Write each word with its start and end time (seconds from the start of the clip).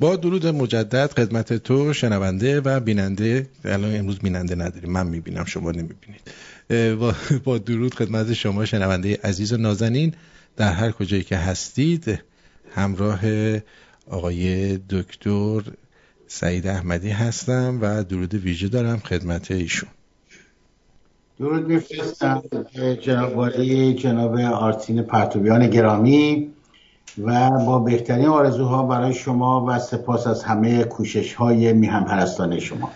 با 0.00 0.16
درود 0.16 0.46
مجدد 0.46 1.10
خدمت 1.16 1.52
تو 1.52 1.92
شنونده 1.92 2.60
و 2.60 2.80
بیننده. 2.80 3.46
الان 3.64 3.96
امروز 3.96 4.18
بیننده 4.18 4.54
نداریم. 4.54 4.90
من 4.90 5.06
می‌بینم 5.06 5.44
شما 5.44 5.70
نمی‌بینید. 5.70 6.20
با 7.44 7.58
درود 7.58 7.94
خدمت 7.94 8.32
شما 8.32 8.64
شنونده 8.64 9.18
عزیز 9.24 9.52
و 9.52 9.56
نازنین. 9.56 10.14
در 10.56 10.72
هر 10.72 10.90
کجایی 10.90 11.22
که 11.22 11.36
هستید 11.36 12.18
همراه 12.74 13.20
آقای 14.10 14.76
دکتر 14.76 15.62
سعید 16.26 16.66
احمدی 16.66 17.10
هستم 17.10 17.78
و 17.80 18.04
درود 18.04 18.34
ویژه 18.34 18.68
دارم 18.68 18.98
خدمت 18.98 19.50
ایشون. 19.50 19.88
درود 21.38 21.68
میفرستم 21.68 22.42
جناب 23.00 23.62
جناب 23.92 24.34
آرتین 24.40 25.02
پرتوبیان 25.02 25.70
گرامی. 25.70 26.50
و 27.18 27.50
با 27.50 27.78
بهترین 27.78 28.26
آرزوها 28.26 28.82
برای 28.82 29.14
شما 29.14 29.66
و 29.68 29.78
سپاس 29.78 30.26
از 30.26 30.42
همه 30.42 30.84
کوشش 30.84 31.34
های 31.34 31.72
میهم 31.72 32.04
پرستانه 32.04 32.60
شما. 32.60 32.90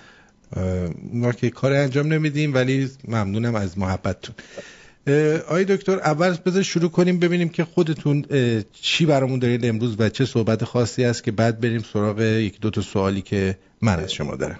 ما 1.12 1.33
که 1.33 1.51
کار 1.51 1.73
انجام 1.73 2.12
نمیدیم 2.12 2.55
ولی 2.55 2.91
ممنونم 3.09 3.55
از 3.55 3.79
محبتتون. 3.79 4.35
آقای 5.48 5.65
دکتر 5.65 5.93
اول 5.93 6.37
بذار 6.47 6.62
شروع 6.62 6.91
کنیم 6.91 7.19
ببینیم 7.19 7.48
که 7.48 7.65
خودتون 7.65 8.24
چی 8.73 9.07
برامون 9.07 9.38
دارید 9.38 9.66
امروز 9.66 9.97
و 9.98 10.09
چه 10.09 10.24
صحبت 10.24 10.65
خاصی 10.65 11.05
است 11.05 11.24
که 11.24 11.33
بعد 11.33 11.60
بریم 11.60 11.85
سراغ 11.93 12.21
یک 12.21 12.60
دو 12.60 12.71
تا 12.71 12.80
سوالی 12.80 13.23
که 13.23 13.59
من 13.83 14.01
از 14.01 14.12
شما 14.12 14.37
دارم. 14.37 14.59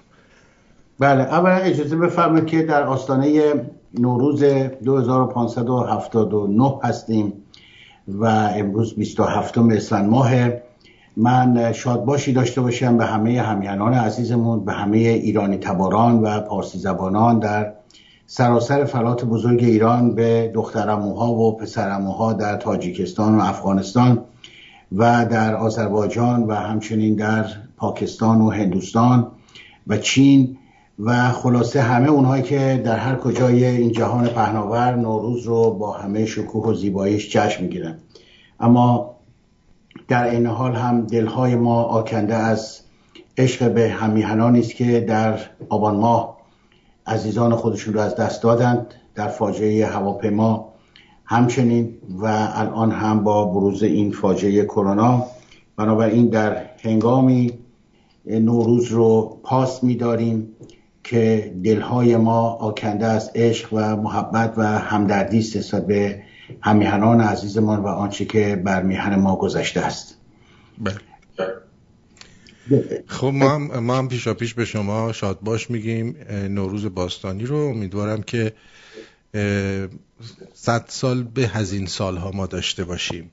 بله 0.99 1.23
اولا 1.23 1.55
اجازه 1.55 1.95
بفرمایید 1.95 2.45
که 2.45 2.63
در 2.63 2.83
آستانه 2.83 3.53
نوروز 3.99 4.43
2579 4.43 6.79
هستیم. 6.83 7.33
و 8.07 8.25
امروز 8.25 8.95
27 8.95 9.57
اسفند 9.57 10.09
ماه. 10.09 10.31
من 11.17 11.73
شادباشی 11.73 12.33
داشته 12.33 12.61
باشم 12.61 12.97
به 12.97 13.05
همه 13.05 13.41
همیانان 13.41 13.93
عزیزمون 13.93 14.65
به 14.65 14.73
همه 14.73 14.97
ایرانی 14.97 15.57
تباران 15.57 16.19
و 16.19 16.39
پارسی 16.39 16.77
زبانان 16.77 17.39
در 17.39 17.73
سراسر 18.25 18.85
فلات 18.85 19.25
بزرگ 19.25 19.63
ایران 19.63 20.15
به 20.15 20.51
دخترموها 20.53 21.33
و 21.33 21.57
پسرموها 21.57 22.33
در 22.33 22.57
تاجیکستان 22.57 23.37
و 23.37 23.41
افغانستان 23.41 24.23
و 24.91 25.25
در 25.25 25.55
آذربایجان 25.55 26.43
و 26.43 26.53
همچنین 26.53 27.15
در 27.15 27.45
پاکستان 27.77 28.41
و 28.41 28.49
هندوستان 28.49 29.31
و 29.87 29.97
چین 29.97 30.57
و 30.99 31.31
خلاصه 31.31 31.81
همه 31.81 32.09
اونهایی 32.09 32.43
که 32.43 32.81
در 32.85 32.97
هر 32.97 33.15
کجای 33.15 33.65
این 33.65 33.91
جهان 33.91 34.27
پهناور 34.27 34.95
نوروز 34.95 35.43
رو 35.43 35.71
با 35.71 35.91
همه 35.91 36.25
شکوه 36.25 36.65
و 36.65 36.73
زیباییش 36.73 37.29
جشن 37.29 37.63
می‌گیرن. 37.63 37.97
اما 38.59 39.15
در 40.07 40.29
این 40.29 40.45
حال 40.45 40.75
هم 40.75 41.01
دلهای 41.01 41.55
ما 41.55 41.83
آکنده 41.83 42.35
از 42.35 42.79
عشق 43.37 43.71
به 43.71 43.89
همیهنانی 43.89 44.59
است 44.59 44.75
که 44.75 44.99
در 44.99 45.39
آبان 45.69 45.95
ماه 45.95 46.37
عزیزان 47.07 47.55
خودشون 47.55 47.93
رو 47.93 47.99
از 47.99 48.15
دست 48.15 48.43
دادند. 48.43 48.93
در 49.15 49.27
فاجعه 49.27 49.85
هواپیما 49.85 50.73
همچنین 51.25 51.97
و 52.19 52.25
الان 52.55 52.91
هم 52.91 53.23
با 53.23 53.45
بروز 53.45 53.83
این 53.83 54.11
فاجعه 54.11 54.65
کرونا. 54.65 55.25
بنابراین 55.75 56.27
در 56.27 56.65
هنگامی 56.83 57.53
نوروز 58.25 58.87
رو 58.91 59.37
پاس 59.43 59.83
میداریم. 59.83 60.47
که 61.09 61.53
دلهای 61.63 62.17
ما 62.17 62.49
آکنده 62.49 63.05
از 63.05 63.31
عشق 63.35 63.73
و 63.73 63.95
محبت 63.95 64.53
و 64.57 64.63
همدردی 64.63 65.39
است 65.39 65.75
به 65.75 66.23
همیهنان 66.61 67.21
عزیزمان 67.21 67.79
و 67.79 67.87
آنچه 67.87 68.25
که 68.25 68.55
بر 68.55 68.83
میهن 68.83 69.15
ما 69.15 69.35
گذشته 69.35 69.81
است. 69.81 70.17
بله. 70.77 70.95
خب 73.07 73.31
ما 73.33 73.49
هم, 73.49 73.79
ما 73.79 73.97
هم 73.97 74.07
پیشا 74.07 74.33
پیش 74.33 74.53
به 74.53 74.65
شما 74.65 75.11
شاد 75.11 75.39
باش 75.41 75.69
میگیم 75.69 76.15
نوروز 76.31 76.85
باستانی 76.85 77.45
رو. 77.45 77.57
امیدوارم 77.57 78.21
که 78.21 78.53
صد 80.53 80.85
سال 80.87 81.23
به 81.23 81.47
هزین 81.47 81.85
سالها 81.85 82.31
ما 82.31 82.45
داشته 82.45 82.83
باشیم. 82.83 83.31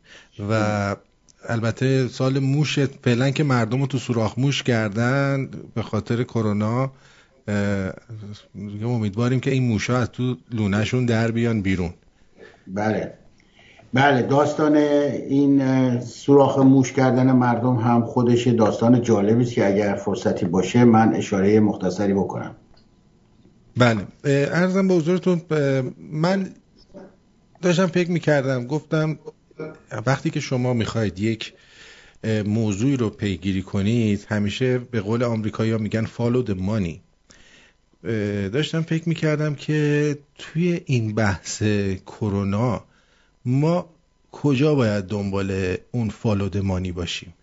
و 0.51 0.97
البته 1.49 2.09
سال 2.09 2.39
موش 2.39 2.79
فعلا 2.79 3.31
که 3.31 3.45
مردم 3.45 3.81
رو 3.81 3.87
تو 3.87 3.99
سوراخ 3.99 4.39
موش 4.39 4.63
کردن 4.63 5.51
به 5.75 5.83
خاطر 5.83 6.23
کرونا 6.23 6.93
امیدواریم 8.85 9.41
که 9.41 9.51
این 9.51 9.69
موشا 9.69 9.99
از 9.99 10.11
تو 10.11 10.37
لونهشون 10.51 11.07
در 11.07 11.31
بیان 11.31 11.63
بیرون. 11.63 11.95
بله. 12.67 13.13
بله 13.95 14.23
داستان 14.23 14.77
این 14.77 16.01
سوراخ 16.01 16.59
موش 16.59 16.93
کردن 16.93 17.33
مردم 17.33 17.77
هم 17.77 18.05
خودش 18.05 18.47
داستان 18.47 19.03
جالبی 19.03 19.43
است 19.43 19.53
که 19.53 19.67
اگر 19.67 19.95
فرصتی 19.95 20.47
باشه 20.47 20.85
من 20.85 21.15
اشاره 21.15 21.61
مختصری 21.61 22.15
بکنم. 22.15 22.55
بله. 23.77 24.07
ارزم 24.25 24.89
به 24.89 24.95
حضورتون 24.95 25.43
من 25.99 26.51
داشتم 27.63 27.87
فکر 27.87 28.11
می‌کردم 28.11 28.67
گفتم 28.67 29.19
وقتی 30.07 30.31
که 30.31 30.41
شما 30.41 30.73
می‌خواید 30.73 31.19
یک 31.19 31.53
موضوعی 32.47 32.97
رو 32.97 33.11
پیگیری 33.11 33.63
کنید 33.63 34.27
همیشه 34.29 34.79
به 34.79 35.01
قول 35.01 35.23
آمریکایی 35.23 35.73
ها 35.73 35.79
میگن 35.79 36.07
follow 36.07 36.49
the 36.49 36.55
money. 36.55 37.12
داشتم 38.53 38.83
فکر 38.83 39.09
می‌کردم 39.09 39.55
که 39.55 40.19
توی 40.39 40.81
این 40.87 41.15
بحث 41.15 41.63
کرونا 42.07 42.85
ما 43.45 43.87
کجا 44.33 44.75
باید 44.75 45.05
دنبال 45.05 45.77
اون 45.93 46.09
فالودمانی 46.09 46.93
باشیم؟ 46.93 47.35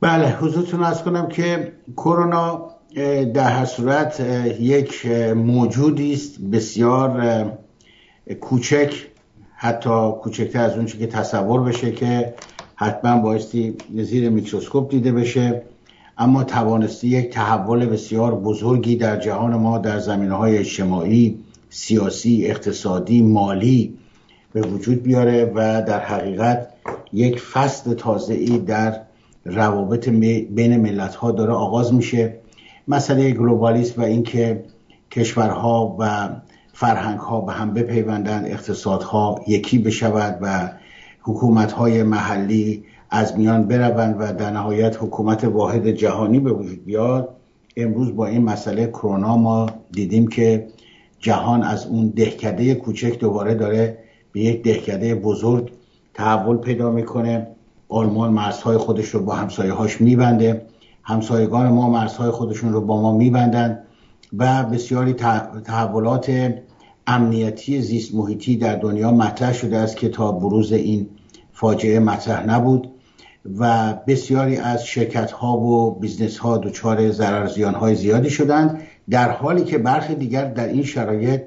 بله 0.00 0.36
حضورتون 0.36 0.82
از 0.82 1.02
کنم 1.02 1.28
که 1.28 1.72
کرونا 1.96 2.70
در 3.34 3.50
هر 3.50 3.64
صورت 3.64 4.20
یک 4.60 5.06
موجودی 5.36 6.12
است 6.12 6.40
بسیار 6.40 7.52
کوچک 8.40 8.94
حتی 9.56 10.10
کوچکتر 10.22 10.60
از 10.60 10.76
اون 10.76 10.86
که 10.86 11.06
تصور 11.06 11.60
بشه 11.62 11.92
که 11.92 12.34
حتما 12.74 13.18
بایستی 13.18 13.76
زیر 13.94 14.30
میکروسکوپ 14.30 14.90
دیده 14.90 15.12
بشه. 15.12 15.62
اما 16.18 16.44
توانستی 16.44 17.08
یک 17.08 17.30
تحول 17.30 17.86
بسیار 17.86 18.34
بزرگی 18.34 18.96
در 18.96 19.16
جهان 19.16 19.54
ما 19.54 19.78
در 19.78 19.98
زمینه 19.98 20.34
های 20.34 20.58
اجتماعی 20.58 21.38
سیاسی 21.70 22.46
اقتصادی 22.46 23.22
مالی 23.22 23.94
به 24.52 24.60
وجود 24.60 25.02
بیاره 25.02 25.52
و 25.54 25.82
در 25.82 26.00
حقیقت 26.00 26.68
یک 27.12 27.40
فصل 27.40 27.94
تازه 27.94 28.34
ای 28.34 28.58
در 28.58 29.00
روابط 29.44 30.08
بین 30.08 30.76
ملت 30.76 31.14
ها 31.14 31.32
داره 31.32 31.52
آغاز 31.52 31.94
میشه. 31.94 32.34
مسئله 32.88 33.30
گلوبالیسم 33.30 34.02
و 34.02 34.04
اینکه 34.04 34.64
کشورها 35.10 35.96
و 36.00 36.28
فرهنگ 36.72 37.18
ها 37.18 37.40
به 37.40 37.52
هم 37.52 37.74
بپیوندند 37.74 38.46
اقتصادها 38.46 39.40
یکی 39.46 39.78
بشود 39.78 40.38
و 40.40 40.70
حکومت 41.22 41.72
های 41.72 42.02
محلی 42.02 42.84
از 43.14 43.38
میان 43.38 43.68
بروند 43.68 44.16
و 44.18 44.32
در 44.32 44.50
نهایت 44.50 44.96
حکومت 45.00 45.44
واحد 45.44 45.90
جهانی 45.90 46.40
به 46.40 46.52
وجود 46.52 46.84
بیاد. 46.84 47.28
امروز 47.76 48.16
با 48.16 48.26
این 48.26 48.42
مسئله 48.42 48.86
کرونا 48.86 49.36
ما 49.36 49.66
دیدیم 49.92 50.26
که 50.26 50.66
جهان 51.18 51.62
از 51.62 51.86
اون 51.86 52.08
دهکده 52.08 52.74
کوچک 52.74 53.18
دوباره 53.18 53.54
داره 53.54 53.98
به 54.32 54.40
یک 54.40 54.62
دهکده 54.62 55.14
بزرگ 55.14 55.72
تحول 56.14 56.56
پیدا 56.56 56.90
می‌کنه. 56.90 57.46
آلمان 57.88 58.32
مرزهای 58.32 58.76
خودش 58.76 59.08
رو 59.08 59.24
با 59.24 59.34
همسایه 59.34 59.72
هاش 59.72 60.00
میبنده. 60.00 60.66
همسایگان 61.02 61.68
ما 61.68 61.90
مرزهای 61.90 62.30
خودشون 62.30 62.72
رو 62.72 62.80
با 62.80 63.02
ما 63.02 63.16
میبندن 63.16 63.78
و 64.38 64.64
بسیاری 64.64 65.12
تحولات 65.64 66.54
امنیتی 67.06 67.82
زیست 67.82 68.14
محیطی 68.14 68.56
در 68.56 68.76
دنیا 68.76 69.10
مطرح 69.10 69.52
شده 69.52 69.76
است 69.76 69.96
که 69.96 70.08
تا 70.08 70.32
بروز 70.32 70.72
این 70.72 71.08
فاجعه 71.52 71.98
مطرح 71.98 72.46
نبود. 72.46 72.93
و 73.58 73.94
بسیاری 74.06 74.56
از 74.56 74.86
شرکت 74.86 75.30
ها 75.30 75.56
و 75.56 75.98
business 76.00 76.38
ها 76.38 76.58
دچار 76.58 77.10
ضرر 77.10 77.46
زیان 77.46 77.74
های 77.74 77.94
زیادی 77.94 78.30
شدند 78.30 78.80
در 79.10 79.30
حالی 79.30 79.64
که 79.64 79.78
برخی 79.78 80.14
دیگر 80.14 80.44
در 80.44 80.68
این 80.68 80.82
شرایط 80.82 81.40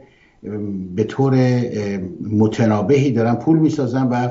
به 0.96 1.04
طور 1.04 1.62
متنابهی 2.32 3.12
دارن 3.12 3.36
پول 3.36 3.60
می‌سازن 3.60 4.08
و 4.08 4.30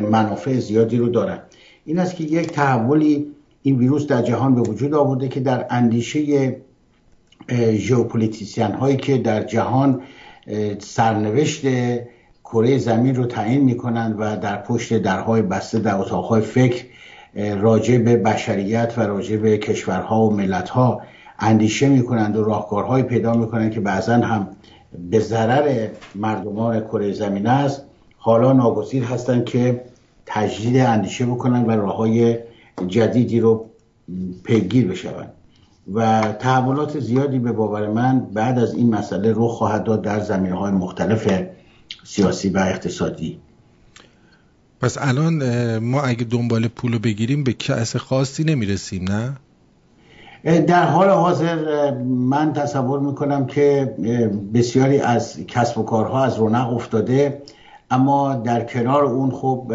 منافع 0.00 0.58
زیادی 0.58 0.96
رو 0.96 1.08
دارن. 1.08 1.38
این 1.84 1.98
است 1.98 2.16
که 2.16 2.24
یک 2.24 2.52
تحولی 2.52 3.26
این 3.62 3.78
ویروس 3.78 4.06
در 4.06 4.22
جهان 4.22 4.54
به 4.54 4.60
وجود 4.60 4.94
آورده 4.94 5.28
که 5.28 5.40
در 5.40 5.66
اندیشه 5.70 6.56
ژئوپلیتیسین 7.72 8.72
هایی 8.72 8.96
که 8.96 9.18
در 9.18 9.42
جهان 9.42 10.02
سرنوشت 10.78 11.66
کره 12.52 12.78
زمین 12.78 13.14
رو 13.14 13.26
تعیین 13.26 13.64
می‌کنند 13.64 14.14
و 14.18 14.36
در 14.36 14.56
پشت 14.56 14.98
درهای 14.98 15.42
بسته 15.42 15.78
در 15.78 15.94
اتاقهای 15.94 16.40
فکر 16.40 16.84
راجع 17.60 17.98
به 17.98 18.16
بشریت 18.16 18.94
و 18.96 19.00
راجع 19.00 19.36
به 19.36 19.58
کشورها 19.58 20.26
و 20.26 20.32
ملتها 20.32 21.00
اندیشه 21.38 21.88
می‌کنند 21.88 22.36
و 22.36 22.44
راهکارهایی 22.44 23.04
پیدا 23.04 23.34
می‌کنند 23.34 23.70
که 23.70 23.80
بعضا 23.80 24.12
هم 24.12 24.48
به 25.10 25.18
ضرر 25.18 25.88
مردمان 26.14 26.80
کره 26.80 27.12
زمین 27.12 27.46
است. 27.46 27.82
حالا 28.16 28.52
ناگزیر 28.52 29.04
هستند 29.04 29.44
که 29.44 29.80
تجدید 30.26 30.76
اندیشه 30.76 31.26
بکنند 31.26 31.68
و 31.68 31.70
راه 31.70 31.96
های 31.96 32.38
جدیدی 32.86 33.40
رو 33.40 33.66
پیگیر 34.44 34.88
بشوند. 34.88 35.32
و 35.94 36.22
تحولات 36.38 37.00
زیادی 37.00 37.38
به 37.38 37.52
باور 37.52 37.88
من 37.88 38.20
بعد 38.34 38.58
از 38.58 38.74
این 38.74 38.94
مسئله 38.94 39.32
رخ 39.36 39.50
خواهد 39.50 39.84
داد 39.84 40.02
در 40.02 40.20
زمینه 40.20 40.54
های 40.54 40.72
مختلف 40.72 41.28
سیاسی 42.10 42.48
و 42.48 42.58
اقتصادی 42.58 43.38
پس 44.80 44.98
الان 45.00 45.78
ما 45.78 46.02
اگه 46.02 46.24
دنبال 46.24 46.68
پول 46.68 46.98
بگیریم 46.98 47.44
به 47.44 47.52
کس 47.52 47.96
خاصی 47.96 48.44
نمی‌رسیم 48.44 49.04
نه؟ 49.12 49.36
در 50.60 50.84
حال 50.84 51.08
حاضر 51.08 51.90
من 52.04 52.52
تصور 52.52 53.00
می‌کنم 53.00 53.46
که 53.46 53.94
بسیاری 54.54 54.98
از 54.98 55.46
کسب 55.46 55.78
و 55.78 55.82
کارها 55.82 56.24
از 56.24 56.38
رونق 56.38 56.72
افتاده 56.72 57.42
اما 57.90 58.34
در 58.34 58.64
کنار 58.64 59.04
اون 59.04 59.30
خب 59.30 59.72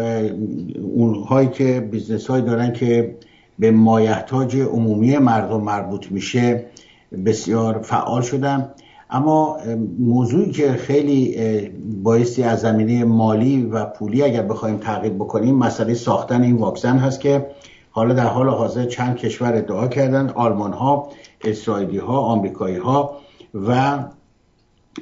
اونهایی 0.94 1.48
که 1.48 1.80
business 1.80 2.26
هایی 2.26 2.44
دارن 2.44 2.72
که 2.72 3.16
به 3.58 3.70
مایحتاج 3.70 4.56
عمومی 4.56 5.18
مردم 5.18 5.60
مربوط 5.60 6.12
میشه 6.12 6.66
بسیار 7.26 7.82
فعال 7.82 8.22
شدن 8.22 8.70
اما 9.10 9.58
موضوعی 9.98 10.50
که 10.50 10.72
خیلی 10.72 11.36
بایستی 12.02 12.42
از 12.42 12.60
زمینه 12.60 13.04
مالی 13.04 13.62
و 13.62 13.84
پولی 13.84 14.22
اگر 14.22 14.42
بخوایم 14.42 14.76
تغییر 14.76 15.12
بکنیم 15.12 15.54
مسئله 15.54 15.94
ساختن 15.94 16.42
این 16.42 16.56
واکسن 16.56 16.98
هست 16.98 17.20
که 17.20 17.46
حالا 17.90 18.14
در 18.14 18.26
حال 18.26 18.48
حاضر 18.48 18.84
چند 18.84 19.16
کشور 19.16 19.54
ادعا 19.54 19.88
کردن 19.88 20.30
آلمان 20.30 20.72
ها 20.72 21.08
اسرائیلی 21.44 21.98
ها 21.98 22.18
آمریکایی 22.18 22.76
ها 22.76 23.16
و 23.54 23.98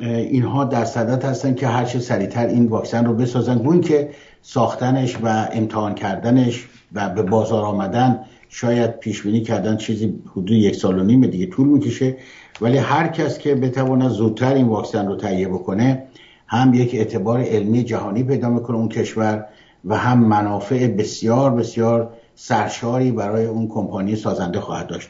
اینها 0.00 0.64
در 0.64 0.84
صدت 0.84 1.24
هستن 1.24 1.54
که 1.54 1.66
هر 1.66 1.84
چه 1.84 1.98
سریعتر 1.98 2.46
این 2.46 2.66
واکسن 2.66 3.04
رو 3.04 3.14
بسازن. 3.14 3.58
گوین 3.58 3.80
که 3.80 4.10
ساختنش 4.42 5.16
و 5.22 5.48
امتحان 5.52 5.94
کردنش 5.94 6.68
و 6.92 7.08
به 7.08 7.22
بازار 7.22 7.64
آمدن 7.64 8.20
شاید 8.48 8.98
پیش 8.98 9.22
بینی 9.22 9.40
کردن 9.40 9.76
چیزی 9.76 10.14
حدود 10.32 10.50
یک 10.50 10.76
سال 10.76 10.98
و 10.98 11.02
نیم 11.02 11.26
دیگه 11.26 11.46
طول 11.46 11.68
می‌کشه. 11.68 12.16
ولی 12.60 12.78
هر 12.78 13.08
کس 13.08 13.38
که 13.38 13.54
بتواند 13.54 14.10
زودتر 14.10 14.54
این 14.54 14.66
واکسن 14.66 15.06
رو 15.06 15.16
تهیه 15.16 15.48
بکنه 15.48 16.02
هم 16.46 16.74
یک 16.74 16.94
اعتبار 16.94 17.40
علمی 17.40 17.84
جهانی 17.84 18.22
پیدا 18.22 18.50
می‌کنه 18.50 18.76
اون 18.76 18.88
کشور 18.88 19.46
و 19.84 19.96
هم 19.96 20.24
منافع 20.24 20.86
بسیار 20.86 21.50
بسیار 21.50 22.12
سرشاری 22.34 23.12
برای 23.12 23.46
اون 23.46 23.68
کمپانی 23.68 24.16
سازنده 24.16 24.60
خواهد 24.60 24.86
داشت. 24.86 25.08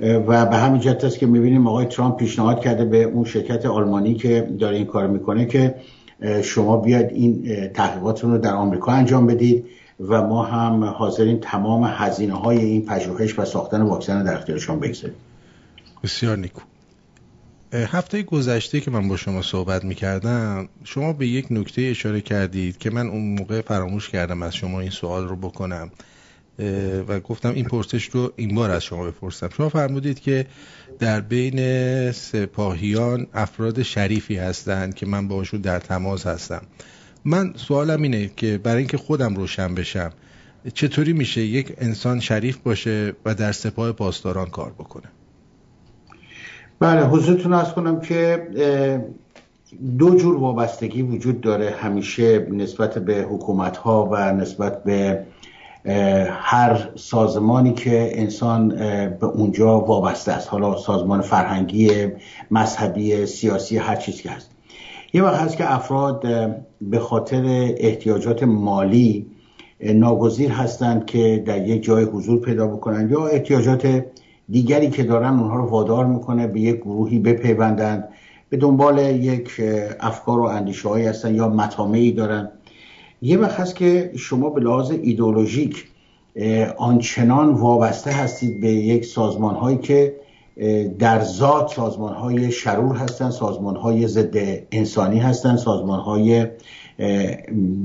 و 0.00 0.46
به 0.46 0.56
همین 0.56 0.80
جهت 0.80 1.04
است 1.04 1.18
که 1.18 1.26
می‌بینیم 1.26 1.66
آقای 1.66 1.86
ترامپ 1.86 2.16
پیشنهاد 2.16 2.60
کرده 2.60 2.84
به 2.84 3.02
اون 3.02 3.24
شرکت 3.24 3.66
آلمانی 3.66 4.14
که 4.14 4.48
داره 4.58 4.76
این 4.76 4.86
کار 4.86 5.06
می‌کنه 5.06 5.46
که 5.46 5.74
شما 6.42 6.76
بیاید 6.76 7.10
این 7.10 7.44
تحقیقاتتون 7.74 8.32
رو 8.32 8.38
در 8.38 8.54
آمریکا 8.54 8.92
انجام 8.92 9.26
بدید. 9.26 9.64
و 10.00 10.22
ما 10.22 10.44
هم 10.44 10.84
حاضرین 10.84 11.40
تمام 11.40 11.84
هزینه 11.84 12.34
های 12.34 12.58
این 12.58 12.86
پژوهش 12.86 13.38
و 13.38 13.44
ساختن 13.44 13.82
واکسن 13.82 14.24
در 14.24 14.34
اختیارشان 14.34 14.80
بگذاریم. 14.80 15.16
بسیار 16.02 16.36
نیکو. 16.36 16.60
هفته 17.72 18.22
گذشته 18.22 18.80
که 18.80 18.90
من 18.90 19.08
با 19.08 19.16
شما 19.16 19.42
صحبت 19.42 19.84
می 19.84 19.94
کردم 19.94 20.68
شما 20.84 21.12
به 21.12 21.26
یک 21.26 21.46
نکته 21.50 21.82
اشاره 21.82 22.20
کردید 22.20 22.78
که 22.78 22.90
من 22.90 23.06
اون 23.06 23.34
موقع 23.38 23.60
فراموش 23.60 24.08
کردم 24.08 24.42
از 24.42 24.54
شما 24.54 24.80
این 24.80 24.90
سوال 24.90 25.28
رو 25.28 25.36
بکنم. 25.36 25.90
و 27.08 27.20
گفتم 27.20 27.52
این 27.54 27.64
پرسش 27.64 28.04
رو 28.04 28.32
این 28.36 28.54
بار 28.54 28.70
از 28.70 28.84
شما 28.84 29.04
بپرسم. 29.04 29.48
شما 29.56 29.68
فرمودید 29.68 30.20
که 30.20 30.46
در 30.98 31.20
بین 31.20 32.12
سپاهیان 32.12 33.26
افراد 33.34 33.82
شریفی 33.82 34.36
هستند 34.36 34.94
که 34.94 35.06
من 35.06 35.28
باشون 35.28 35.60
در 35.60 35.78
تماس 35.78 36.26
هستم. 36.26 36.62
من 37.24 37.52
سوالم 37.56 38.02
اینه 38.02 38.30
که 38.36 38.58
برای 38.58 38.78
اینکه 38.78 38.96
خودم 38.96 39.34
روشن 39.34 39.74
بشم 39.74 40.12
چطوری 40.74 41.12
میشه 41.12 41.40
یک 41.40 41.74
انسان 41.78 42.20
شریف 42.20 42.56
باشه 42.56 43.12
و 43.24 43.34
در 43.34 43.52
سپاه 43.52 43.92
پاسداران 43.92 44.50
کار 44.50 44.72
بکنه؟ 44.72 45.04
بله 46.80 47.06
حضورتون 47.06 47.52
از 47.52 47.72
کنم 47.72 48.00
که 48.00 48.48
دو 49.98 50.14
جور 50.14 50.36
وابستگی 50.36 51.02
وجود 51.02 51.40
داره. 51.40 51.70
همیشه 51.70 52.38
نسبت 52.38 52.98
به 52.98 53.22
حکومت 53.22 53.76
ها 53.76 54.08
و 54.12 54.32
نسبت 54.32 54.84
به 54.84 55.24
هر 56.30 56.88
سازمانی 56.96 57.72
که 57.72 58.20
انسان 58.20 58.68
به 59.08 59.26
اونجا 59.26 59.80
وابسته 59.80 60.32
است. 60.32 60.48
حالا 60.48 60.76
سازمان 60.76 61.20
فرهنگی 61.20 62.08
مذهبی 62.50 63.26
سیاسی 63.26 63.76
هر 63.76 63.96
چیزی 63.96 64.22
که 64.22 64.30
هست. 64.30 64.53
یه 65.14 65.22
وقت 65.22 65.40
هست 65.40 65.56
که 65.56 65.74
افراد 65.74 66.24
به 66.80 66.98
خاطر 66.98 67.42
احتیاجات 67.78 68.42
مالی 68.42 69.26
ناگزیر 69.80 70.50
هستند 70.50 71.06
که 71.06 71.42
در 71.46 71.68
یک 71.68 71.82
جای 71.82 72.04
حضور 72.04 72.40
پیدا 72.40 72.66
بکنن 72.66 73.10
یا 73.10 73.26
احتیاجات 73.26 74.04
دیگری 74.48 74.90
که 74.90 75.02
دارن 75.02 75.38
اونها 75.38 75.56
رو 75.56 75.66
وادار 75.66 76.06
می‌کنه 76.06 76.46
به 76.46 76.60
یک 76.60 76.76
گروهی 76.76 77.18
بپیوندن 77.18 78.04
به 78.48 78.56
دنبال 78.56 78.98
یک 78.98 79.60
افکار 80.00 80.40
و 80.40 80.42
اندیشه 80.42 80.88
هایی 80.88 81.06
هستن 81.06 81.34
یا 81.34 81.48
مطامعی 81.48 82.12
دارن. 82.12 82.50
یه 83.22 83.38
وقت 83.38 83.60
هست 83.60 83.76
که 83.76 84.10
شما 84.16 84.50
به 84.50 84.60
لحاظ 84.60 84.90
ایدولوژیک 84.90 85.84
آنچنان 86.76 87.54
وابسته 87.54 88.10
هستید 88.10 88.60
به 88.60 88.68
یک 88.68 89.04
سازمان 89.04 89.54
هایی 89.54 89.78
که 89.78 90.16
در 90.98 91.22
ذات 91.22 91.72
سازمان 91.72 92.14
های 92.14 92.52
شرور 92.52 92.96
هستند 92.96 93.30
سازمان 93.30 93.76
های 93.76 94.06
ضد 94.06 94.36
انسانی 94.72 95.18
هستند 95.18 95.58
سازمان 95.58 96.00
های 96.00 96.46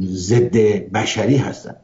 ضد 0.04 0.58
بشری 0.94 1.38
هستند 1.38 1.78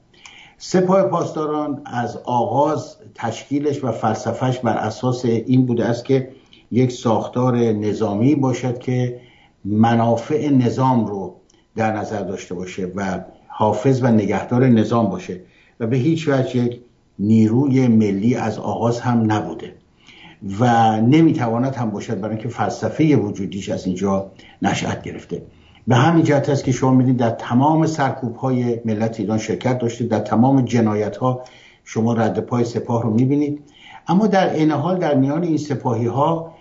سپاه 0.58 1.04
پاسداران 1.04 1.82
از 1.86 2.18
آغاز 2.18 2.98
تشکیلش 3.16 3.84
و 3.84 3.92
فلسفهش 3.92 4.60
بر 4.60 4.78
اساس 4.78 5.26
این 5.26 5.66
بوده 5.66 5.86
است 5.86 6.06
که 6.06 6.30
یک 6.72 6.92
ساختار 6.92 7.58
نظامی 7.58 8.36
باشد 8.36 8.78
که 8.78 9.20
منافع 9.66 10.50
نظام 10.50 11.06
رو 11.06 11.36
در 11.76 11.94
نظر 11.98 12.22
داشته 12.22 12.56
باشه 12.56 12.92
و 12.96 13.20
حافظ 13.48 14.04
و 14.04 14.08
نگهدار 14.08 14.68
نظام 14.68 15.10
باشه 15.10 15.42
و 15.80 15.88
به 15.88 15.98
هیچ 15.98 16.28
وجه 16.28 16.58
یک 16.58 16.82
نیروی 17.20 17.88
ملی 17.88 18.36
از 18.36 18.60
آغاز 18.60 19.00
هم 19.00 19.32
نبوده. 19.32 19.76
و 20.60 20.96
نمی‌تواند 21.02 21.76
هم 21.76 21.90
باشد 21.90 22.20
برای 22.20 22.36
اینکه 22.36 22.50
فلسفه 22.50 23.16
وجودیش 23.16 23.70
از 23.70 23.86
اینجا 23.86 24.32
نشأت 24.62 25.02
گرفته. 25.02 25.42
به 25.88 25.96
همین 25.96 26.24
جهت 26.24 26.50
است 26.50 26.64
که 26.64 26.72
شما 26.72 26.92
می‌دید 26.92 27.18
در 27.18 27.30
تمام 27.30 27.86
سرکوب 27.86 28.36
های 28.36 28.80
ملت 28.86 29.20
ایران 29.20 29.38
شرکت 29.38 29.78
داشتید 29.78 30.10
در 30.10 30.20
تمام 30.20 30.62
جنایت 30.62 31.18
ها 31.18 31.44
شما 31.84 32.14
رد 32.14 32.40
پای 32.40 32.64
سپاه 32.64 33.04
رو 33.04 33.10
می‌بینید. 33.10 33.60
اما 34.08 34.28
در 34.28 34.54
این 34.54 34.72
حال 34.72 35.00
در 35.00 35.16
میان 35.16 35.44
این 35.44 35.58
سپاهی 35.58 36.06
ها 36.06 36.54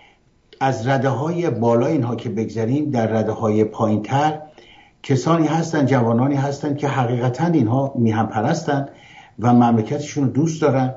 از 0.59 0.87
رده 0.87 1.09
های 1.09 1.49
بالا 1.49 1.87
اینها 1.87 2.15
که 2.15 2.29
بگذریم 2.29 2.89
در 2.89 3.07
رده 3.07 3.31
های 3.31 3.63
پایین 3.63 4.01
تر 4.01 4.41
کسانی 5.03 5.47
هستند 5.47 5.87
جوانانی 5.87 6.35
هستند 6.35 6.77
که 6.77 6.87
حقیقتا 6.87 7.45
اینها 7.45 7.93
میهم 7.95 8.27
پرستند 8.27 8.89
و 9.39 9.53
مملکتشون 9.53 10.23
رو 10.23 10.29
دوست 10.29 10.61
دارن. 10.61 10.93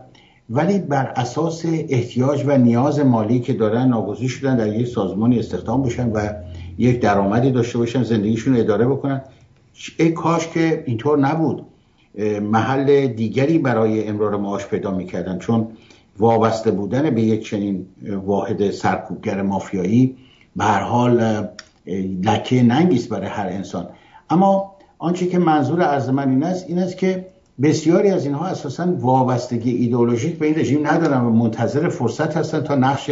ولی 0.50 0.78
بر 0.78 1.12
اساس 1.16 1.64
احتیاج 1.66 2.44
و 2.46 2.58
نیاز 2.58 3.00
مالی 3.00 3.40
که 3.40 3.52
دارن 3.52 3.88
ناگزیر 3.88 4.28
شدن 4.28 4.56
در 4.56 4.66
یک 4.66 4.86
سازمانی 4.86 5.38
استخدام 5.38 5.82
بشن 5.82 6.10
و 6.12 6.28
یک 6.78 7.00
درآمدی 7.00 7.50
داشته 7.50 7.78
باشن 7.78 8.02
زندگیشون 8.02 8.54
رو 8.54 8.60
اداره 8.60 8.86
بکنن. 8.86 9.22
ای 9.98 10.10
کاش 10.10 10.48
که 10.48 10.84
اینطور 10.86 11.18
نبود. 11.18 11.62
محل 12.42 13.06
دیگری 13.06 13.58
برای 13.58 14.08
امرار 14.08 14.36
معاش 14.36 14.66
پیدا 14.66 14.90
می‌کردن. 14.90 15.38
چون 15.38 15.66
وابسته 16.18 16.70
بودن 16.70 17.10
به 17.10 17.22
یک 17.22 17.46
چنین 17.46 17.86
واحد 18.24 18.70
سرکوبگر 18.70 19.42
مافیایی 19.42 20.16
به 20.56 20.64
هر 20.64 20.80
حال 20.80 21.48
لکه 22.22 22.62
ننگیست 22.62 23.08
برای 23.08 23.28
هر 23.28 23.46
انسان. 23.46 23.88
اما 24.30 24.74
آنچه 24.98 25.26
که 25.26 25.38
منظور 25.38 25.82
از 25.82 26.10
من 26.12 26.30
این 26.30 26.42
است 26.42 26.64
این 26.68 26.78
است 26.78 26.98
که 26.98 27.26
بسیاری 27.62 28.10
از 28.10 28.24
اینها 28.24 28.46
اساسا 28.46 28.94
وابستگی 28.98 29.70
ایدئولوژیک 29.70 30.38
به 30.38 30.46
این 30.46 30.58
رژیم 30.58 30.86
ندارن 30.86 31.20
و 31.20 31.30
منتظر 31.30 31.88
فرصت 31.88 32.36
هستن 32.36 32.60
تا 32.60 32.74
نقش 32.74 33.10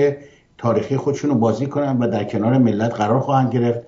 تاریخی 0.59 0.97
خودشون 0.97 1.31
رو 1.31 1.37
بازی 1.37 1.67
کنن 1.67 1.99
و 1.99 2.09
در 2.09 2.25
کنار 2.25 2.59
ملت 2.59 2.95
قرار 2.95 3.21
خواهند 3.21 3.53
گرفت. 3.53 3.81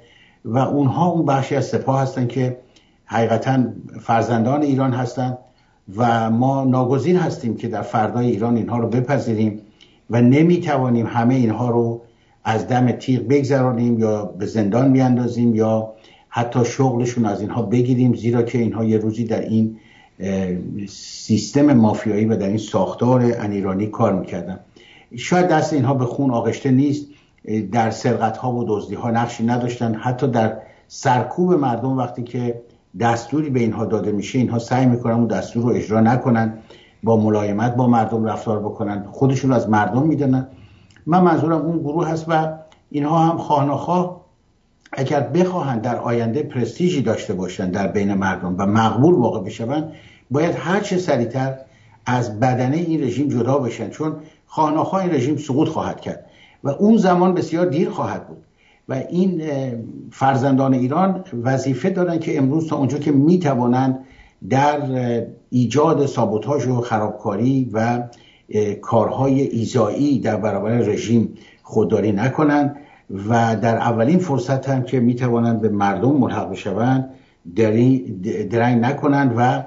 و 0.44 0.58
اونها 0.58 1.06
اون 1.06 1.26
بخشی 1.26 1.56
از 1.56 1.66
سپاه 1.66 2.02
هستن 2.02 2.26
که 2.26 2.56
حقیقتا 3.04 3.64
فرزندان 4.00 4.62
ایران 4.62 4.92
هستند 4.92 5.38
و 5.96 6.30
ما 6.30 6.64
ناگزیر 6.64 7.16
هستیم 7.16 7.56
که 7.56 7.68
در 7.68 7.82
فردای 7.82 8.26
ایران 8.26 8.56
اینها 8.56 8.78
رو 8.78 8.88
بپذیریم 8.88 9.60
و 10.10 10.22
نمی‌توانیم 10.22 11.06
همه 11.06 11.34
اینها 11.34 11.70
رو 11.70 12.02
از 12.44 12.68
دم 12.68 12.92
تیغ 12.92 13.28
بگذرانیم 13.28 13.98
یا 13.98 14.24
به 14.24 14.46
زندان 14.46 14.88
میاندازیم 14.88 15.54
یا 15.54 15.92
حتی 16.28 16.64
شغلشون 16.64 17.24
از 17.24 17.40
اینها 17.40 17.62
بگیریم 17.62 18.14
زیرا 18.14 18.42
که 18.42 18.58
اینها 18.58 18.84
یه 18.84 18.98
روزی 18.98 19.24
در 19.24 19.40
این 19.40 19.76
سیستم 20.88 21.72
مافیایی 21.72 22.25
و 22.25 22.37
در 22.37 22.48
این 22.48 22.58
ساختار 22.58 23.32
انیرانی 23.38 23.87
کار 23.87 24.12
می‌کردن. 24.12 24.60
شاید 25.16 25.48
دست 25.48 25.72
اینها 25.72 25.94
به 25.94 26.04
خون 26.04 26.30
آغشته 26.30 26.70
نیست. 26.70 27.06
در 27.72 27.90
سرقت 27.90 28.37
ها 28.37 28.52
و 28.52 28.64
دزدی 28.68 28.94
ها 28.94 29.10
نقشی 29.10 29.46
نداشتن. 29.46 29.94
حتی 29.94 30.28
در 30.28 30.56
سرکوب 30.88 31.52
مردم 31.52 31.98
وقتی 31.98 32.22
که 32.22 32.62
دستوری 33.00 33.50
به 33.50 33.60
اینها 33.60 33.84
داده 33.84 34.12
میشه 34.12 34.38
اینها 34.38 34.58
سعی 34.58 34.87
می‌کنن 34.87 35.14
اون 35.14 35.26
دستور 35.26 35.62
رو 35.62 35.68
اجرا 35.68 36.00
نکنن 36.00 36.58
با 37.02 37.16
ملایمت 37.16 37.75
با 37.75 37.87
مردم 37.87 38.25
رفتار 38.25 38.58
بکنن. 38.58 39.04
خودشون 39.12 39.52
از 39.52 39.68
مردم 39.68 40.02
می‌دونن. 40.02 40.46
من 41.06 41.22
منظورم 41.22 41.60
اون 41.60 41.78
گروه 41.78 42.08
هست 42.08 42.25
و 42.28 42.52
اینها 42.90 43.18
هم 43.18 43.38
خواهناخواه 43.38 44.17
اگر 44.92 45.21
بخواهند 45.21 45.83
در 45.83 45.97
آینده 45.97 46.42
پرستیژی 46.42 47.02
داشته 47.02 47.35
باشند 47.35 47.73
در 47.73 47.88
بین 47.88 48.14
مردم 48.14 48.54
و 48.59 48.66
مقبول 48.66 49.14
واقع 49.14 49.40
بشوند 49.40 49.92
باید 50.30 50.54
هر 50.59 50.80
چه 50.80 50.99
سریعتر 50.99 51.54
از 52.07 52.40
بدنه 52.40 52.76
این 52.76 53.02
رژیم 53.02 53.28
جدا 53.28 53.59
بشن 53.59 53.90
چون 53.90 54.16
خواهناخواه 54.47 55.02
این 55.02 55.14
رژیم 55.14 55.37
سقوط 55.37 55.68
خواهد 55.68 56.00
کرد 56.00 56.26
و 56.64 56.68
اون 56.68 56.97
زمان 56.97 57.35
بسیار 57.35 57.66
دیر 57.66 57.90
خواهد 57.90 58.28
بود. 58.28 58.38
و 58.88 58.92
این 58.92 59.42
فرزندان 60.11 60.75
ایران 60.75 61.25
وظیفه 61.42 61.90
دارن 61.90 62.18
که 62.18 62.38
امروز 62.38 62.68
تا 62.68 62.76
اونجا 62.76 62.99
که 62.99 63.12
می‌توانند 63.12 63.99
در 64.50 64.80
ایجاد 65.50 66.07
سابوتاژ 66.07 66.66
و 66.66 66.80
خرابکاری 66.80 67.71
و 67.73 68.02
کارهای 68.80 69.40
ایزایی 69.40 70.21
در 70.21 70.37
برابر 70.37 70.71
رژیم 70.71 71.35
خودداری 71.62 72.12
نکنند. 72.12 72.76
و 73.10 73.56
در 73.62 73.76
اولین 73.76 74.18
فرصت 74.18 74.68
هم 74.68 74.82
که 74.82 75.00
می‌توانند 75.00 75.60
به 75.60 75.68
مردم 75.68 76.12
ملحق 76.12 76.50
بشوند 76.50 77.10
درنگ 78.50 78.84
نکنند 78.84 79.34
و 79.36 79.64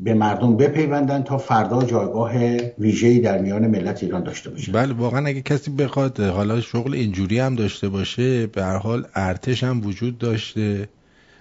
به 0.00 0.14
مردم 0.14 0.56
بپیوندن 0.56 1.22
تا 1.22 1.38
فردا 1.38 1.82
جایگاه 1.82 2.32
ویژه‌ای 2.78 3.18
در 3.18 3.38
میان 3.38 3.66
ملت 3.66 4.02
ایران 4.02 4.22
داشته 4.22 4.50
باشه 4.50 4.72
بله 4.72 4.94
واقعا 4.94 5.26
اگه 5.26 5.42
کسی 5.42 5.70
بخواد 5.70 6.20
حالا 6.20 6.60
شغل 6.60 6.94
اینجوری 6.94 7.38
هم 7.38 7.54
داشته 7.54 7.88
باشه 7.88 8.46
به 8.46 8.64
هر 8.64 8.76
حال 8.76 9.06
ارتش 9.14 9.64
هم 9.64 9.86
وجود 9.86 10.18
داشته. 10.18 10.88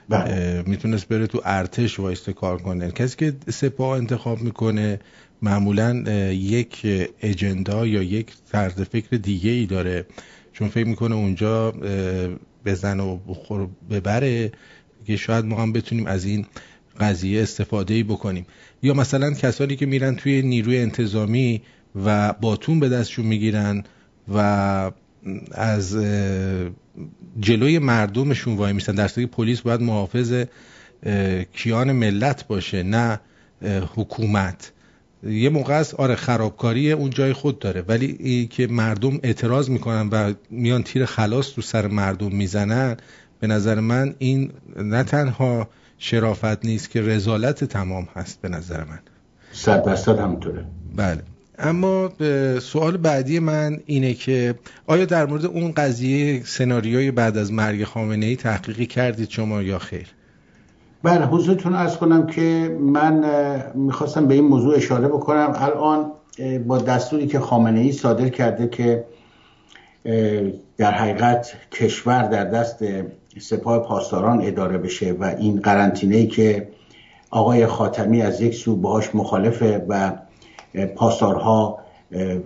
بله. 0.09 0.63
می‌تونست 0.67 1.07
بره 1.07 1.27
تو 1.27 1.41
ارتش 1.45 1.99
وایسته 1.99 2.33
کار 2.33 2.57
کنه. 2.57 2.91
کسی 2.91 3.15
که 3.17 3.33
سپاه 3.49 3.97
انتخاب 3.97 4.41
می‌کنه 4.41 4.99
معمولا 5.41 6.03
یک 6.31 6.87
اجندا 7.21 7.87
یا 7.87 8.03
یک 8.03 8.27
طرز 8.51 8.81
فکر 8.81 9.17
دیگه 9.17 9.51
ای 9.51 9.65
داره. 9.65 10.05
چون 10.59 10.67
فکر 10.67 10.87
می‌کنه 10.87 11.15
اونجا 11.15 11.71
بزن 12.65 12.99
و 12.99 13.17
بخور 13.17 13.67
ببره 13.89 14.51
که 15.05 15.15
شاید 15.15 15.45
ما 15.45 15.61
هم 15.61 15.73
بتونیم 15.73 16.05
از 16.07 16.25
این 16.25 16.45
قضیه 16.99 17.41
استفاده 17.41 17.93
ای 17.93 18.03
بکنیم. 18.03 18.45
یا 18.83 18.93
مثلا 18.93 19.31
کسانی 19.31 19.75
که 19.75 19.85
میرن 19.85 20.15
توی 20.15 20.41
نیروی 20.41 20.77
انتظامی 20.77 21.61
و 22.05 22.33
باتون 22.33 22.79
به 22.79 22.89
دستشون 22.89 23.25
می‌گیرن 23.25 23.83
و 24.33 24.91
از 25.51 25.97
جلوی 27.39 27.79
مردمشون 27.79 28.55
وای 28.55 28.73
میستن 28.73 28.95
در 28.95 29.07
پلیس 29.07 29.61
باید 29.61 29.81
محافظ 29.81 30.43
کیان 31.53 31.91
ملت 31.91 32.47
باشه 32.47 32.83
نه 32.83 33.19
حکومت. 33.95 34.71
یه 35.23 35.49
موقع 35.49 35.73
است 35.73 35.95
آره 35.95 36.15
خرابکاری 36.15 36.91
اون 36.91 37.09
جای 37.09 37.33
خود 37.33 37.59
داره. 37.59 37.81
ولی 37.81 38.17
ای 38.19 38.45
که 38.45 38.67
مردم 38.67 39.19
اعتراض 39.23 39.69
می‌کنن 39.69 40.09
و 40.11 40.33
میان 40.49 40.83
تیر 40.83 41.05
خلاص 41.05 41.53
رو 41.55 41.63
سر 41.63 41.87
مردم 41.87 42.35
می‌زنن 42.35 42.97
به 43.39 43.47
نظر 43.47 43.79
من 43.79 44.15
این 44.19 44.51
نه 44.75 45.03
تنها 45.03 45.69
شرافت 45.97 46.65
نیست 46.65 46.89
که 46.89 47.01
رزالت 47.01 47.63
تمام 47.63 48.07
هست 48.15 48.41
به 48.41 48.49
نظر 48.49 48.83
من. 48.83 48.99
صد 49.51 49.85
درصد 49.85 50.19
همونطوره 50.19 50.65
بله. 50.95 51.21
اما 51.59 52.11
سوال 52.59 52.97
بعدی 52.97 53.39
من 53.39 53.79
اینه 53.85 54.13
که 54.13 54.55
آیا 54.87 55.05
در 55.05 55.25
مورد 55.25 55.45
اون 55.45 55.71
قضیه 55.71 56.43
سناریوی 56.45 57.11
بعد 57.11 57.37
از 57.37 57.53
مرگ 57.53 57.83
خامنه 57.83 58.25
ای 58.25 58.35
تحقیقی 58.35 58.85
کردید 58.85 59.29
شما 59.29 59.61
یا 59.61 59.79
خیر؟ 59.79 60.07
بله 61.03 61.25
حضورتون 61.25 61.75
ارز 61.75 61.97
کنم 61.97 62.27
که 62.27 62.77
من 62.81 63.25
می‌خواستم 63.75 64.27
به 64.27 64.33
این 64.33 64.43
موضوع 64.47 64.75
اشاره 64.75 65.07
بکنم. 65.07 65.53
الان 65.55 66.11
با 66.67 66.77
دستوری 66.77 67.27
که 67.27 67.39
خامنه 67.39 67.79
ای 67.79 67.91
صادر 67.91 68.29
کرده 68.29 68.67
که 68.67 69.05
در 70.77 70.91
حقیقت 70.91 71.53
کشور 71.71 72.23
در 72.23 72.43
دست 72.43 72.83
سپاه 73.39 73.79
پاسداران 73.79 74.41
اداره 74.41 74.77
بشه 74.77 75.11
و 75.11 75.23
این 75.23 75.59
قرنطینه 75.59 76.25
که 76.25 76.67
آقای 77.31 77.65
خاتمی 77.65 78.21
از 78.21 78.41
یک 78.41 78.55
سو 78.55 78.75
باهاش 78.75 79.15
مخالفه 79.15 79.85
و 79.87 80.11
پاسدارها 80.95 81.79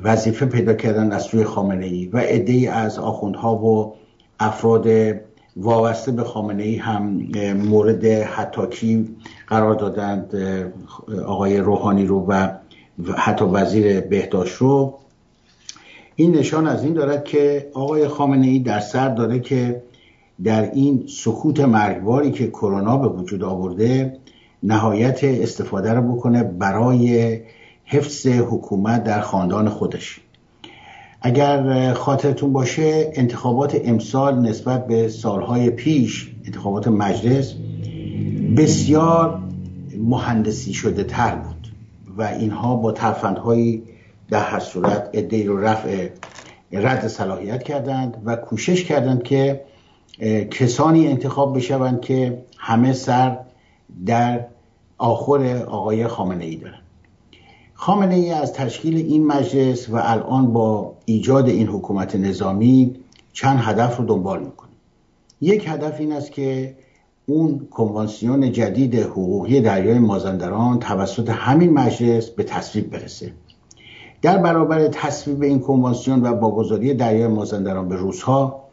وظیفه 0.04 0.46
پیدا 0.46 0.74
کردن 0.74 1.12
از 1.12 1.24
سوی 1.24 1.44
خامنه 1.44 1.86
ای 1.86 2.06
و 2.06 2.18
عده 2.18 2.72
از 2.72 3.00
آخوندها 3.00 3.56
و 3.56 3.96
افراد 4.40 4.88
وابسته 5.58 6.12
به 6.12 6.24
خامنه 6.24 6.64
ای 6.64 6.76
هم 6.76 7.04
مورد 7.54 8.06
حتاکی 8.06 9.16
قرار 9.48 9.76
دادند 9.76 10.36
آقای 11.26 11.58
روحانی 11.58 12.06
رو 12.06 12.26
و 12.28 12.48
حتی 13.18 13.46
وزیر 13.46 14.02
بهداشت 14.02 14.56
رو. 14.56 14.98
این 16.16 16.36
نشان 16.36 16.68
از 16.68 16.84
این 16.84 16.94
دارد 16.94 17.24
که 17.24 17.72
آقای 17.74 18.08
خامنه 18.08 18.48
ای 18.48 18.60
در 18.60 18.80
سر 18.80 19.10
داره 19.10 19.40
که 19.40 19.84
در 20.44 20.72
این 20.72 21.04
سکوت 21.08 21.60
مرگباری 21.60 22.32
که 22.32 22.48
کرونا 22.48 22.98
به 22.98 23.08
وجود 23.08 23.44
آورده 23.44 24.18
نهایت 24.64 25.24
استفاده 25.24 25.94
رو 25.94 26.16
بکنه 26.16 26.44
برای 26.44 27.40
حفظ 27.86 28.28
حکومت 28.28 29.04
در 29.04 29.22
خاندان 29.22 29.70
خودش. 29.70 30.22
اگر 31.22 31.94
خاطرتون 31.94 32.54
باشه 32.54 33.12
انتخابات 33.14 33.82
امسال 33.84 34.40
نسبت 34.40 34.88
به 34.88 35.08
سالهای 35.08 35.70
پیش 35.70 36.32
انتخابات 36.46 36.88
مجلس 36.88 37.54
بسیار 38.58 39.42
مهندسی 39.98 40.74
شده 40.74 41.04
تر 41.04 41.36
بود 41.36 41.72
و 42.18 42.22
اینها 42.22 42.76
با 42.76 42.92
ترفندهایی 42.92 43.84
در 44.30 44.44
هر 44.44 44.60
صورت 44.60 45.10
ادهی 45.14 45.44
رو 45.44 45.60
رفع 45.60 46.10
رد 46.72 47.08
صلاحیت 47.08 47.64
کردند 47.64 48.22
و 48.26 48.36
کوشش 48.36 48.84
کردند 48.84 49.24
که 49.24 49.62
کسانی 50.52 51.08
انتخاب 51.08 51.58
بشوند 51.58 52.02
که 52.02 52.44
همه 52.58 52.94
سر 52.94 53.38
در 54.06 54.46
آخر 54.98 55.64
آقای 55.68 56.08
خامنه 56.08 56.46
ای 56.46 56.56
دارن 56.56 56.82
خامنه 57.84 58.16
ای 58.16 58.32
از 58.32 58.54
تشکیل 58.54 58.98
این 58.98 59.28
مجلس 59.28 59.90
و 59.90 59.96
الان 59.96 60.54
با 60.54 60.94
ایجاد 61.06 61.50
این 61.50 61.68
حکومت 61.68 62.16
نظامی 62.16 62.96
چند 63.34 63.60
هدف 63.62 63.98
رو 63.98 64.06
دنبال 64.06 64.40
می‌کنه. 64.40 64.70
یک 65.42 65.68
هدف 65.68 66.00
این 66.00 66.12
است 66.12 66.32
که 66.32 66.76
اون 67.26 67.68
کنوانسیون 67.72 68.52
جدید 68.52 68.96
حقوقی 68.96 69.62
دریای 69.62 70.00
مازندران 70.00 70.80
توسط 70.80 71.30
همین 71.30 71.74
مجلس 71.74 72.30
به 72.30 72.44
تصویب 72.44 72.90
برسه. 72.90 73.34
در 74.22 74.38
برابر 74.38 74.88
تصویب 74.88 75.42
این 75.42 75.60
کنوانسیون 75.60 76.22
و 76.22 76.28
واگذاری 76.28 76.94
دریای 76.94 77.28
مازندران 77.28 77.90
به 77.90 77.96
روزها 77.96 78.64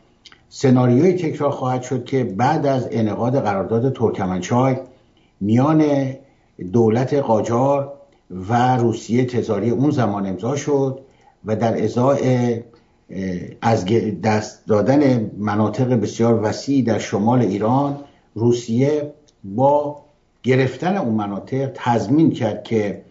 سناریوی 0.49 1.12
تکرار 1.12 1.50
خواهد 1.50 1.83
شد 1.83 2.05
که 2.05 2.25
بعد 2.25 2.67
از 2.67 2.88
انعقاد 2.91 3.41
قرارداد 3.41 3.93
ترکمنچای 3.93 4.77
میان 5.41 5.85
دولت 6.73 7.15
قاجار 7.15 7.98
و 8.30 8.76
روسیه 8.76 9.25
تزاری 9.25 9.70
اون 9.70 9.90
زمان 9.90 10.26
امضا 10.26 10.56
شد 10.56 11.00
و 11.44 11.56
در 11.56 11.85
ازای 11.85 12.62
از 13.61 13.85
دست 14.23 14.66
دادن 14.66 15.30
مناطق 15.38 15.94
بسیار 15.94 16.40
وسیعی 16.42 16.82
در 16.82 16.99
شمال 16.99 17.42
ایران 17.42 17.97
روسیه 18.35 19.12
با 19.44 19.97
گرفتن 20.42 20.97
اون 20.97 21.14
مناطق 21.14 21.70
تضمین 21.75 22.30
کرد 22.30 22.62
که 22.62 23.02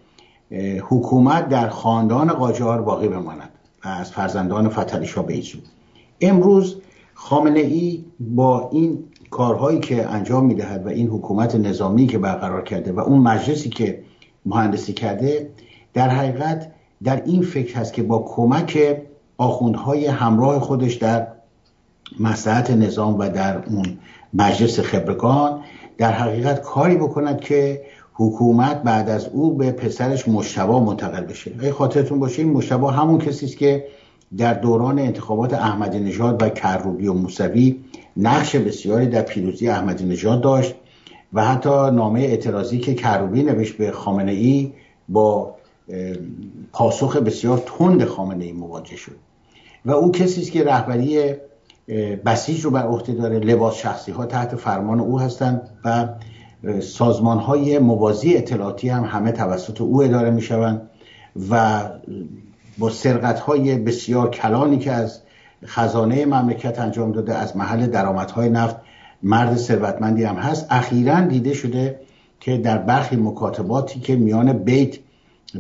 حکومت 0.82 1.50
در 1.50 1.70
خاندان 1.70 2.34
قاجار 2.34 2.82
باقی 2.82 3.08
بماند 3.08 3.50
و 3.86 3.88
از 3.88 4.12
فرزندان 4.12 4.70
فتلیشا 4.70 5.22
به 5.22 5.44
امروز 6.22 6.82
خامنه 7.14 7.60
ای 7.60 8.06
با 8.20 8.70
این 8.74 9.04
کارهایی 9.30 9.80
که 9.80 10.08
انجام 10.08 10.46
می‌دهد 10.46 10.86
و 10.86 10.90
این 10.90 11.08
حکومت 11.08 11.56
نظامی 11.56 12.08
که 12.08 12.18
برقرار 12.18 12.64
کرده 12.64 12.92
و 12.92 13.00
اون 13.00 13.20
مجلسی 13.20 13.70
که 13.70 14.04
مهندسی 14.48 14.94
کرده 14.94 15.50
در 15.94 16.10
حقیقت 16.10 16.72
در 17.04 17.24
این 17.26 17.42
فکر 17.42 17.76
هست 17.76 17.94
که 17.94 18.04
با 18.04 18.20
کمک 18.20 18.98
آخوندهای 19.38 20.06
همراه 20.06 20.60
خودش 20.60 20.94
در 20.94 21.28
مساحت 22.20 22.72
نظام 22.72 23.20
و 23.20 23.30
در 23.30 23.64
اون 23.66 23.98
مجلس 24.34 24.80
خبرگان 24.80 25.60
در 25.98 26.12
حقیقت 26.12 26.62
کاری 26.62 26.96
بکند 26.96 27.40
که 27.40 27.82
حکومت 28.14 28.84
بعد 28.84 29.10
از 29.10 29.28
او 29.28 29.54
به 29.54 29.72
پسرش 29.72 30.28
مشتبا 30.28 30.80
منتقل 30.80 31.24
بشه. 31.24 31.52
اگه 31.60 31.72
خاطرتون 31.72 32.20
باشه 32.20 32.42
این 32.42 32.52
مشتبا 32.52 32.92
همون 32.92 33.18
کسی 33.18 33.46
است 33.46 33.58
که 33.58 33.86
در 34.38 34.54
دوران 34.54 35.00
انتخابات 35.00 35.54
احمدی 35.54 36.00
نژاد 36.00 36.44
و 36.44 36.50
کروبی 36.50 37.08
و 37.08 37.14
موسوی 37.14 37.80
نقش 38.18 38.56
بسیاری 38.56 39.08
در 39.08 39.22
پیروزی 39.22 39.70
احمدی 39.70 40.06
نژاد 40.06 40.42
داشت. 40.42 40.76
و 41.34 41.46
حتی 41.46 41.70
نامه 41.70 42.20
اعتراضی 42.20 42.80
که 42.80 42.94
کروبی 42.94 43.44
نوشت 43.44 43.78
به 43.78 43.92
خامنه 43.92 44.32
ای 44.32 44.74
با 45.10 45.56
پاسخ 46.74 47.16
بسیار 47.16 47.64
تند 47.66 48.06
خامنه 48.06 48.46
ای 48.46 48.52
مواجه 48.52 48.96
شد. 48.96 49.16
و 49.86 49.92
او 49.92 50.12
کسی 50.12 50.42
است 50.42 50.52
که 50.52 50.64
رهبری 50.64 51.34
بسیج 52.26 52.62
رو 52.66 52.72
بر 52.72 52.84
عهده 52.84 53.14
داره 53.14 53.40
لباس 53.40 53.76
شخصی 53.76 54.12
ها 54.12 54.26
تحت 54.26 54.56
فرمان 54.56 55.00
او 55.00 55.20
هستند 55.20 55.70
و 55.86 56.08
سازمان 56.82 57.38
های 57.38 57.80
موازی 57.80 58.38
اطلاعاتی 58.38 58.90
هم 58.90 59.04
همه 59.04 59.32
توسط 59.32 59.82
او 59.82 60.04
اداره 60.04 60.30
می 60.30 60.42
شوند 60.42 60.90
و 61.50 61.84
با 62.78 62.90
سرقت 62.90 63.40
های 63.40 63.78
بسیار 63.78 64.30
کلانی 64.30 64.78
که 64.78 64.92
از 64.92 65.22
خزانه 65.66 66.26
مملکت 66.26 66.80
انجام 66.80 67.12
داده 67.12 67.36
از 67.36 67.58
محل 67.58 67.88
درآمدهای 67.88 68.50
نفت 68.50 68.76
مرد 69.24 69.56
ثروتمندی 69.56 70.24
هم 70.24 70.36
هست. 70.36 70.68
اخیرا 70.70 71.22
دیده 71.22 71.54
شده 71.54 72.00
که 72.40 72.58
در 72.58 72.78
برخی 72.78 73.16
مکاتباتی 73.16 74.00
که 74.00 74.16
میان 74.16 74.54
بیت 74.54 74.98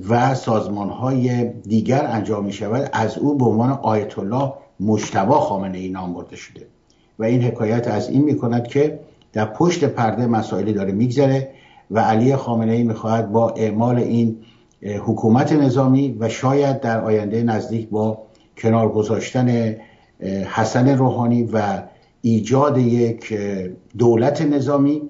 و 0.09 0.35
سازمان 0.35 0.89
های 0.89 1.49
دیگر 1.49 2.05
انجام 2.05 2.45
می 2.45 2.53
شود 2.53 2.89
از 2.93 3.17
او 3.17 3.37
به 3.37 3.45
عنوان 3.45 3.69
آیت 3.69 4.19
الله 4.19 4.53
مجتبا 4.79 5.39
خامنه 5.39 5.77
ای 5.77 5.89
نام 5.89 6.13
برده 6.13 6.35
شده. 6.35 6.67
و 7.19 7.23
این 7.23 7.43
حکایت 7.43 7.87
از 7.87 8.09
این 8.09 8.23
می 8.23 8.37
کند 8.37 8.67
که 8.67 8.99
در 9.33 9.45
پشت 9.45 9.83
پرده 9.83 10.27
مسائلی 10.27 10.73
داره 10.73 10.91
میگذره 10.91 11.51
و 11.91 11.99
علی 11.99 12.35
خامنه 12.35 12.71
ای 12.71 12.83
می‌خواهد 12.83 13.31
با 13.31 13.49
اعمال 13.49 13.97
این 13.97 14.37
حکومت 14.81 15.51
نظامی 15.51 16.17
و 16.19 16.29
شاید 16.29 16.79
در 16.79 17.01
آینده 17.01 17.43
نزدیک 17.43 17.89
با 17.89 18.17
کنار 18.57 18.89
گذاشتن 18.89 19.75
حسن 20.45 20.97
روحانی 20.97 21.43
و 21.43 21.81
ایجاد 22.27 22.77
یک 22.77 23.39
دولت 23.98 24.41
نظامی 24.41 25.01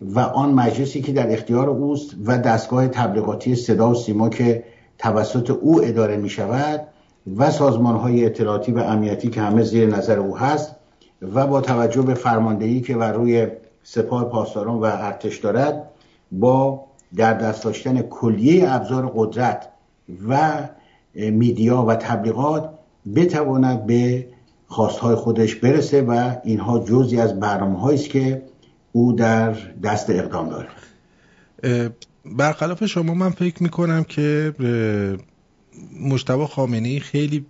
و 0.00 0.20
آن 0.20 0.52
مجلسی 0.52 1.02
که 1.02 1.12
در 1.12 1.32
اختیار 1.32 1.68
اوست 1.68 2.14
و 2.24 2.38
دستگاه 2.38 2.88
تبلیغاتی 2.88 3.54
صدا 3.54 3.90
و 3.90 3.94
سیما 3.94 4.28
که 4.28 4.64
توسط 4.98 5.50
او 5.50 5.84
اداره 5.84 6.16
می 6.16 6.28
شود 6.28 6.80
و 7.36 7.50
سازمان 7.50 7.96
های 7.96 8.24
اطلاعاتی 8.24 8.72
و 8.72 8.78
امنیتی 8.78 9.30
که 9.30 9.40
همه 9.40 9.62
زیر 9.62 9.88
نظر 9.88 10.18
او 10.18 10.38
هست 10.38 10.76
و 11.22 11.46
با 11.46 11.60
توجه 11.60 12.02
به 12.02 12.14
فرماندهی 12.14 12.80
که 12.80 12.96
بر 12.96 13.12
روی 13.12 13.46
سپاه 13.82 14.24
پاسداران 14.24 14.76
و 14.76 14.84
ارتش 14.84 15.38
دارد 15.38 15.90
با 16.32 16.84
در 17.16 17.34
دست 17.34 17.64
داشتن 17.64 18.02
کلیه 18.02 18.72
ابزار 18.74 19.12
قدرت 19.16 19.68
و 20.28 20.52
میدیا 21.14 21.82
و 21.82 21.94
تبلیغات 21.94 22.70
بتواند 23.16 23.86
به 23.86 24.26
خواستهای 24.72 25.14
خودش 25.14 25.54
برسه 25.54 26.02
و 26.02 26.36
اینها 26.44 26.78
جزی 26.78 27.20
از 27.20 27.40
برنامه 27.40 27.86
است 27.86 28.08
که 28.08 28.42
او 28.92 29.12
در 29.12 29.52
دست 29.82 30.10
اقدام 30.10 30.48
داره. 30.48 30.68
برخلاف 32.24 32.86
شما 32.86 33.14
من 33.14 33.30
فکر 33.30 33.62
می‌کنم 33.62 34.04
که 34.04 34.54
مشتبه 36.00 36.46
خامنه 36.46 36.98
خیلی 36.98 37.46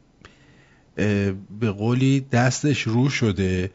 به 1.60 1.70
قولی 1.78 2.20
دستش 2.20 2.82
رو 2.82 3.08
شده 3.08 3.70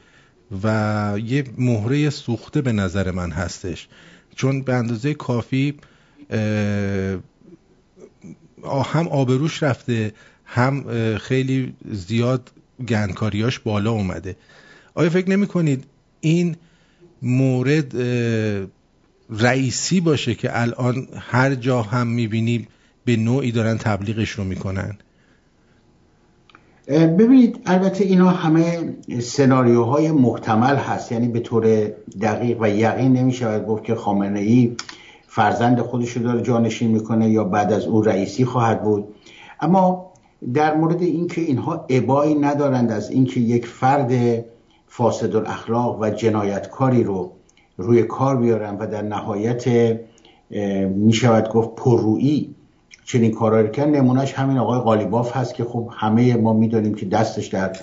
و 0.63 1.17
یه 1.25 1.43
مهره 1.57 2.09
سوخته 2.09 2.61
به 2.61 2.71
نظر 2.71 3.11
من 3.11 3.31
هستش. 3.31 3.87
چون 4.35 4.61
به 4.61 4.73
اندازه 4.73 5.13
کافی 5.13 5.77
هم 8.85 9.07
آبروش 9.07 9.63
رفته 9.63 10.13
هم 10.45 10.85
خیلی 11.17 11.73
زیاد 11.91 12.51
گندکاریاش 12.89 13.59
بالا 13.59 13.91
اومده. 13.91 14.35
آیا 14.95 15.09
فکر 15.09 15.29
نمی 15.29 15.47
کنید 15.47 15.83
این 16.21 16.55
مورد 17.21 17.95
رئیسی 19.29 20.01
باشه 20.01 20.35
که 20.35 20.61
الان 20.61 21.07
هر 21.17 21.55
جا 21.55 21.81
هم 21.81 22.07
می‌بینیم 22.07 22.67
به 23.05 23.15
نوعی 23.15 23.51
دارن 23.51 23.77
تبلیغش 23.77 24.29
رو 24.29 24.43
می‌کنن؟ 24.43 24.97
ببینید 26.87 27.59
البته 27.65 28.03
اینا 28.03 28.29
همه 28.29 28.95
سناریوهای 29.21 30.11
محتمل 30.11 30.75
هست. 30.75 31.11
یعنی 31.11 31.27
به 31.27 31.39
طور 31.39 31.91
دقیق 32.21 32.61
و 32.61 32.69
یقین 32.69 33.13
نمی‌شود 33.13 33.65
گفت 33.65 33.83
که 33.83 33.95
خامنه 33.95 34.39
ای 34.39 34.75
فرزند 35.27 35.81
خودش 35.81 36.11
رو 36.11 36.23
داره 36.23 36.41
جانشین 36.41 36.91
می‌کنه 36.91 37.29
یا 37.29 37.43
بعد 37.43 37.73
از 37.73 37.85
او 37.85 38.01
رئیسی 38.01 38.45
خواهد 38.45 38.83
بود. 38.83 39.07
اما 39.59 40.06
در 40.53 40.75
مورد 40.75 41.01
اینکه 41.01 41.41
اینها 41.41 41.85
ابایی 41.89 42.35
ندارند 42.35 42.91
از 42.91 43.09
اینکه 43.09 43.39
یک 43.39 43.67
فرد 43.67 44.11
فاسد 44.87 45.35
الاخلاق 45.35 46.01
و 46.01 46.09
جنایتکاری 46.09 47.03
رو 47.03 47.31
روی 47.77 48.03
کار 48.03 48.37
بیارن 48.37 48.77
و 48.77 48.87
در 48.87 49.01
نهایت 49.01 49.65
می‌شود 50.89 51.49
گفت 51.49 51.75
پررویی 51.75 52.55
چنین 53.05 53.31
کارایی 53.31 53.69
کرد 53.71 53.95
نمونهش 53.95 54.33
همین 54.33 54.57
آقای 54.57 54.79
قالیباف 54.79 55.37
هست 55.37 55.53
که 55.53 55.63
خب 55.63 55.89
همه 55.91 56.35
ما 56.35 56.53
می‌دانیم 56.53 56.93
که 56.93 57.05
دستش 57.05 57.47
در 57.47 57.75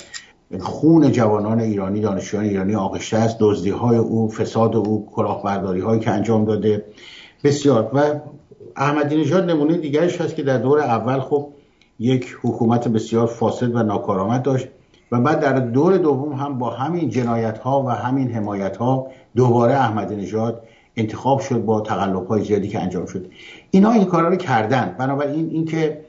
خون 0.60 1.12
جوانان 1.12 1.60
ایرانی 1.60 2.00
دانشجویان 2.00 2.44
ایرانی 2.44 2.74
آغشته 2.74 3.16
است. 3.16 3.36
دزدی 3.40 3.70
های 3.70 3.96
او 3.96 4.28
فساد 4.28 4.76
او 4.76 5.08
کلاهبرداری 5.12 5.80
هایی 5.80 6.00
که 6.00 6.10
انجام 6.10 6.44
داده. 6.44 6.84
بسیار. 7.44 7.90
و 7.94 8.20
احمدی 8.76 9.16
نژاد 9.16 9.50
نمونه 9.50 9.76
دیگرش 9.76 10.20
هست 10.20 10.36
که 10.36 10.42
در 10.42 10.58
دور 10.58 10.78
اول 10.78 11.20
خب 11.20 11.48
یک 11.98 12.36
حکومت 12.42 12.88
بسیار 12.88 13.26
فاسد 13.26 13.74
و 13.74 13.82
ناکارآمد 13.82 14.42
داشت 14.42 14.68
و 15.12 15.20
بعد 15.20 15.40
در 15.40 15.52
دور 15.52 15.96
دوم 15.96 16.32
هم 16.32 16.58
با 16.58 16.70
همین 16.70 17.10
جنایت 17.10 17.58
ها 17.58 17.82
و 17.82 17.88
همین 17.88 18.30
حمایت 18.30 18.76
ها 18.76 19.06
دوباره 19.36 19.74
احمدی 19.74 20.16
نژاد 20.16 20.62
انتخاب 20.96 21.40
شد 21.40 21.64
با 21.64 21.80
تقلب 21.80 22.26
های 22.26 22.44
زیادی 22.44 22.68
که 22.68 22.82
انجام 22.82 23.06
شد. 23.06 23.26
اینا 23.70 23.90
این 23.90 24.04
کارا 24.04 24.28
رو 24.28 24.36
کردن. 24.36 24.94
بنابراین 24.98 25.50
اینکه 25.50 26.04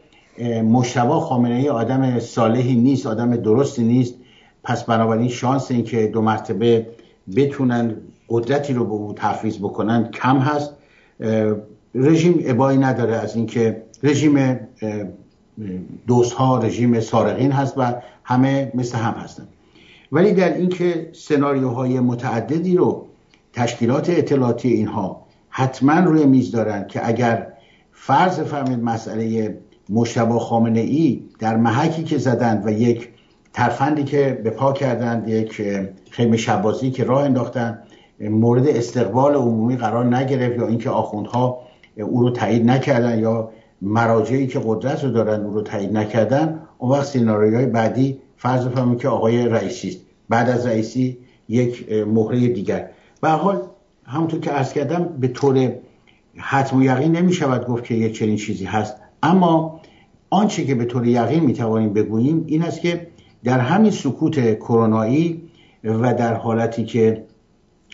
مشتبا 0.63 1.19
خامنه 1.19 1.55
ای 1.55 1.69
آدم 1.69 2.19
صالحی 2.19 2.75
نیست 2.75 3.07
آدم 3.07 3.35
درستی 3.35 3.83
نیست 3.83 4.15
پس 4.63 4.83
بنابراین 4.83 5.27
شانس 5.27 5.71
اینکه 5.71 6.07
دو 6.07 6.21
مرتبه 6.21 6.87
بتونن 7.35 7.95
قدرتی 8.29 8.73
رو 8.73 8.85
به 8.85 8.91
او 8.91 9.13
تحفیز 9.13 9.59
بکنن 9.59 10.11
کم 10.11 10.37
هست. 10.37 10.73
رژیم 11.95 12.43
ابایی 12.45 12.77
نداره 12.77 13.15
از 13.15 13.35
اینکه 13.35 13.83
رژیم 14.03 14.59
دوست 16.07 16.33
ها 16.33 16.57
رژیم 16.57 16.99
سارقین 16.99 17.51
هست 17.51 17.73
و 17.77 17.93
همه 18.23 18.71
مثل 18.73 18.97
هم 18.97 19.13
هستن. 19.13 19.47
ولی 20.11 20.33
در 20.33 20.53
اینکه 20.53 21.09
سناریوهای 21.13 21.99
متعددی 21.99 22.77
رو 22.77 23.05
تشکیلات 23.53 24.09
اطلاعاتی 24.09 24.69
اینها 24.69 25.25
حتما 25.49 25.99
روی 25.99 26.25
میز 26.25 26.51
دارن 26.51 26.87
که 26.87 27.07
اگر 27.07 27.47
فرض 27.91 28.39
فهمید 28.39 28.79
مسئله 28.79 29.57
مشتبه 29.89 30.39
خامنه 30.39 30.79
ای 30.79 31.23
در 31.39 31.57
محکی 31.57 32.03
که 32.03 32.17
زدند 32.17 32.65
و 32.65 32.71
یک 32.71 33.09
ترفندی 33.53 34.03
که 34.03 34.41
به 34.43 34.49
پا 34.49 34.73
کردند 34.73 35.27
یک 35.27 35.61
خیمه 36.11 36.37
شبازی 36.37 36.91
که 36.91 37.03
راه 37.03 37.23
انداختن 37.23 37.79
مورد 38.19 38.67
استقبال 38.67 39.35
عمومی 39.35 39.77
قرار 39.77 40.15
نگرفت 40.15 40.57
یا 40.57 40.67
اینکه 40.67 40.89
آخوندها 40.89 41.61
او 41.97 42.21
رو 42.21 42.29
تایید 42.29 42.65
نکردن 42.65 43.19
یا 43.19 43.51
مراجعی 43.81 44.47
که 44.47 44.61
قدرت 44.65 45.03
رو 45.03 45.11
دارن 45.11 45.41
او 45.45 45.53
رو 45.53 45.61
تایید 45.61 45.93
نکردن 45.93 46.59
اون 46.77 46.91
وقت 46.91 47.05
سیناریوهای 47.05 47.65
بعدی 47.65 48.17
فرض 48.37 48.67
فهمید 48.67 48.99
که 48.99 49.07
آقای 49.07 49.47
رئیسی 49.47 49.89
است. 49.89 49.99
بعد 50.29 50.49
از 50.49 50.65
رئیسی 50.65 51.17
یک 51.49 51.91
مهره 51.91 52.47
دیگر. 52.47 52.89
به 53.21 53.29
حال 53.29 53.61
همونطور 54.05 54.39
که 54.39 54.51
عرض 54.51 54.73
کردم 54.73 55.09
به 55.19 55.27
طور 55.27 55.71
حتم 56.37 56.77
و 56.77 56.83
یقین 56.83 57.11
نمی 57.11 57.33
شود 57.33 57.67
گفت 57.67 57.83
که 57.83 57.93
یک 57.93 58.17
چنین 58.17 58.35
چیزی 58.35 58.65
هست. 58.65 58.95
اما 59.23 59.81
آنچه 60.29 60.65
که 60.65 60.75
به 60.75 60.85
طور 60.85 61.07
یقین 61.07 61.43
می 61.43 61.53
توانیم 61.53 61.93
بگوییم 61.93 62.43
این 62.47 62.63
است 62.63 62.81
که 62.81 63.07
در 63.43 63.59
همین 63.59 63.91
سکوت 63.91 64.59
کرونایی 64.59 65.41
و 65.83 66.13
در 66.13 66.33
حالتی 66.33 66.85
که 66.85 67.25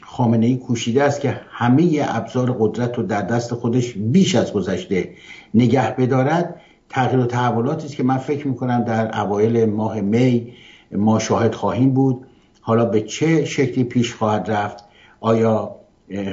خامنه 0.02 0.46
ای 0.46 0.58
کوشیده 0.58 1.04
است 1.04 1.22
که 1.22 1.42
همه 1.50 2.00
ابزار 2.02 2.56
قدرت 2.60 2.98
رو 2.98 3.04
در 3.04 3.22
دست 3.22 3.54
خودش 3.54 3.94
بیش 3.94 4.36
از 4.36 4.54
گذشته 4.54 5.10
نگه 5.54 5.96
بدارد 5.96 6.56
تغییر 6.90 7.20
و 7.20 7.26
تحولاتی 7.26 7.86
است 7.86 7.96
که 7.96 8.04
من 8.04 8.18
فکر 8.18 8.48
می‌کنم 8.48 8.84
در 8.84 9.22
اوایل 9.22 9.66
ماه 9.66 10.02
می 10.02 10.54
ما 10.92 11.20
شاهد 11.20 11.56
خواهیم 11.56 11.90
بود. 11.90 12.26
حالا 12.62 12.86
به 12.86 13.02
چه 13.02 13.46
شکلی 13.46 13.84
پیش 13.84 14.14
خواهد 14.14 14.52
رفت؟ 14.52 14.84
آیا 15.20 15.76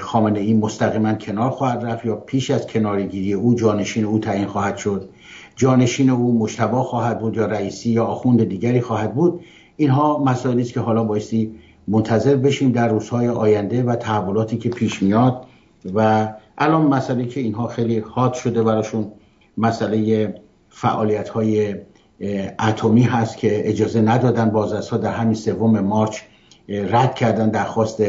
خامنه 0.00 0.40
ای 0.40 0.54
مستقیما 0.54 1.14
کنار 1.14 1.50
خواهد 1.50 1.84
رفت 1.84 2.04
یا 2.04 2.16
پیش 2.16 2.50
از 2.50 2.66
کنارگیری 2.66 3.32
او 3.32 3.54
جانشین 3.54 4.04
او 4.04 4.18
تعیین 4.18 4.46
خواهد 4.46 4.76
شد؟ 4.76 5.08
جانشین 5.56 6.10
او 6.10 6.38
مشتبا 6.38 6.82
خواهد 6.82 7.20
بود 7.20 7.36
یا 7.36 7.46
رئیسی 7.46 7.90
یا 7.90 8.04
آخوند 8.04 8.44
دیگری 8.44 8.80
خواهد 8.80 9.14
بود؟ 9.14 9.40
اینها 9.76 10.18
مسائلی 10.24 10.62
است 10.62 10.72
که 10.72 10.80
حالا 10.80 11.04
بایستی 11.04 11.54
منتظر 11.88 12.36
بشیم 12.36 12.72
در 12.72 12.88
روزهای 12.88 13.28
آینده 13.28 13.82
و 13.82 13.96
تحولاتی 13.96 14.58
که 14.58 14.68
پیش 14.68 15.02
میاد 15.02 15.46
و 15.94 16.28
الان 16.58 16.82
مسئله 16.82 17.26
که 17.26 17.40
اینها 17.40 17.66
خیلی 17.66 17.98
حاد 17.98 18.34
شده 18.34 18.62
براشون 18.62 19.12
مسئله 19.56 20.34
فعالیت 20.68 21.28
های 21.28 21.74
اتمی 22.60 23.02
هست 23.02 23.36
که 23.36 23.68
اجازه 23.68 24.00
ندادن 24.00 24.50
بازرس 24.50 24.88
ها 24.88 24.96
در 24.96 25.12
همین 25.12 25.34
سوم 25.34 25.80
مارچ 25.80 26.20
رد 26.68 27.14
کردن 27.14 27.50
درخواست 27.50 28.02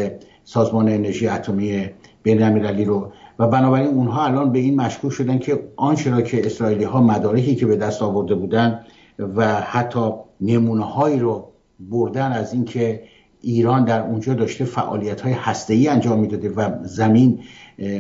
سازمان 0.43 0.89
انرژی 0.89 1.27
اتمی 1.27 1.89
بین 2.23 2.43
امیرعلی 2.43 2.85
رو. 2.85 3.12
و 3.39 3.47
بنابراین 3.47 3.88
اونها 3.88 4.25
الان 4.25 4.51
به 4.51 4.59
این 4.59 4.75
مشکوک 4.75 5.12
شدن 5.12 5.39
که 5.39 5.59
آنچه 5.75 6.12
را 6.12 6.21
که 6.21 6.45
اسرائیلی 6.45 6.83
ها 6.83 7.01
مدارکی 7.01 7.55
که 7.55 7.65
به 7.65 7.75
دست 7.75 8.01
آورده 8.01 8.35
بودن 8.35 8.85
و 9.19 9.62
حتی 9.62 10.12
نمونه 10.41 10.85
هایی 10.85 11.19
رو 11.19 11.51
بردن 11.79 12.31
از 12.31 12.53
اینکه 12.53 13.03
ایران 13.41 13.85
در 13.85 14.01
اونجا 14.01 14.33
داشته 14.33 14.65
فعالیت 14.65 15.21
های 15.21 15.33
هسته 15.33 15.85
انجام 15.89 16.19
می‌داده 16.19 16.49
و 16.49 16.69
زمین 16.83 17.39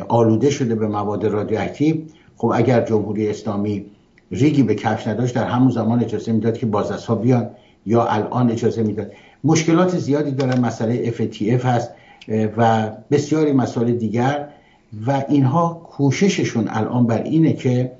آلوده 0.07 0.49
شده 0.49 0.75
به 0.75 0.87
مواد 0.87 1.25
رادیواکتیو. 1.25 1.95
خب 2.37 2.51
اگر 2.55 2.81
جمهوری 2.81 3.29
اسلامی 3.29 3.85
ریگی 4.31 4.63
به 4.63 4.75
کفش 4.75 5.07
نداشت 5.07 5.35
در 5.35 5.43
همون 5.43 5.69
زمان 5.69 6.03
اجازه 6.03 6.31
می‌داد 6.31 6.57
که 6.57 6.67
ها 7.07 7.15
بیان 7.15 7.49
یا 7.85 8.05
الان 8.05 8.51
اجازه 8.51 8.83
می‌داد. 8.83 9.11
مشکلات 9.43 9.97
زیادی 9.97 10.31
دارن 10.31 10.59
مسئله 10.59 11.11
FATF 11.11 11.65
هست 11.65 11.91
و 12.57 12.89
بسیاری 13.11 13.51
مسائل 13.51 13.91
دیگر. 13.91 14.49
و 15.07 15.23
اینها 15.29 15.81
کوشششون 15.89 16.67
الان 16.67 17.07
بر 17.07 17.23
اینه 17.23 17.53
که 17.53 17.91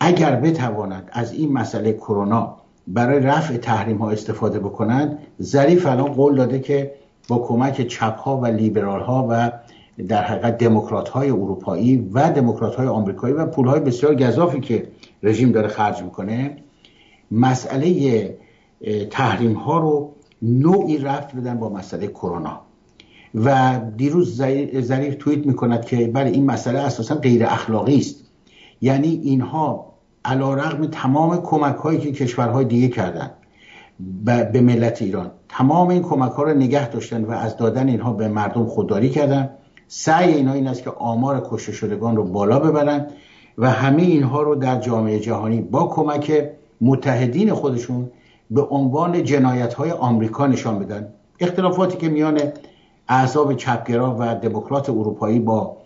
اگر 0.00 0.36
بتوانند 0.36 1.10
از 1.12 1.32
این 1.32 1.52
مسئله 1.52 1.92
کرونا 1.92 2.56
برای 2.86 3.20
رفع 3.20 3.56
تحریم 3.56 3.96
ها 3.96 4.10
استفاده 4.10 4.58
بکنند 4.58 5.18
ظریف 5.42 5.86
الان 5.86 6.12
قول 6.12 6.36
داده 6.36 6.60
که 6.60 6.92
با 7.28 7.38
کمک 7.38 7.86
چپ 7.86 8.18
ها 8.18 8.36
و 8.36 8.46
لیبرال 8.46 9.00
ها 9.00 9.26
و 9.30 9.52
در 10.08 10.22
حقیقت 10.22 10.58
دموکرات 10.58 11.08
های 11.08 11.30
اروپایی 11.30 12.10
و 12.12 12.32
دموکرات 12.32 12.74
های 12.74 12.86
آمریکایی 12.86 13.34
و 13.34 13.46
پول 13.46 13.66
های 13.66 13.80
بسیار 13.80 14.14
گذافی 14.14 14.60
که 14.60 14.88
رژیم 15.22 15.52
داره 15.52 15.68
خرج 15.68 16.02
می‌کنه 16.02 16.56
مسئله 17.30 18.38
تحریم 19.10 19.52
ها 19.52 19.78
رو 19.78 20.12
نوعی 20.42 20.98
رفت 20.98 21.36
بدن 21.36 21.58
با 21.58 21.68
مسئله 21.68 22.06
کرونا. 22.06 22.60
و 23.34 23.80
دیروز 23.96 24.42
ظریف 24.80 25.16
توییت 25.18 25.46
می‌کند 25.46 25.84
که 25.84 26.06
بله 26.06 26.30
این 26.30 26.46
مسئله 26.46 26.78
اساسا 26.78 27.14
غیر 27.14 27.44
اخلاقی 27.44 27.98
است. 27.98 28.24
یعنی 28.80 29.08
اینها 29.08 29.92
علا 30.24 30.54
رقم 30.54 30.86
تمام 30.86 31.42
کمک 31.42 31.76
هایی 31.76 31.98
که 31.98 32.12
کشورهای 32.12 32.64
دیگه 32.64 32.88
کردن 32.88 33.30
به 34.24 34.60
ملت 34.60 35.02
ایران 35.02 35.30
تمام 35.48 35.88
این 35.88 36.02
کمک 36.02 36.32
ها 36.32 36.42
رو 36.42 36.54
نگه 36.54 36.88
داشتن 36.88 37.24
و 37.24 37.30
از 37.30 37.56
دادن 37.56 37.88
اینها 37.88 38.12
به 38.12 38.28
مردم 38.28 38.66
خودداری 38.66 39.10
کردن. 39.10 39.50
سعی 39.94 40.34
اینا 40.34 40.52
این 40.52 40.66
است 40.66 40.82
که 40.82 40.90
آمار 40.90 41.48
کشته 41.50 41.72
شدگان 41.72 42.16
رو 42.16 42.24
بالا 42.24 42.58
ببرن 42.58 43.06
و 43.58 43.70
همه 43.70 44.02
اینها 44.02 44.42
رو 44.42 44.54
در 44.54 44.80
جامعه 44.80 45.20
جهانی 45.20 45.60
با 45.60 45.86
کمک 45.86 46.50
متحدین 46.80 47.54
خودشون 47.54 48.10
به 48.50 48.62
عنوان 48.62 49.24
جنایت 49.24 49.74
های 49.74 49.90
آمریکا 49.90 50.46
نشان 50.46 50.78
بدن. 50.78 51.08
اختلافاتی 51.40 51.96
که 51.96 52.08
میان 52.08 52.40
اعصاب 53.08 53.54
چپگرا 53.54 54.16
و 54.20 54.34
دموکرات 54.34 54.90
اروپایی 54.90 55.38
با 55.38 55.76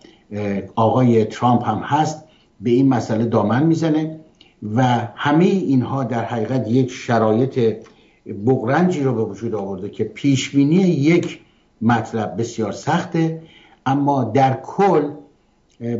آقای 0.75 1.25
ترامپ 1.25 1.69
هم 1.69 1.77
هست 1.77 2.23
به 2.61 2.69
این 2.69 2.89
مسئله 2.89 3.25
دامن 3.25 3.63
می‌زنه 3.63 4.19
و 4.75 4.83
همه 5.15 5.45
اینها 5.45 6.03
در 6.03 6.25
حقیقت 6.25 6.67
یک 6.67 6.91
شرایط 6.91 7.75
بغرنجی 8.45 9.03
رو 9.03 9.13
به 9.13 9.23
وجود 9.23 9.55
آورده 9.55 9.89
که 9.89 10.03
پیشبینی 10.03 10.75
یک 10.75 11.39
مطلب 11.81 12.35
بسیار 12.37 12.71
سخته 12.71 13.41
اما 13.87 14.23
در 14.23 14.59
کل 14.63 15.11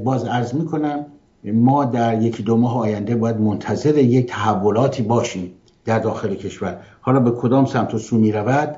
باز 0.04 0.26
عرض 0.26 0.54
می‌کنم 0.54 1.06
ما 1.44 1.86
در 1.86 2.22
یکی 2.22 2.44
دو 2.44 2.58
ماه 2.58 2.78
آینده 2.78 3.16
باید 3.16 3.38
منتظر 3.38 3.98
یک 3.98 4.26
تحولاتی 4.26 5.04
باشیم 5.04 5.52
در 5.86 6.00
داخل 6.00 6.36
کشور. 6.36 6.78
حالا 7.02 7.20
به 7.20 7.32
کدام 7.32 7.66
سمت 7.66 7.94
و 7.94 8.00
سو 8.00 8.18
می 8.18 8.32
رود 8.32 8.76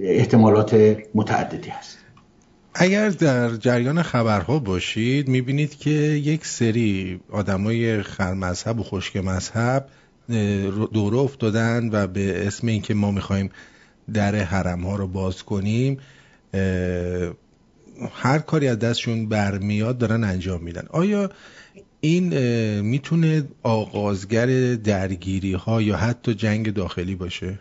احتمالات 0.00 0.96
متعددی 1.14 1.68
هست. 1.68 1.98
اگر 2.74 3.08
در 3.08 3.48
جریان 3.48 4.02
خبرها 4.02 4.58
باشید 4.58 5.28
می‌بینید 5.28 5.78
که 5.78 5.90
یک 5.90 6.46
سری 6.46 7.20
آدمای 7.32 8.02
خرمذهب 8.02 8.80
و 8.80 8.82
خشک 8.82 9.16
مذهب 9.16 9.86
دوره 10.92 11.18
افتادن 11.18 11.90
و 11.92 12.06
به 12.06 12.46
اسم 12.46 12.66
اینکه 12.66 12.94
ما 12.94 13.10
می‌خوایم 13.10 13.50
در 14.14 14.34
حرم 14.34 14.80
ها 14.80 14.96
رو 14.96 15.06
باز 15.06 15.42
کنیم 15.42 15.98
هر 18.12 18.38
کاری 18.38 18.68
از 18.68 18.78
دستشون 18.78 19.28
برمیاد 19.28 19.98
دارن 19.98 20.24
انجام 20.24 20.62
میدن. 20.62 20.84
آیا 20.90 21.30
این 22.00 22.34
می‌تونه 22.80 23.44
آغازگر 23.62 24.74
درگیری 24.74 25.52
ها 25.52 25.82
یا 25.82 25.96
حتی 25.96 26.34
جنگ 26.34 26.74
داخلی 26.74 27.14
باشه؟ 27.14 27.58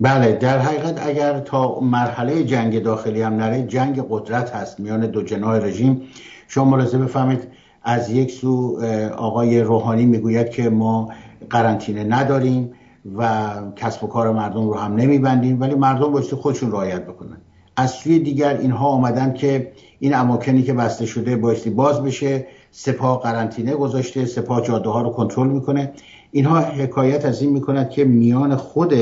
بله 0.00 0.32
در 0.32 0.58
حقیقت 0.58 1.06
اگر 1.06 1.40
تا 1.40 1.80
مرحله 1.80 2.44
جنگ 2.44 2.82
داخلی 2.82 3.22
هم 3.22 3.34
نره 3.34 3.62
جنگ 3.62 4.04
قدرت 4.10 4.50
هست 4.50 4.80
میان 4.80 5.06
دو 5.06 5.22
جناح 5.22 5.56
رژیم. 5.56 6.02
شما 6.48 6.64
ملاحظه 6.64 6.98
بفهمید 6.98 7.48
از 7.82 8.10
یک 8.10 8.30
سو 8.30 8.82
آقای 9.16 9.60
روحانی 9.60 10.06
می‌گوید 10.06 10.50
که 10.50 10.70
ما 10.70 11.12
قرنطینه 11.50 12.04
نداریم. 12.04 12.72
و 13.16 13.52
کسب 13.76 14.04
و 14.04 14.06
کار 14.06 14.32
مردم 14.32 14.68
رو 14.68 14.74
هم 14.74 14.94
نمیبندیم 14.94 15.60
ولی 15.60 15.74
مردم 15.74 16.12
بایستی 16.12 16.36
خودشون 16.36 16.72
رعایت 16.72 17.06
بکنن. 17.06 17.36
از 17.76 17.90
سوی 17.90 18.18
دیگر 18.18 18.56
اینها 18.56 18.88
آمدن 18.88 19.32
که 19.32 19.72
این 19.98 20.14
اماکنی 20.14 20.62
که 20.62 20.72
بسته 20.72 21.06
شده 21.06 21.36
بایستی 21.36 21.70
باز 21.70 22.02
بشه 22.02 22.46
سپاه 22.70 23.22
قرنطینه 23.22 23.74
گذاشته 23.74 24.24
سپاه 24.24 24.62
جاده 24.62 24.88
ها 24.88 25.02
رو 25.02 25.10
کنترل 25.10 25.48
می‌کنه. 25.48 25.92
اینها 26.30 26.60
حکایت 26.60 27.24
از 27.24 27.42
این 27.42 27.52
می‌کند 27.52 27.90
که 27.90 28.04
میان 28.04 28.56
خود 28.56 28.94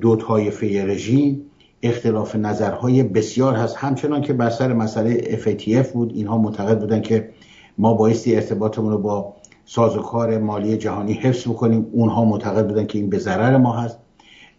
دو 0.00 0.16
طایفه 0.16 0.84
رژیم 0.86 1.42
اختلاف 1.82 2.36
نظرهای 2.36 3.02
بسیار 3.02 3.54
هست. 3.54 3.76
همچنان 3.76 4.22
که 4.22 4.32
بر 4.32 4.50
سر 4.50 4.72
مسئله 4.72 5.38
FATF 5.44 5.86
بود 5.86 6.12
اینها 6.14 6.38
معتقد 6.38 6.80
بودن 6.80 7.00
که 7.00 7.30
ما 7.78 7.94
بایستی 7.94 8.36
ارتباطمون 8.36 8.92
رو 8.92 8.98
با 8.98 9.34
سازوکار 9.64 10.38
مالی 10.38 10.76
جهانی 10.76 11.12
حفظ 11.12 11.48
بکنیم. 11.48 11.86
اونها 11.92 12.24
معتقد 12.24 12.68
بودن 12.68 12.86
که 12.86 12.98
این 12.98 13.10
به 13.10 13.18
ضرر 13.18 13.56
ما 13.56 13.72
هست. 13.72 13.98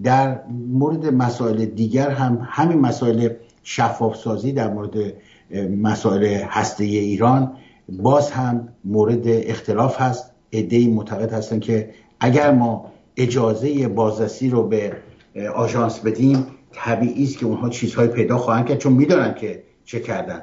در 0.03 0.39
مورد 0.73 1.05
مسائل 1.05 1.65
دیگر 1.65 2.09
هم 2.09 2.47
همین 2.51 2.79
مسائل 2.79 3.29
شفاف 3.63 4.15
سازی 4.15 4.51
در 4.51 4.69
مورد 4.73 5.13
مسائل 5.81 6.23
هسته 6.25 6.83
ایران 6.83 7.51
باز 7.89 8.31
هم 8.31 8.67
مورد 8.85 9.23
اختلاف 9.27 10.01
هست. 10.01 10.31
ای 10.49 10.87
معتقد 10.87 11.33
هستن 11.33 11.59
که 11.59 11.89
اگر 12.19 12.51
ما 12.51 12.91
اجازه 13.17 13.87
بازرسی 13.87 14.49
رو 14.49 14.67
به 14.67 14.97
آژانس 15.55 15.99
بدیم 15.99 16.45
طبیعی 16.71 17.23
است 17.23 17.37
که 17.37 17.45
اونها 17.45 17.69
چیزهای 17.69 18.07
پیدا 18.07 18.37
خواهند 18.37 18.65
کرد 18.65 18.77
چون 18.77 18.93
می‌دانن 18.93 19.33
که 19.33 19.63
چه 19.85 19.99
کردن 19.99 20.41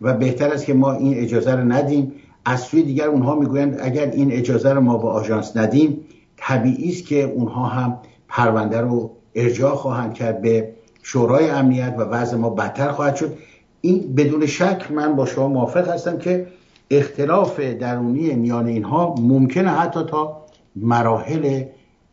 و 0.00 0.14
بهتر 0.14 0.48
است 0.48 0.66
که 0.66 0.74
ما 0.74 0.92
این 0.92 1.14
اجازه 1.14 1.54
رو 1.54 1.72
ندیم. 1.72 2.12
از 2.48 2.60
سوی 2.60 2.82
دیگر 2.82 3.06
اونها 3.06 3.34
می‌گویند 3.34 3.78
اگر 3.80 4.10
این 4.10 4.32
اجازه 4.32 4.72
رو 4.72 4.80
ما 4.80 4.98
به 4.98 5.08
آژانس 5.08 5.56
ندیم 5.56 6.00
طبیعی 6.36 6.92
است 6.92 7.06
که 7.06 7.22
اونها 7.22 7.66
هم 7.66 7.98
پرونده 8.28 8.80
رو 8.80 9.10
ارجاع 9.34 9.74
خواهند 9.74 10.14
کرد 10.14 10.42
به 10.42 10.72
شورای 11.02 11.50
امنیت 11.50 11.94
و 11.98 12.00
وضع 12.02 12.36
ما 12.36 12.50
بدتر 12.50 12.92
خواهد 12.92 13.16
شد 13.16 13.38
این 13.80 14.14
بدون 14.14 14.46
شک 14.46 14.90
من 14.90 15.16
با 15.16 15.26
شما 15.26 15.48
موافق 15.48 15.88
هستم 15.88 16.18
که 16.18 16.46
اختلاف 16.90 17.60
درونی 17.60 18.34
میان 18.34 18.66
اینها 18.66 19.14
ممکنه 19.14 19.70
حتی 19.70 20.00
تا 20.10 20.46
مراحل 20.76 21.64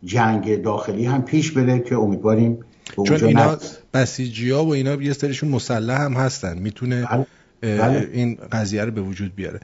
جنگ 0.03 0.61
داخلی 0.61 1.05
هم 1.05 1.21
پیش 1.21 1.51
بره 1.51 1.79
که 1.79 1.95
امیدواریم 1.95 2.59
چون 3.05 3.23
اینا 3.23 3.57
بسیجی 3.93 4.51
ها 4.51 4.65
و 4.65 4.73
اینا 4.73 4.93
یه 4.93 5.13
سریشون 5.13 5.49
مسلح 5.49 6.01
هم 6.01 6.13
هستن 6.13 6.57
می‌تونه 6.57 7.07
بله. 7.11 7.25
بله. 7.77 8.09
این 8.13 8.37
قضیه 8.51 8.83
رو 8.83 8.91
به 8.91 9.01
وجود 9.01 9.35
بیاره 9.35 9.59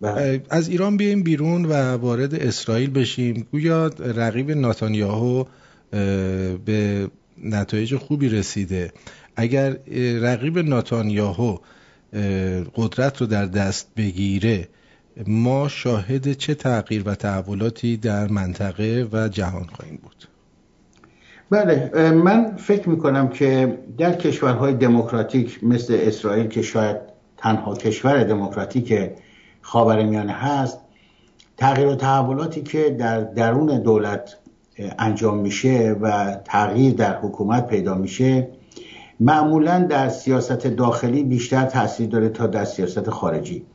بله. 0.00 0.42
از 0.50 0.68
ایران 0.68 0.96
بیایم 0.96 1.22
بیرون 1.22 1.64
و 1.64 1.72
وارد 1.96 2.34
اسرائیل 2.34 2.90
بشیم. 2.90 3.46
گویا 3.52 3.86
رقیب 3.98 4.50
ناتانیاهو 4.50 5.44
به 6.64 7.08
نتایج 7.44 7.96
خوبی 7.96 8.28
رسیده. 8.28 8.92
اگر 9.36 9.76
رقیب 10.22 10.58
ناتانیاهو 10.58 11.56
قدرت 12.74 13.20
رو 13.20 13.26
در 13.26 13.46
دست 13.46 13.88
بگیره 13.96 14.68
ما 15.26 15.68
شاهد 15.68 16.32
چه 16.32 16.54
تغییر 16.54 17.02
و 17.06 17.14
تحولاتی 17.14 17.96
در 17.96 18.28
منطقه 18.28 19.08
و 19.12 19.28
جهان 19.28 19.64
خواهیم 19.64 19.98
بود؟ 20.02 20.28
بله 21.50 22.10
من 22.10 22.56
فکر 22.56 22.88
می‌کنم 22.88 23.28
که 23.28 23.78
در 23.98 24.12
کشورهای 24.12 24.74
دموکراتیک 24.74 25.64
مثل 25.64 25.98
اسرائیل 26.00 26.46
که 26.46 26.62
شاید 26.62 26.96
تنها 27.36 27.74
کشور 27.74 28.24
دموکراتیک 28.24 28.92
خاورمیانه 29.70 30.32
هست 30.32 30.78
تغییر 31.56 31.88
و 31.88 31.94
تحولاتی 31.94 32.62
که 32.62 32.90
در 32.90 33.20
درون 33.20 33.78
دولت 33.82 34.36
انجام 34.98 35.38
میشه 35.38 35.96
و 36.00 36.36
تغییر 36.44 36.94
در 36.94 37.18
حکومت 37.18 37.66
پیدا 37.66 37.94
میشه 37.94 38.48
معمولا 39.20 39.86
در 39.90 40.08
سیاست 40.08 40.66
داخلی 40.66 41.22
بیشتر 41.22 41.64
تاثیر 41.64 42.08
داره 42.08 42.28
تا 42.28 42.46
در 42.46 42.64
سیاست 42.64 43.10
خارجی. 43.10 43.66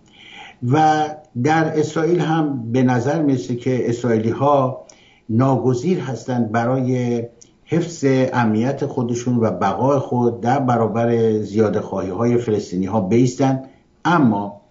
و 0.72 1.06
در 1.44 1.80
اسرائیل 1.80 2.20
هم 2.20 2.72
به 2.72 2.84
نظر 2.84 3.22
می‌رسه 3.22 3.56
که 3.56 3.90
اسرائیلی 3.90 4.30
ها 4.30 4.86
ناگزیر 5.30 6.00
هستند 6.00 6.52
برای 6.52 7.24
حفظ 7.66 8.06
امنیت 8.34 8.86
خودشون 8.86 9.38
و 9.38 9.52
بقای 9.52 10.00
خود 10.00 10.42
در 10.42 10.60
برابر 10.60 11.32
زیاده 11.40 11.82
خواهی 11.82 12.10
های 12.10 12.38
فلسطینی 12.38 12.86
ها 12.86 13.02
بیستن. 13.02 13.64
اما 14.06 14.65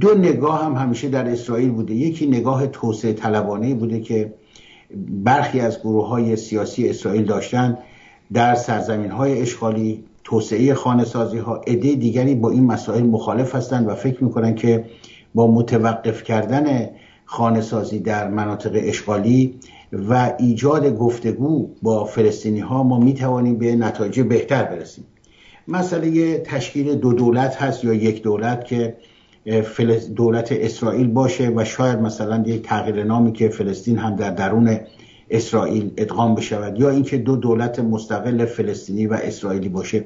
دو 0.00 0.14
نگاه 0.14 0.64
هم 0.64 0.76
همیشه 0.76 1.08
در 1.08 1.28
اسرائیل 1.28 1.70
بوده. 1.70 1.94
یکی 1.94 2.26
نگاه 2.26 2.66
توسعه 2.66 3.12
طلبانه 3.12 3.74
بوده 3.74 4.00
که 4.00 4.34
برخی 5.08 5.60
از 5.60 5.80
گروه 5.80 6.08
های 6.08 6.36
سیاسی 6.36 6.88
اسرائیل 6.88 7.24
داشتن 7.24 7.78
در 8.32 8.54
سرزمین 8.54 9.10
های 9.10 9.40
اشغالی 9.40 10.04
توسعه 10.24 10.74
خانه 10.74 11.04
سازی 11.04 11.38
ها 11.38 11.56
عده 11.66 11.94
دیگری 11.94 12.34
با 12.34 12.50
این 12.50 12.64
مسائل 12.64 13.02
مخالف 13.02 13.54
هستند 13.54 13.88
و 13.88 13.94
فکر 13.94 14.24
می‌کنن 14.24 14.54
که 14.54 14.84
با 15.34 15.46
متوقف 15.46 16.22
کردن 16.22 16.90
خانه 17.24 17.60
سازی 17.60 17.98
در 17.98 18.28
مناطق 18.28 18.70
اشغالی 18.74 19.54
و 19.92 20.34
ایجاد 20.38 20.96
گفتگو 20.96 21.70
با 21.82 22.04
فلسطینی 22.04 22.60
ها 22.60 22.82
ما 22.82 22.98
می 22.98 23.14
توانیم 23.14 23.58
به 23.58 23.76
نتایج 23.76 24.20
بهتر 24.20 24.64
برسیم. 24.64 25.04
مسئله 25.68 26.38
تشکیل 26.38 26.94
دو 26.94 27.12
دولت 27.12 27.56
هست 27.56 27.84
یا 27.84 27.94
یک 27.94 28.22
دولت 28.22 28.64
که 28.64 28.96
دولت 30.16 30.52
اسرائیل 30.52 31.08
باشه 31.08 31.52
و 31.56 31.64
شاید 31.64 31.98
مثلا 31.98 32.42
یک 32.46 32.62
تغییر 32.62 33.04
نامی 33.04 33.32
که 33.32 33.48
فلسطین 33.48 33.98
هم 33.98 34.16
در 34.16 34.30
درون 34.30 34.78
اسرائیل 35.30 35.90
ادغام 35.96 36.34
بشود 36.34 36.80
یا 36.80 36.90
اینکه 36.90 37.18
دو 37.18 37.36
دولت 37.36 37.78
مستقل 37.78 38.44
فلسطینی 38.44 39.06
و 39.06 39.12
اسرائیلی 39.14 39.68
باشه. 39.68 40.04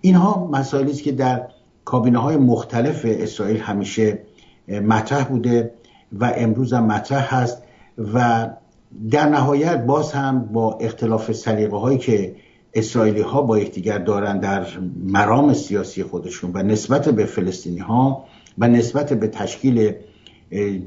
اینها 0.00 0.48
مسائلی 0.52 0.90
است 0.90 1.02
که 1.02 1.12
در 1.12 1.48
کابینه 1.84 2.18
های 2.18 2.36
مختلف 2.36 3.06
اسرائیل 3.08 3.60
همیشه 3.60 4.18
مطرح 4.68 5.24
بوده 5.24 5.70
و 6.12 6.32
امروز 6.36 6.72
هم 6.72 6.86
مطرح 6.86 7.34
هست 7.34 7.62
و 8.14 8.48
در 9.10 9.28
نهایت 9.28 9.86
باز 9.86 10.12
هم 10.12 10.44
با 10.44 10.78
اختلاف 10.80 11.32
سلیقه 11.32 11.76
هایی 11.76 11.98
که 11.98 12.36
اسرائیلی 12.74 13.20
ها 13.20 13.42
با 13.42 13.58
یکدیگر 13.58 13.98
دارن 13.98 14.38
در 14.38 14.66
مرام 15.04 15.54
سیاسی 15.54 16.02
خودشون 16.02 16.50
و 16.54 16.62
نسبت 16.62 17.08
به 17.08 17.24
فلسطینی 17.24 17.78
ها 17.78 18.24
و 18.58 18.68
نسبت 18.68 19.12
به 19.12 19.28
تشکیل 19.28 19.92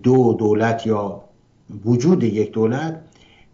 دو 0.03 0.33
دولت 0.33 0.87
یا 0.87 1.21
وجود 1.85 2.23
یک 2.23 2.51
دولت 2.51 3.01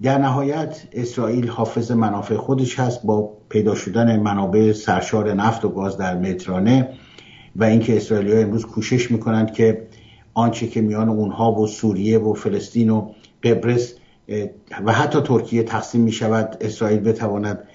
در 0.02 0.18
نهایت 0.18 0.84
اسرائیل 0.94 1.48
حافظ 1.48 1.92
منافع 1.92 2.36
خودش 2.36 2.80
هست 2.80 3.04
با 3.04 3.34
پیدا 3.50 3.76
شدن 3.76 4.20
منابع 4.20 4.72
سرشار 4.72 5.34
نفت 5.34 5.66
و 5.66 5.70
گاز 5.70 5.98
در 5.98 6.18
مترانه 6.18 6.90
و 7.56 7.64
اینکه 7.64 7.98
اسرائیلی 7.98 8.34
ها 8.34 8.40
امروز 8.40 8.66
کوشش 8.66 9.12
می‌کنند 9.12 9.54
که 9.54 9.88
آنچه 10.34 10.68
که 10.68 10.82
میان 10.82 11.10
اونها 11.10 11.52
و 11.52 11.68
سوریه 11.68 12.20
و 12.20 12.34
فلسطین 12.34 12.90
و 12.90 13.12
قبرس 13.44 13.94
و 14.86 14.94
حتی 14.94 15.22
ترکیه 15.22 15.64
تقسیم 15.64 16.02
می 16.02 16.12
شود 16.12 16.58
اسرائیل 16.62 17.00
بتواند 17.00 17.68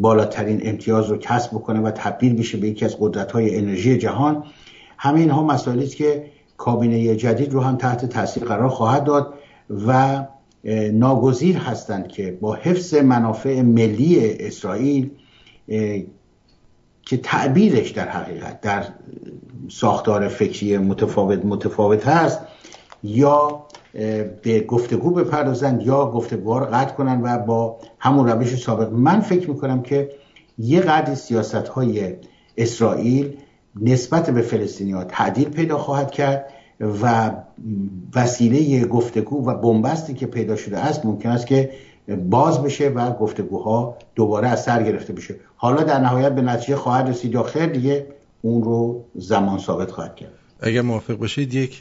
بالاترین 0.00 0.60
امتیاز 0.64 1.10
رو 1.10 1.16
کسب 1.16 1.50
بکنه 1.50 1.80
و 1.80 1.90
تبدیل 1.90 2.36
بشه 2.36 2.58
به 2.58 2.68
یکی 2.68 2.84
از 2.84 2.96
قدرت 3.00 3.32
های 3.32 3.56
انرژی 3.56 3.98
جهان. 3.98 4.44
همه 5.02 5.20
اینها 5.20 5.42
مسائلی 5.42 5.84
است 5.84 5.96
که 5.96 6.24
کابینه 6.56 7.16
جدید 7.16 7.52
رو 7.52 7.60
هم 7.60 7.76
تحت 7.76 8.06
تاثیر 8.06 8.44
قرار 8.44 8.68
خواهد 8.68 9.04
داد 9.04 9.34
و 9.86 10.24
ناگزیر 10.92 11.56
هستند 11.56 12.08
که 12.08 12.38
با 12.40 12.54
حفظ 12.54 12.94
منافع 12.94 13.62
ملی 13.62 14.36
اسرائیل 14.40 15.10
که 17.02 17.16
تعبیرش 17.22 17.90
در 17.90 18.08
حقیقت 18.08 18.60
در 18.60 18.84
ساختار 19.68 20.28
فکری 20.28 20.78
متفاوت 20.78 21.44
متفاوت 21.44 22.06
هست 22.06 22.40
یا 23.02 23.66
به 24.42 24.60
گفتگو 24.68 25.10
بپردازند 25.10 25.82
یا 25.82 26.10
گفتگوها 26.10 26.58
رو 26.58 26.66
قطع 26.66 26.94
کنند 26.94 27.20
و 27.24 27.38
با 27.38 27.78
همون 27.98 28.28
روش 28.28 28.56
سابق. 28.56 28.92
من 28.92 29.20
فکر 29.20 29.50
می‌کنم 29.50 29.82
که 29.82 30.10
یه 30.58 30.80
قدری 30.80 31.14
سیاست 31.14 31.54
های 31.54 32.14
اسرائیل 32.56 33.36
نسبت 33.76 34.30
به 34.30 34.42
فلسطینی 34.42 34.92
ها 34.92 35.04
تعدیل 35.04 35.48
پیدا 35.48 35.78
خواهد 35.78 36.10
کرد 36.10 36.46
و 37.02 37.30
وسیله 38.14 38.84
گفتگو 38.84 39.46
و 39.46 39.54
بنبستی 39.54 40.14
که 40.14 40.26
پیدا 40.26 40.56
شده 40.56 40.78
است 40.78 41.06
ممکن 41.06 41.28
است 41.28 41.46
که 41.46 41.70
باز 42.30 42.62
بشه 42.62 42.88
و 42.88 43.12
گفتگوها 43.12 43.96
دوباره 44.14 44.48
از 44.48 44.62
سر 44.62 44.82
گرفته 44.82 45.12
بشه. 45.12 45.34
حالا 45.56 45.82
در 45.82 46.00
نهایت 46.00 46.34
به 46.34 46.42
نتیجه 46.42 46.76
خواهد 46.76 47.08
رسید 47.08 47.34
یا 47.34 47.42
خیر 47.42 47.66
دیگه 47.66 48.06
اون 48.42 48.62
رو 48.62 49.04
زمان 49.14 49.58
ثابت 49.58 49.90
خواهد 49.90 50.16
کرد. 50.16 50.32
اگر 50.60 50.82
موافق 50.82 51.14
باشید 51.14 51.54
یک 51.54 51.80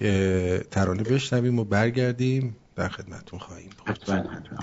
ترانه 0.72 1.04
بشنویم 1.04 1.60
و 1.60 1.64
برگردیم. 1.64 2.56
در 2.76 2.90
خدمتون 2.90 3.40
خواهیم 3.40 3.70
بود. 3.78 3.90
حتما 3.90 4.16
حتما. 4.16 4.60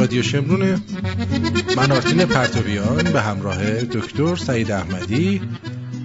رادیو 0.08 0.24
شمرونه 0.24 0.82
من 1.78 1.92
آرتین 1.92 2.26
پرتویان 2.26 3.04
به 3.04 3.22
همراه 3.22 3.82
دکتر 3.82 4.36
سعید 4.36 4.72
احمدی 4.72 5.42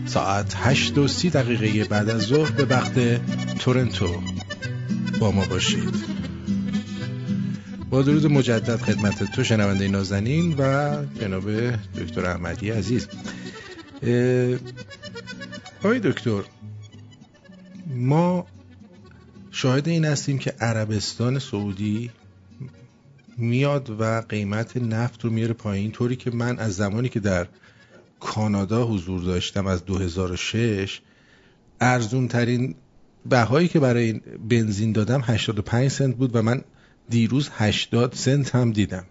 ساعت 0.07 0.55
هشت 0.57 0.99
و 0.99 1.09
سی 1.09 1.31
دقیقه 1.31 1.85
بعد 1.85 2.11
از 2.11 2.23
ظهر 2.23 2.51
به 2.51 2.65
وقت 2.65 2.95
تورنتو 3.59 4.23
با 5.21 5.31
ما 5.31 5.45
باشید. 5.45 5.95
با 7.91 8.03
درود 8.03 8.27
مجدد 8.27 8.77
خدمت 8.77 9.33
تو 9.33 9.45
شنونده 9.45 9.89
نازنین 9.89 10.55
و 10.59 10.95
جناب 11.21 11.71
دکتر 11.71 12.27
احمدی 12.27 12.71
عزیز. 12.71 13.09
آقای 15.81 16.01
دکتر 16.05 16.43
ما 17.95 18.47
شاهد 19.51 19.89
این 19.89 20.05
هستیم 20.05 20.39
که 20.39 20.51
عربستان 20.61 21.39
سعودی 21.39 22.11
میاد 23.43 23.97
و 24.01 24.21
قیمت 24.29 24.77
نفت 24.77 25.25
رو 25.25 25.31
میاره 25.31 25.53
پایین. 25.53 25.91
طوری 25.91 26.17
که 26.17 26.31
من 26.31 26.59
از 26.59 26.75
زمانی 26.77 27.09
که 27.09 27.21
در 27.21 27.47
کانادا 28.21 28.87
حضور 28.87 29.23
داشتم 29.23 29.67
از 29.67 29.85
2006 29.85 31.01
ارزون 31.81 32.29
ترین 32.29 32.75
بهایی 33.27 33.69
که 33.69 33.81
برای 33.81 34.13
بنزین 34.49 34.93
دادم 34.93 35.21
85 35.25 35.91
سنت 35.91 36.17
بود 36.17 36.37
و 36.37 36.43
من 36.43 36.63
دیروز 37.09 37.51
80 37.53 38.15
سنت 38.15 38.55
هم 38.55 38.73
دیدم. 38.73 39.05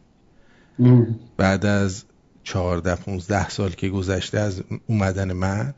بعد 1.37 1.65
از 1.65 2.03
14 2.43 2.95
15 2.95 3.49
سال 3.49 3.69
که 3.69 3.89
گذشته 3.89 4.39
از 4.39 4.63
اومدن 4.87 5.33
من 5.33 5.73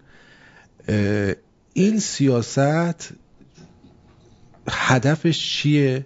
این 1.73 1.99
سیاست 1.99 3.13
هدفش 4.69 5.57
چیه؟ 5.57 6.05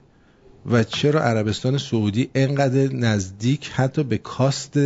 و 0.71 0.83
چرا 0.83 1.21
عربستان 1.21 1.77
سعودی 1.77 2.29
انقدر 2.35 2.93
نزدیک 2.93 3.71
حتی 3.75 4.03
به 4.03 4.17
کاست 4.17 4.77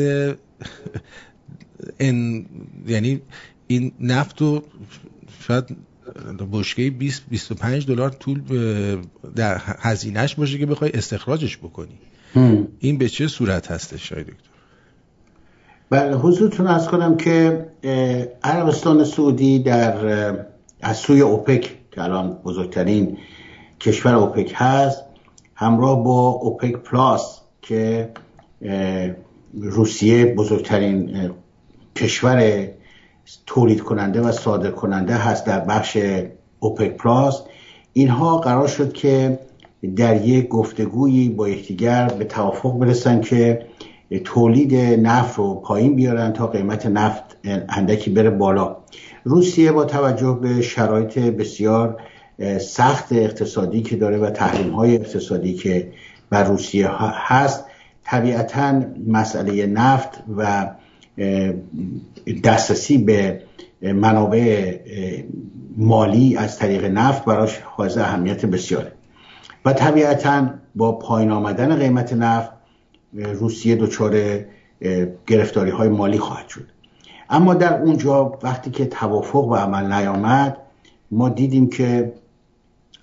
این 2.00 2.46
یعنی 2.88 3.22
این 3.68 3.92
نفت 4.00 4.42
رو 4.42 4.64
شاید 5.40 5.66
بشکه 6.52 6.90
20 6.90 7.24
25 7.30 7.88
دلار 7.88 8.10
طول 8.10 8.42
در 9.36 9.62
هزینهش 9.80 10.36
باشه 10.36 10.58
که 10.58 10.66
بخوای 10.66 10.92
استخراجش 10.94 11.58
بکنی. 11.58 12.00
این 12.80 12.98
به 12.98 13.10
چه 13.10 13.28
صورت 13.28 13.72
هستش 13.72 14.10
شاید 14.10 14.28
دکتر؟ 14.28 14.50
بله 15.90 16.16
حضورتون 16.16 16.68
از 16.68 16.88
کنم 16.88 17.18
که 17.18 17.66
عربستان 18.44 19.04
سعودی 19.04 19.60
در 19.60 19.96
از 20.82 20.98
سوی 20.98 21.22
اوپک 21.22 21.78
که 21.92 22.02
الان 22.02 22.34
بزرگترین 22.34 23.18
کشور 23.80 24.16
اوپک 24.16 24.54
هست 24.56 25.04
همراه 25.62 26.04
با 26.04 26.28
اوپک 26.30 26.78
پلاس 26.78 27.42
که 27.62 28.10
روسیه 29.54 30.26
بزرگترین 30.26 31.30
کشور 31.96 32.68
تولید 33.46 33.82
کننده 33.82 34.22
و 34.22 34.32
صادر 34.32 34.72
کننده 34.72 35.16
هست 35.16 35.46
در 35.46 35.60
بخش 35.60 35.98
اوپک 36.60 36.98
پلاس. 36.98 37.44
اینها 37.94 38.38
قرار 38.38 38.68
شد 38.68 38.94
که 38.94 39.40
در 39.96 40.26
یک 40.26 40.48
گفتگویی 40.48 41.30
با 41.30 41.50
یکدیگر 41.50 42.08
به 42.08 42.26
توافق 42.26 42.80
برسن 42.80 43.22
که 43.22 43.66
تولید 44.24 44.76
نفت 44.76 45.38
رو 45.38 45.56
پایین 45.56 45.96
بیارن 45.96 46.34
تا 46.34 46.48
قیمت 46.48 46.86
نفت 46.86 47.24
اندکی 47.70 48.10
بره 48.10 48.30
بالا. 48.30 48.78
روسیه 49.24 49.72
با 49.72 49.86
توجه 49.86 50.40
به 50.42 50.62
شرایط 50.62 51.20
بسیار 51.20 52.02
سخت 52.60 53.14
اقتصادی 53.14 53.82
که 53.82 53.96
داره 53.96 54.18
و 54.18 54.30
تحریم 54.30 54.72
های 54.72 54.96
اقتصادی 54.96 55.54
که 55.54 55.92
بر 56.30 56.44
روسیه 56.44 56.90
هست 57.14 57.66
طبیعتا 58.04 58.82
مسئله 59.08 59.66
نفت 59.66 60.24
و 60.38 60.70
دسترسی 62.44 62.98
به 62.98 63.42
منابع 63.82 64.78
مالی 65.78 66.38
از 66.38 66.58
طریق 66.58 66.86
نفت 66.86 67.26
براش 67.26 67.60
حائز 67.60 67.98
اهمیت 67.98 68.46
بسیاره. 68.46 68.92
و 69.66 69.74
طبیعتا 69.74 70.50
با 70.76 70.92
پایین 70.92 71.32
آمدن 71.32 71.76
قیمت 71.76 72.14
نفت 72.14 72.52
روسیه 73.14 73.76
دچار 73.76 74.40
گرفتاری 75.28 75.72
های 75.72 75.90
مالی 75.90 76.18
خواهد 76.18 76.48
شد. 76.48 76.68
اما 77.30 77.54
در 77.54 77.82
اونجا 77.82 78.40
وقتی 78.44 78.72
که 78.72 78.86
توافق 78.86 79.50
به 79.50 79.58
عمل 79.58 79.94
نیامد 79.94 80.58
ما 81.12 81.30
دیدیم 81.30 81.70
که 81.70 82.14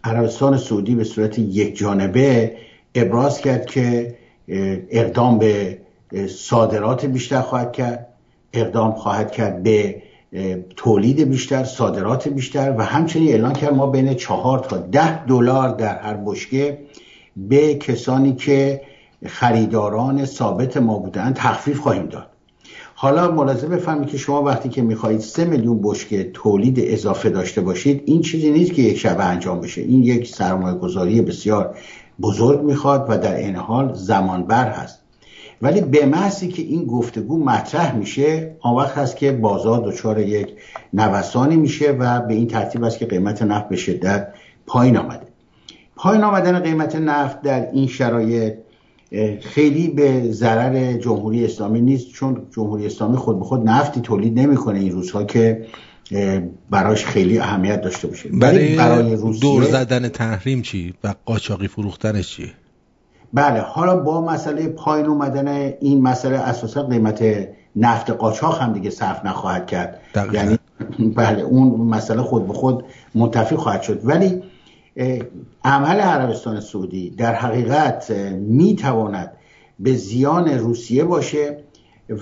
عربستان 0.04 0.56
سعودی 0.56 0.94
به 0.94 1.04
صورت 1.04 1.38
یک 1.38 1.76
جانبه 1.76 2.56
ابراز 2.94 3.40
کرد 3.40 3.66
که 3.66 4.14
اقدام 4.90 5.38
به 5.38 5.78
صادرات 6.28 7.06
بیشتر 7.06 7.40
خواهد 7.40 7.72
کرد 7.72 8.06
اقدام 8.52 8.92
خواهد 8.92 9.30
کرد 9.30 9.62
به 9.62 10.02
تولید 10.76 11.20
بیشتر 11.20 11.64
صادرات 11.64 12.28
بیشتر 12.28 12.74
و 12.78 12.84
همچنین 12.84 13.28
اعلان 13.28 13.52
کرد 13.52 13.74
ما 13.74 13.86
بین 13.86 14.14
چهار 14.14 14.58
تا 14.58 14.76
ده 14.76 15.24
دلار 15.24 15.68
در 15.68 15.98
هر 15.98 16.14
بشکه 16.14 16.78
به 17.36 17.74
کسانی 17.74 18.34
که 18.34 18.80
خریداران 19.26 20.24
ثابت 20.24 20.76
ما 20.76 20.98
بودن 20.98 21.32
تخفیف 21.32 21.78
خواهیم 21.78 22.06
داد. 22.06 22.26
حالا 23.00 23.30
ملاحظه 23.30 23.66
بفهمید 23.66 24.08
که 24.08 24.18
شما 24.18 24.42
وقتی 24.42 24.68
که 24.68 24.82
می‌خواهید 24.82 25.20
سه 25.20 25.44
میلیون 25.44 25.80
بشکه 25.82 26.30
تولید 26.34 26.78
اضافه 26.80 27.30
داشته 27.30 27.60
باشید 27.60 28.02
این 28.04 28.22
چیزی 28.22 28.50
نیست 28.50 28.72
که 28.72 28.82
یک 28.82 28.98
شبه 28.98 29.24
انجام 29.24 29.60
بشه. 29.60 29.80
این 29.80 30.02
یک 30.04 30.28
سرمایه 30.28 30.76
گذاری 30.78 31.22
بسیار 31.22 31.76
بزرگ 32.20 32.62
می‌خواد 32.62 33.06
و 33.08 33.18
در 33.18 33.36
این 33.36 33.56
حال 33.56 33.94
زمانبر 33.94 34.68
هست. 34.68 34.98
ولی 35.62 35.80
به 35.80 36.06
محضی 36.06 36.48
که 36.48 36.62
این 36.62 36.84
گفتگو 36.84 37.44
مطرح 37.44 37.96
میشه 37.96 38.56
آن 38.60 38.74
وقت 38.74 38.98
هست 38.98 39.16
که 39.16 39.32
بازار 39.32 39.80
دچار 39.80 40.18
یک 40.18 40.48
نوسانی 40.92 41.56
میشه 41.56 41.90
و 41.90 42.20
به 42.20 42.34
این 42.34 42.46
ترتیب 42.46 42.84
است 42.84 42.98
که 42.98 43.06
قیمت 43.06 43.42
نفت 43.42 43.68
به 43.68 43.76
شدت 43.76 44.28
پایین 44.66 44.96
آمده. 44.96 45.26
پایین 45.96 46.24
آمدن 46.24 46.58
قیمت 46.58 46.96
نفت 46.96 47.42
در 47.42 47.70
این 47.70 47.86
شرایط 47.86 48.54
خیلی 49.40 49.88
به 49.88 50.32
ضرر 50.32 50.92
جمهوری 50.92 51.44
اسلامی 51.44 51.80
نیست 51.80 52.12
چون 52.12 52.42
جمهوری 52.50 52.86
اسلامی 52.86 53.16
خود 53.16 53.38
به 53.38 53.44
خود 53.44 53.68
نفتی 53.68 54.00
تولید 54.00 54.38
نمی‌کنه 54.38 54.78
این 54.78 54.92
روزها 54.92 55.24
که 55.24 55.66
براش 56.70 57.06
خیلی 57.06 57.38
اهمیت 57.38 57.80
داشته 57.80 58.08
باشه. 58.08 58.28
برای, 58.28 58.76
برای 58.76 59.16
روسیه 59.16 59.40
دور 59.40 59.64
زدن 59.64 60.08
تحریم 60.08 60.62
چی 60.62 60.94
و 61.04 61.14
قاچاقی 61.24 61.68
فروختنش 61.68 62.36
چی؟ 62.36 62.52
بله 63.32 63.60
حالا 63.60 63.96
با 63.96 64.20
مسئله 64.20 64.68
پایین 64.68 65.06
اومدن 65.06 65.48
این 65.80 66.02
مسئله 66.02 66.36
اساسا 66.36 66.82
قیمت 66.82 67.24
نفت 67.76 68.10
قاچاق 68.10 68.62
هم 68.62 68.72
دیگه 68.72 68.90
صرف 68.90 69.24
نخواهد 69.24 69.66
کرد. 69.66 70.00
یعنی 70.32 70.58
بله 71.16 71.42
اون 71.42 71.80
مسئله 71.80 72.22
خود 72.22 72.46
به 72.46 72.52
خود 72.52 72.84
منتفی 73.14 73.56
خواهد 73.56 73.82
شد. 73.82 74.00
ولی 74.04 74.42
عمل 75.64 76.00
عربستان 76.00 76.60
سعودی 76.60 77.10
در 77.10 77.34
حقیقت 77.34 78.10
می‌تواند 78.38 79.32
به 79.78 79.94
زیان 79.94 80.48
روسیه 80.48 81.04
باشه 81.04 81.58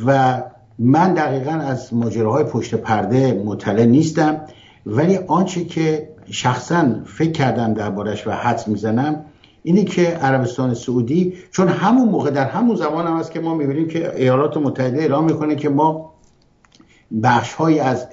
و 0.07 0.43
من 0.79 1.15
دقیقا 1.15 1.51
از 1.51 1.95
ماجراهای 1.95 2.45
پشت 2.45 2.75
پرده 2.75 3.43
مطلع 3.45 3.85
نیستم 3.85 4.41
ولی 4.87 5.17
آنچه 5.17 5.65
که 5.65 6.09
شخصا 6.31 6.87
فکر 7.05 7.31
کردم 7.31 7.75
دربارش 7.75 8.27
و 8.27 8.31
حدس 8.31 8.69
می‌زنم 8.69 9.25
اینه 9.63 9.85
که 9.85 10.07
عربستان 10.07 10.75
سعودی 10.75 11.35
چون 11.51 11.69
همون 11.69 12.09
موقع 12.09 12.31
در 12.31 12.49
همون 12.49 12.77
زمان 12.77 13.07
هم 13.07 13.17
هست 13.17 13.33
که 13.33 13.41
ما 13.41 13.55
می‌بینیم 13.55 13.89
که 13.89 14.17
ایالات 14.17 14.57
متحده 14.57 14.99
اعلام 14.99 15.25
می‌کنه 15.25 15.57
که 15.57 15.69
ما 15.69 16.13
بخش 17.23 17.61
از 17.61 18.07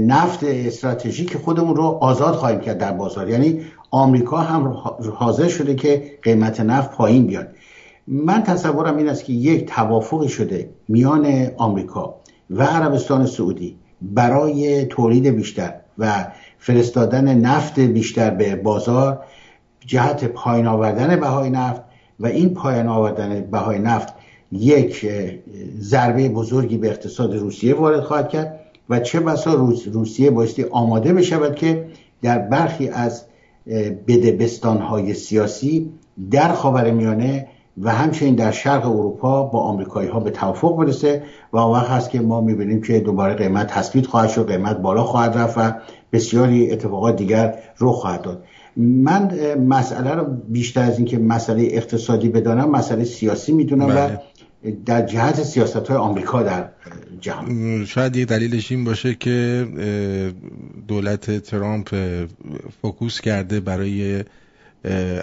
نفت 0.00 0.44
استراتژیک 0.44 1.36
خودمون 1.36 1.76
رو 1.76 1.82
آزاد 1.82 2.34
خواهیم 2.34 2.60
کرد 2.60 2.78
در 2.78 2.92
بازار. 2.92 3.28
یعنی 3.28 3.60
آمریکا 3.90 4.36
هم 4.36 4.68
حاضر 5.14 5.48
شده 5.48 5.74
که 5.74 6.18
قیمت 6.22 6.60
نفت 6.60 6.90
پایین 6.90 7.26
بیاد. 7.26 7.48
من 8.08 8.42
تصورم 8.42 8.96
این 8.96 9.08
است 9.08 9.24
که 9.24 9.32
یک 9.32 9.66
توافق 9.66 10.26
شده 10.26 10.70
میان 10.88 11.50
آمریکا 11.56 12.14
و 12.50 12.62
عربستان 12.62 13.26
سعودی 13.26 13.76
برای 14.02 14.84
تولید 14.84 15.26
بیشتر 15.26 15.74
و 15.98 16.26
فرستادن 16.58 17.34
نفت 17.38 17.80
بیشتر 17.80 18.30
به 18.30 18.56
بازار 18.56 19.24
جهت 19.86 20.24
پایین 20.24 20.66
آوردن 20.66 21.16
بهای 21.16 21.50
نفت 21.50 21.82
و 22.20 22.26
این 22.26 22.54
پایین 22.54 22.86
آوردن 22.86 23.40
بهای 23.40 23.78
نفت 23.78 24.14
یک 24.52 25.06
ضربه 25.78 26.28
بزرگی 26.28 26.76
به 26.76 26.88
اقتصاد 26.88 27.36
روسیه 27.36 27.74
وارد 27.74 28.00
خواهد 28.00 28.28
کرد 28.28 28.60
و 28.90 29.00
چه 29.00 29.20
بسا 29.20 29.54
روسیه 29.92 30.30
بایستی 30.30 30.64
آماده 30.64 31.12
بشود 31.12 31.54
که 31.54 31.86
در 32.22 32.38
برخی 32.38 32.88
از 32.88 33.25
بدبستان 34.08 34.78
های 34.78 35.14
سیاسی 35.14 35.92
در 36.30 36.52
خاور 36.52 36.90
میانه 36.90 37.48
و 37.82 37.90
همچنین 37.90 38.34
در 38.34 38.50
شرق 38.50 38.86
اروپا 38.86 39.42
با 39.42 39.60
آمریکایی 39.60 40.08
ها 40.08 40.20
به 40.20 40.30
توافق 40.30 40.76
برسه 40.76 41.22
و 41.52 41.58
آن 41.58 41.72
وقت 41.72 41.90
هست 41.90 42.10
که 42.10 42.20
ما 42.20 42.40
می‌بینیم 42.40 42.82
که 42.82 43.00
دوباره 43.00 43.34
قیمت 43.34 43.66
تثبیت 43.66 44.06
خواهد 44.06 44.28
شد 44.28 44.48
قیمت 44.48 44.78
بالا 44.78 45.04
خواهد 45.04 45.38
رفت 45.38 45.58
و 45.58 45.72
بسیاری 46.12 46.72
اتفاقات 46.72 47.16
دیگر 47.16 47.58
رو 47.76 47.92
خواهد 47.92 48.22
داد 48.22 48.44
من 48.76 49.54
مسئله 49.58 50.14
رو 50.14 50.24
بیشتر 50.48 50.82
از 50.82 50.98
اینکه 50.98 51.18
مسئله 51.18 51.68
اقتصادی 51.70 52.28
بدانم 52.28 52.70
مسئله 52.70 53.04
سیاسی 53.04 53.52
می‌دونم 53.52 53.84
و 53.84 53.88
بله. 53.88 54.20
در 54.86 55.06
جهت 55.06 55.42
سیاست 55.42 55.76
های 55.76 55.96
آمریکا 55.96 56.42
در 56.42 56.68
جهان. 57.20 57.84
شاید 57.84 58.16
یه 58.16 58.24
دلیلش 58.24 58.72
این 58.72 58.84
باشه 58.84 59.14
که 59.14 59.66
دولت 60.88 61.30
ترامپ 61.30 61.94
فوکوس 62.82 63.20
کرده 63.20 63.60
برای 63.60 64.24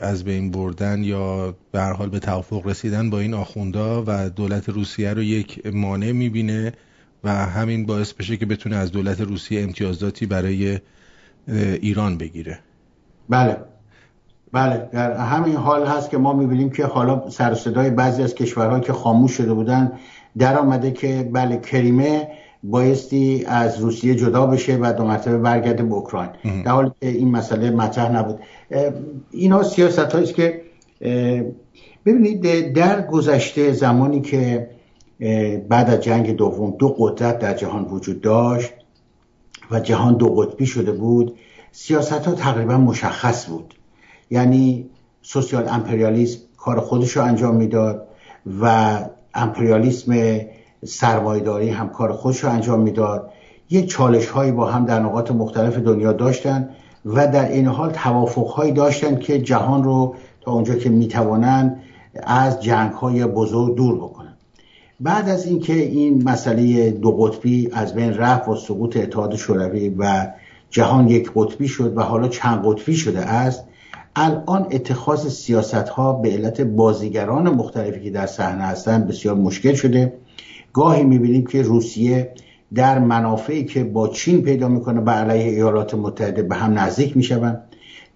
از 0.01 0.23
بین 0.23 0.51
بردن 0.51 1.03
یا 1.03 1.55
به 1.71 1.81
حال 1.81 2.09
به 2.09 2.19
توافق 2.19 2.67
رسیدن 2.67 3.09
با 3.09 3.19
این 3.19 3.33
آخوندا 3.33 4.03
و 4.07 4.29
دولت 4.29 4.69
روسیه 4.69 5.13
رو 5.13 5.23
یک 5.23 5.67
مانع 5.67 6.11
می‌بینه 6.11 6.73
و 7.23 7.29
همین 7.29 7.85
باعث 7.85 8.13
بشه 8.13 8.37
که 8.37 8.45
بتونه 8.45 8.75
از 8.75 8.91
دولت 8.91 9.21
روسیه 9.21 9.63
امتیازاتی 9.63 10.25
برای 10.25 10.79
ایران 11.81 12.17
بگیره. 12.17 12.59
بله. 13.29 13.57
بله 14.53 14.89
در 14.91 15.17
همین 15.17 15.55
حال 15.55 15.85
هست 15.85 16.09
که 16.09 16.17
ما 16.17 16.33
می‌بینیم 16.33 16.69
که 16.69 16.85
حالا 16.85 17.29
سر 17.29 17.53
صدای 17.53 17.89
بعضی 17.89 18.23
از 18.23 18.35
کشورهایی 18.35 18.83
که 18.83 18.93
خاموش 18.93 19.31
شده 19.31 19.53
بودن 19.53 19.91
در 20.37 20.59
آمده 20.59 20.91
که 20.91 21.29
بله 21.33 21.57
کریمه 21.57 22.27
بایستی 22.63 23.45
از 23.47 23.79
روسیه 23.79 24.15
جدا 24.15 24.47
بشه 24.47 24.77
و 24.81 24.93
دو 24.97 25.03
مرتبه 25.03 25.37
برگرده 25.37 25.83
به 25.83 25.93
اوکراین. 25.93 26.29
در 26.65 26.71
حالی 26.71 26.91
که 27.01 27.07
این 27.07 27.31
مسئله 27.31 27.71
مطرح 27.71 28.11
نبود. 28.11 28.39
اینا 29.31 29.63
سیاست 29.63 29.99
است 29.99 30.33
که 30.33 30.61
ببینید 32.05 32.73
در 32.73 33.07
گذشته 33.07 33.71
زمانی 33.71 34.21
که 34.21 34.69
بعد 35.69 35.89
از 35.89 35.99
جنگ 35.99 36.35
دوم 36.35 36.71
دو 36.71 36.95
قدرت 36.99 37.39
در 37.39 37.53
جهان 37.53 37.85
وجود 37.85 38.21
داشت 38.21 38.73
و 39.71 39.79
جهان 39.79 40.17
دو 40.17 40.35
قطبی 40.35 40.65
شده 40.65 40.91
بود 40.91 41.35
سیاست 41.71 42.27
ها 42.27 42.31
تقریبا 42.31 42.77
مشخص 42.77 43.45
بود. 43.45 43.73
یعنی 44.29 44.89
سوسیال 45.21 45.67
امپریالیسم 45.69 46.39
کار 46.57 46.79
خودش 46.79 47.17
رو 47.17 47.23
انجام 47.23 47.55
می‌داد 47.55 48.07
و 48.61 48.99
امپریالیسم 49.33 50.39
سرمایداری 50.85 51.69
هم 51.69 51.89
کار 51.89 52.13
خودش 52.13 52.43
رو 52.43 52.49
انجام 52.49 52.79
می‌داد. 52.79 53.29
یک 53.69 53.89
چالش 53.89 54.27
هایی 54.27 54.51
با 54.51 54.65
هم 54.65 54.85
در 54.85 54.99
نقاط 54.99 55.31
مختلف 55.31 55.77
دنیا 55.77 56.13
داشتن 56.13 56.69
و 57.05 57.27
در 57.27 57.49
این 57.51 57.67
حال 57.67 57.91
توافق 57.91 58.47
هایی 58.47 58.71
داشتن 58.71 59.19
که 59.19 59.41
جهان 59.41 59.83
رو 59.83 60.15
تا 60.41 60.51
اونجا 60.51 60.75
که 60.75 60.89
می‌توانند 60.89 61.81
از 62.23 62.63
جنگ 62.63 62.91
های 62.91 63.25
بزرگ 63.25 63.75
دور 63.75 63.95
بکنن. 63.95 64.33
بعد 64.99 65.29
از 65.29 65.45
اینکه 65.45 65.73
این 65.73 66.23
مسئله 66.23 66.91
دو 66.91 67.11
قطبی 67.11 67.69
از 67.73 67.93
بین 67.93 68.13
رفت 68.13 68.47
و 68.47 68.55
سقوط 68.55 68.97
اتحاد 68.97 69.35
شوروی 69.35 69.89
و 69.89 70.27
جهان 70.69 71.07
یک 71.07 71.31
قطبی 71.35 71.67
شد 71.67 71.97
و 71.97 72.01
حالا 72.01 72.27
چند 72.27 72.61
قطبی 72.65 72.95
شده 72.95 73.19
است 73.19 73.63
الان 74.15 74.67
اتخاذ 74.71 75.27
سیاست 75.27 75.73
ها 75.73 76.13
به 76.13 76.29
علت 76.29 76.61
بازیگران 76.61 77.49
مختلفی 77.49 78.03
که 78.03 78.09
در 78.09 78.25
صحنه 78.25 78.63
هستند 78.63 79.07
بسیار 79.07 79.35
مشکل 79.35 79.73
شده. 79.73 80.13
گاهی 80.73 81.03
می‌بینیم 81.03 81.45
که 81.45 81.61
روسیه 81.61 82.31
در 82.75 82.99
منافعی 82.99 83.65
که 83.65 83.83
با 83.83 84.07
چین 84.07 84.41
پیدا 84.41 84.67
می‌کنه 84.67 85.01
به 85.01 85.11
علیه 85.11 85.51
ایالات 85.51 85.93
متحده 85.93 86.43
به 86.43 86.55
هم 86.55 86.79
نزدیک 86.79 87.17
می‌شوند. 87.17 87.61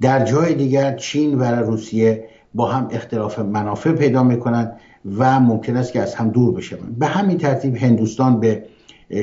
در 0.01 0.25
جای 0.25 0.53
دیگر 0.53 0.95
چین 0.95 1.35
و 1.35 1.43
روسیه 1.43 2.23
با 2.53 2.65
هم 2.67 2.87
اختلاف 2.91 3.39
منافع 3.39 3.91
پیدا 3.91 4.23
می‌کنند 4.23 4.79
و 5.17 5.39
ممکن 5.39 5.77
است 5.77 5.93
که 5.93 6.01
از 6.01 6.15
هم 6.15 6.29
دور 6.29 6.53
بشوند. 6.53 6.99
به 6.99 7.05
همین 7.05 7.37
ترتیب 7.37 7.75
هندوستان 7.75 8.39
به 8.39 8.63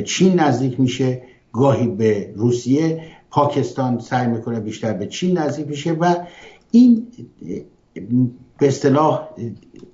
چین 0.05 0.41
نزدیک 0.41 0.81
میشه. 0.81 1.23
گاهی 1.53 1.89
به 1.89 2.33
روسیه 2.37 3.03
پاکستان 3.31 3.99
سعی 3.99 4.27
می‌کنه 4.27 4.61
بیشتر 4.61 4.93
به 4.93 5.07
چین 5.07 5.39
نزدیک 5.39 5.69
میشه 5.69 5.93
و 5.93 6.15
این 6.75 7.07
به 8.59 8.69
اصطلاح 8.69 9.29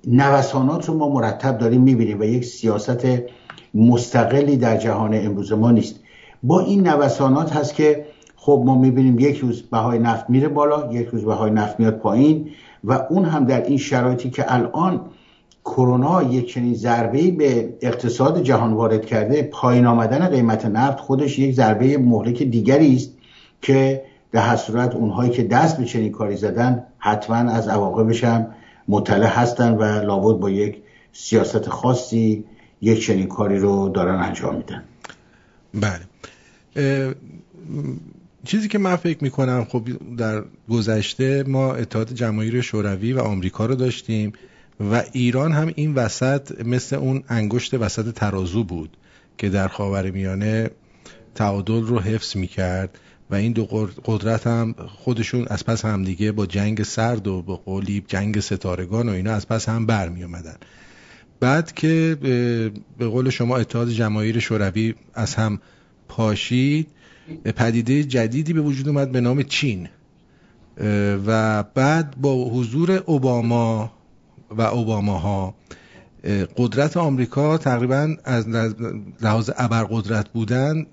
نوسانات 0.07 0.89
رو 0.89 0.97
ما 0.97 1.09
مرتب 1.09 1.57
داریم 1.57 1.81
می‌بینیم 1.81 2.19
و 2.19 2.23
یک 2.23 2.45
سیاست 2.45 3.07
مستقلی 3.73 4.57
در 4.57 4.77
جهان 4.77 5.13
امروز 5.13 5.51
ما 5.51 5.71
نیست. 5.71 5.99
با 6.43 6.59
این 6.59 6.87
نوسانات 6.87 7.55
هست 7.55 7.75
که 7.75 8.05
خب 8.35 8.63
ما 8.65 8.77
می‌بینیم 8.77 9.19
یک 9.19 9.37
روز 9.37 9.61
بهای 9.61 9.99
نفت 9.99 10.29
میره 10.29 10.47
بالا 10.47 10.93
یک 10.93 11.07
روز 11.07 11.25
بهای 11.25 11.51
نفت 11.51 11.79
میاد 11.79 11.97
پایین 11.97 12.49
و 12.83 12.93
اون 13.09 13.25
هم 13.25 13.45
در 13.45 13.63
این 13.63 13.77
شرایطی 13.77 14.29
که 14.29 14.53
الان 14.53 15.01
کرونا 15.65 16.23
یک 16.23 16.53
چنین 16.53 16.73
ضربه 16.73 17.31
به 17.31 17.77
اقتصاد 17.81 18.43
جهان 18.43 18.73
وارد 18.73 19.05
کرده 19.05 19.43
پایین 19.43 19.85
آمدن 19.85 20.27
قیمت 20.27 20.65
نفت 20.65 20.99
خودش 20.99 21.39
یک 21.39 21.55
ضربه 21.55 21.97
مهلک 21.97 22.43
دیگری 22.43 22.95
است 22.95 23.13
که 23.61 24.10
در 24.31 24.41
هر 24.41 24.55
صورت 24.55 24.95
اونهایی 24.95 25.31
که 25.31 25.43
دست 25.43 25.77
به 25.77 25.85
چنین 25.85 26.11
کاری 26.11 26.35
زدن 26.35 26.83
حتما 26.97 27.35
از 27.35 27.67
عواقبش 27.67 28.23
هم 28.23 28.47
مطلع 28.87 29.27
هستن 29.27 29.71
و 29.71 29.83
لابد 29.83 30.39
با 30.39 30.49
یک 30.49 30.77
سیاست 31.13 31.69
خاصی 31.69 32.43
یک 32.81 33.05
چنین 33.05 33.27
کاری 33.27 33.59
رو 33.59 33.89
دارن 33.89 34.15
انجام 34.15 34.55
میدن. 34.55 34.83
بله. 35.73 37.15
چیزی 38.45 38.67
که 38.67 38.77
من 38.77 38.95
فکر 38.95 39.23
می‌کنم 39.23 39.65
خب 39.69 39.81
در 40.17 40.43
گذشته 40.69 41.43
ما 41.47 41.73
اتحاد 41.73 42.13
جماهیر 42.13 42.61
شوروی 42.61 43.13
و 43.13 43.19
آمریکا 43.19 43.65
رو 43.65 43.75
داشتیم 43.75 44.33
و 44.91 45.03
ایران 45.11 45.51
هم 45.51 45.71
این 45.75 45.93
وسط 45.93 46.65
مثل 46.65 46.95
اون 46.95 47.23
انگشت 47.29 47.73
وسط 47.73 48.13
ترازو 48.13 48.63
بود 48.63 48.97
که 49.37 49.49
در 49.49 49.67
خاور 49.67 50.11
میانه 50.11 50.69
تعادل 51.35 51.81
رو 51.81 51.99
حفظ 51.99 52.35
می‌کرد. 52.35 52.99
و 53.31 53.35
این 53.35 53.51
دو 53.51 53.65
قدرت 54.05 54.47
هم 54.47 54.75
خودشون 54.87 55.45
از 55.47 55.65
پس 55.65 55.85
همدیگه 55.85 56.31
با 56.31 56.45
جنگ 56.45 56.83
سرد 56.83 57.27
و 57.27 57.41
با 57.41 57.55
قولی 57.55 58.03
جنگ 58.07 58.39
ستارگان 58.39 59.09
و 59.09 59.11
اینا 59.11 59.31
از 59.31 59.47
پس 59.47 59.69
هم 59.69 59.85
برمی 59.85 60.23
اومدن 60.23 60.55
بعد 61.39 61.73
که 61.73 62.17
به 62.97 63.07
قول 63.07 63.29
شما 63.29 63.57
اتحاد 63.57 63.89
جماهیر 63.89 64.39
شوروی 64.39 64.95
از 65.13 65.35
هم 65.35 65.59
پاشید 66.07 66.87
پدیده 67.55 68.03
جدیدی 68.03 68.53
به 68.53 68.61
وجود 68.61 68.87
اومد 68.87 69.11
به 69.11 69.21
نام 69.21 69.43
چین. 69.43 69.89
و 71.25 71.63
بعد 71.63 72.15
با 72.21 72.49
حضور 72.49 72.91
اوباما 72.91 73.91
و 74.51 74.61
اوباماها 74.61 75.55
قدرت 76.57 76.97
آمریکا 76.97 77.57
تقریبا 77.57 78.15
از 78.23 78.47
لحاظ 79.21 79.49
ابرقدرت 79.57 80.29
بودن 80.29 80.85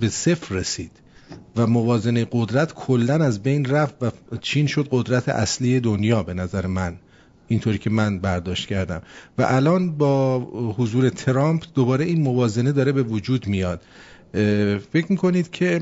به 0.00 0.08
صفر 0.08 0.54
رسید. 0.54 0.90
و 1.58 1.66
موازنه 1.66 2.26
قدرت 2.32 2.74
کلا 2.74 3.14
از 3.14 3.42
بین 3.42 3.64
رفت 3.64 4.02
و 4.02 4.10
چین 4.40 4.66
شد 4.66 4.88
قدرت 4.90 5.28
اصلی 5.28 5.80
دنیا 5.80 6.22
به 6.22 6.34
نظر 6.34 6.66
من. 6.66 6.96
اینطوری 7.48 7.78
که 7.78 7.90
من 7.90 8.18
برداشت 8.18 8.68
کردم. 8.68 9.02
و 9.38 9.42
الان 9.48 9.92
با 9.92 10.38
حضور 10.78 11.08
ترامپ 11.08 11.64
دوباره 11.74 12.04
این 12.04 12.22
موازنه 12.22 12.72
داره 12.72 12.92
به 12.92 13.02
وجود 13.02 13.46
میاد. 13.46 13.82
فکر 14.92 15.06
می‌کنید 15.08 15.50
که 15.50 15.80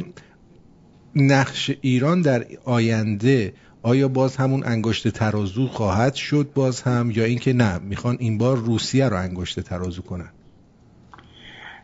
نقش 1.17 1.71
ایران 1.81 2.21
در 2.21 2.47
آینده 2.65 3.53
آیا 3.83 4.09
باز 4.09 4.37
همون 4.37 4.63
انگشت 4.67 5.09
ترازو 5.09 5.67
خواهد 5.67 6.15
شد 6.15 6.51
باز 6.55 6.83
هم 6.83 7.11
یا 7.11 7.25
اینکه 7.25 7.53
نه 7.53 7.79
می‌خوان 7.79 8.17
این 8.21 8.39
بار 8.39 8.57
روسیه 8.57 9.09
رو 9.09 9.17
انگشت 9.17 9.61
ترازو 9.61 10.03
کنن؟ 10.03 10.31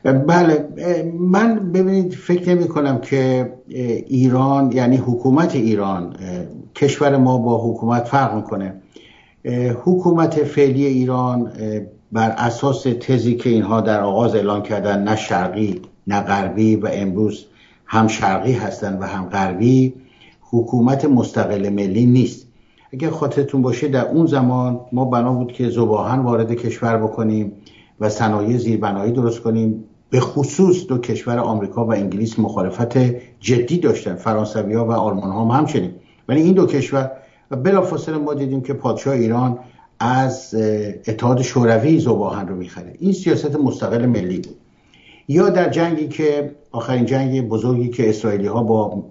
بله 0.05 0.69
من 1.19 1.73
ببینید 1.73 2.13
فکر 2.13 2.55
نمی 2.55 2.69
کنم 2.69 2.99
که 2.99 3.53
ایران 4.07 4.73
یعنی 4.73 4.97
حکومت 4.97 5.57
ایران 5.57 6.17
کشور 6.75 7.17
ما 7.17 7.39
با 7.39 7.59
حکومت 7.59 8.05
فرق 8.05 8.35
می‌کنه. 8.35 8.75
حکومت 9.85 10.45
فعلی 10.45 10.87
ایران 10.87 11.53
بر 12.13 12.31
اساس 12.31 12.83
تزی 12.83 13.35
که 13.35 13.51
اینها 13.51 13.81
در 13.81 14.01
آغاز 14.01 14.35
اعلان 14.35 14.63
کردن 14.63 15.03
نه 15.03 15.17
شرقی 15.17 15.81
نه 16.07 16.21
غربی 16.21 16.77
و 16.77 16.89
امروز 16.93 17.47
هم 17.87 18.07
شرقی 18.09 18.53
هستند 18.53 19.01
و 19.01 19.05
هم 19.05 19.29
غربی 19.29 19.95
حکومت 20.41 21.05
مستقل 21.05 21.69
ملی 21.69 22.07
نیست. 22.07 22.47
اگر 22.93 23.11
خاطرتون 23.11 23.63
باشه 23.63 23.89
در 23.89 24.09
اون 24.09 24.27
زمان 24.27 24.81
ما 24.93 25.05
بنا 25.05 25.33
بود 25.33 25.53
که 25.53 25.69
زباهن 25.69 26.19
وارد 26.19 26.55
کشور 26.55 26.97
بکنیم 26.97 27.53
و 28.01 28.09
صنایع 28.09 28.57
زیربنایی 28.57 29.13
درست 29.13 29.41
کنیم. 29.41 29.85
به 30.13 30.21
خصوص 30.21 30.87
دو 30.87 30.99
کشور 30.99 31.39
آمریکا 31.39 31.85
و 31.87 31.93
انگلیس 31.93 32.39
مخالفت 32.39 32.97
جدی 33.41 33.79
داشتن 33.79 34.15
فرانسوی 34.15 34.75
ها 34.75 34.87
و 34.87 34.93
آلمان 34.93 35.31
ها 35.31 35.45
هم 35.45 35.59
همچنین. 35.59 35.91
ولی 36.29 36.43
این 36.43 36.53
دو 36.53 36.67
کشور 36.67 37.11
و 37.51 37.57
بلافاصله 37.57 38.19
ما 38.19 38.35
دیدیم 38.35 38.61
که 38.61 38.73
پادشاه 38.73 39.15
ایران 39.15 39.59
از 39.99 40.55
اتحاد 41.07 41.43
شوروی 41.43 42.01
زباهن 42.01 42.49
رو 42.49 42.57
می‌خره. 42.57 42.95
این 42.99 43.13
سیاست 43.13 43.57
مستقل 43.57 44.07
ملی 44.07 44.39
بود. 44.39 44.57
یا 45.29 45.49
در 45.49 45.69
جنگی 45.69 46.09
که 46.09 46.55
آخرین 46.73 47.07
جنگ 47.07 47.49
بزرگی 47.49 47.89
که 47.89 48.09
اسرائیلی 48.09 48.47
ها 48.47 48.63
با 48.63 49.05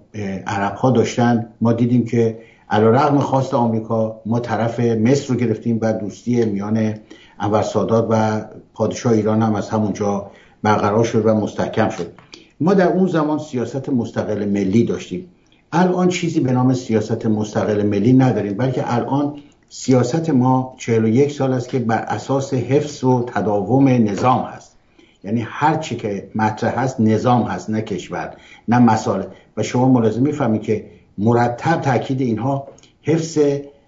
عرب 0.46 0.74
ها 0.74 0.90
داشتن 0.90 1.46
ما 1.60 1.72
دیدیم 1.72 2.04
که 2.04 2.38
علا 2.70 2.90
رغم 2.90 3.18
خواست 3.18 3.54
آمریکا 3.54 4.20
ما 4.26 4.40
طرف 4.40 4.80
مصر 4.80 5.34
رو 5.34 5.40
گرفتیم 5.40 5.78
و 5.82 5.92
دوستی 5.92 6.44
میان 6.44 6.94
انور 7.40 7.62
سادات 7.62 8.06
و 8.10 8.44
پادشاه 8.74 9.12
ایران 9.12 9.42
هم 9.42 9.54
از 9.54 9.70
همونجا 9.70 10.30
برقرار 10.62 11.04
شد 11.04 11.26
و 11.26 11.34
مستحکم 11.34 11.88
شد. 11.88 12.12
ما 12.60 12.74
در 12.74 12.88
اون 12.88 13.06
زمان 13.06 13.38
سیاست 13.38 13.88
مستقل 13.88 14.44
ملی 14.44 14.84
داشتیم. 14.84 15.28
الان 15.72 16.08
چیزی 16.08 16.40
به 16.40 16.52
نام 16.52 16.74
سیاست 16.74 17.26
مستقل 17.26 17.82
ملی 17.82 18.12
نداریم 18.12 18.56
بلکه 18.56 18.94
الان 18.94 19.34
سیاست 19.68 20.30
ما 20.30 20.74
41 20.78 21.32
سال 21.32 21.52
است 21.52 21.68
که 21.68 21.78
بر 21.78 21.98
اساس 21.98 22.54
حفظ 22.54 23.04
و 23.04 23.24
تداوم 23.26 23.88
نظام 23.88 24.42
هست. 24.44 24.76
یعنی 25.24 25.46
هر 25.48 25.76
چی 25.76 25.96
که 25.96 26.30
مطرح 26.34 26.78
هست 26.78 27.00
نظام 27.00 27.42
هست 27.42 27.70
نه 27.70 27.82
کشور 27.82 28.36
نه 28.68 28.78
مسائل. 28.78 29.22
و 29.56 29.62
شما 29.62 29.88
ملازم 29.88 30.22
می‌فهمید 30.22 30.62
که 30.62 30.86
مرتب 31.18 31.80
تاکید 31.80 32.20
اینها 32.20 32.68
حفظ 33.02 33.38